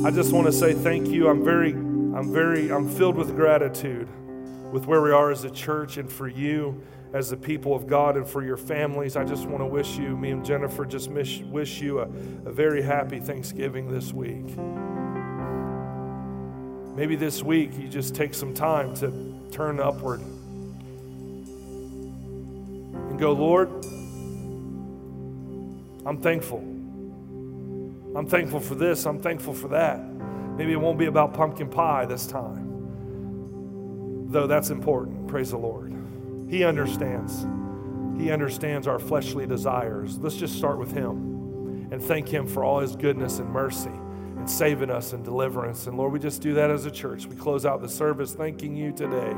I 0.07 0.11
just 0.11 0.33
want 0.33 0.47
to 0.47 0.53
say 0.53 0.73
thank 0.73 1.09
you. 1.09 1.29
I'm 1.29 1.45
very, 1.45 1.73
I'm 1.73 2.33
very, 2.33 2.73
I'm 2.73 2.89
filled 2.89 3.17
with 3.17 3.37
gratitude 3.37 4.09
with 4.73 4.87
where 4.87 5.03
we 5.03 5.11
are 5.11 5.31
as 5.31 5.45
a 5.45 5.51
church 5.51 5.99
and 5.99 6.11
for 6.11 6.27
you 6.27 6.83
as 7.13 7.29
the 7.29 7.37
people 7.37 7.75
of 7.77 7.87
God 7.87 8.17
and 8.17 8.27
for 8.27 8.43
your 8.43 8.57
families. 8.57 9.15
I 9.15 9.25
just 9.25 9.45
want 9.45 9.61
to 9.61 9.67
wish 9.67 9.99
you, 9.99 10.17
me 10.17 10.31
and 10.31 10.43
Jennifer, 10.43 10.87
just 10.87 11.11
wish 11.11 11.81
you 11.81 12.01
a, 12.01 12.05
a 12.05 12.53
very 12.53 12.81
happy 12.81 13.21
Thanksgiving 13.21 13.93
this 13.93 14.13
week. 14.13 14.47
Maybe 16.95 17.17
this 17.17 17.43
week 17.43 17.77
you 17.77 17.89
just 17.89 18.15
take 18.15 18.35
some 18.35 18.55
time 18.55 18.95
to 18.97 19.35
turn 19.51 19.81
upward. 19.81 20.21
And 23.11 23.19
go, 23.19 23.33
Lord, 23.33 23.69
I'm 26.07 26.21
thankful. 26.21 26.59
I'm 28.17 28.27
thankful 28.29 28.61
for 28.61 28.77
this. 28.77 29.07
I'm 29.07 29.21
thankful 29.21 29.55
for 29.55 29.67
that. 29.69 29.99
Maybe 30.57 30.73
it 30.73 30.81
won't 30.81 30.99
be 30.99 31.07
about 31.07 31.35
pumpkin 31.35 31.69
pie 31.69 32.05
this 32.05 32.29
time, 32.29 32.69
though 34.31 34.47
that's 34.47 34.71
important. 34.71 35.27
Praise 35.27 35.51
the 35.51 35.59
Lord. 35.59 35.93
He 36.49 36.63
understands. 36.63 37.45
He 38.23 38.31
understands 38.31 38.87
our 38.87 39.01
fleshly 39.01 39.49
desires. 39.49 40.17
Let's 40.19 40.37
just 40.37 40.55
start 40.55 40.79
with 40.79 40.93
Him 40.93 41.89
and 41.91 42.01
thank 42.01 42.29
Him 42.29 42.47
for 42.47 42.63
all 42.63 42.79
His 42.79 42.95
goodness 42.95 43.41
and 43.41 43.51
mercy 43.51 43.91
saving 44.51 44.91
us 44.91 45.13
and 45.13 45.25
deliverance. 45.25 45.87
And 45.87 45.97
Lord, 45.97 46.13
we 46.13 46.19
just 46.19 46.43
do 46.43 46.55
that 46.55 46.71
as 46.71 46.87
a 46.87 46.91
church. 46.91 47.27
We 47.27 47.37
close 47.37 47.65
out 47.65 47.81
the 47.81 47.89
service 47.89 48.33
thanking 48.33 48.77
you 48.77 48.93
today 48.93 49.33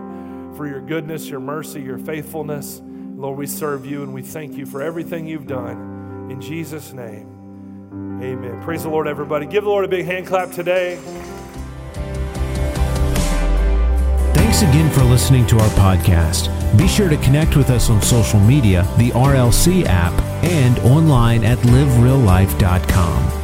for 0.56 0.66
your 0.66 0.80
goodness, 0.80 1.28
your 1.28 1.40
mercy, 1.40 1.82
your 1.82 1.98
faithfulness. 1.98 2.80
Lord, 2.84 3.38
we 3.38 3.46
serve 3.46 3.86
you 3.86 4.02
and 4.02 4.12
we 4.12 4.22
thank 4.22 4.56
you 4.56 4.66
for 4.66 4.82
everything 4.82 5.26
you've 5.26 5.46
done. 5.46 6.28
In 6.30 6.40
Jesus' 6.40 6.92
name, 6.92 8.20
amen. 8.22 8.62
Praise 8.62 8.82
the 8.82 8.88
Lord, 8.88 9.06
everybody. 9.06 9.46
Give 9.46 9.64
the 9.64 9.70
Lord 9.70 9.84
a 9.84 9.88
big 9.88 10.06
hand 10.06 10.26
clap 10.26 10.50
today. 10.50 10.96
Thanks 14.34 14.62
again 14.62 14.90
for 14.90 15.04
listening 15.04 15.46
to 15.48 15.58
our 15.58 15.68
podcast. 15.70 16.48
Be 16.78 16.88
sure 16.88 17.08
to 17.08 17.16
connect 17.18 17.56
with 17.56 17.70
us 17.70 17.90
on 17.90 18.00
social 18.02 18.40
media, 18.40 18.82
the 18.98 19.10
RLC 19.10 19.84
app, 19.86 20.12
and 20.42 20.78
online 20.80 21.44
at 21.44 21.58
livereallife.com. 21.58 23.35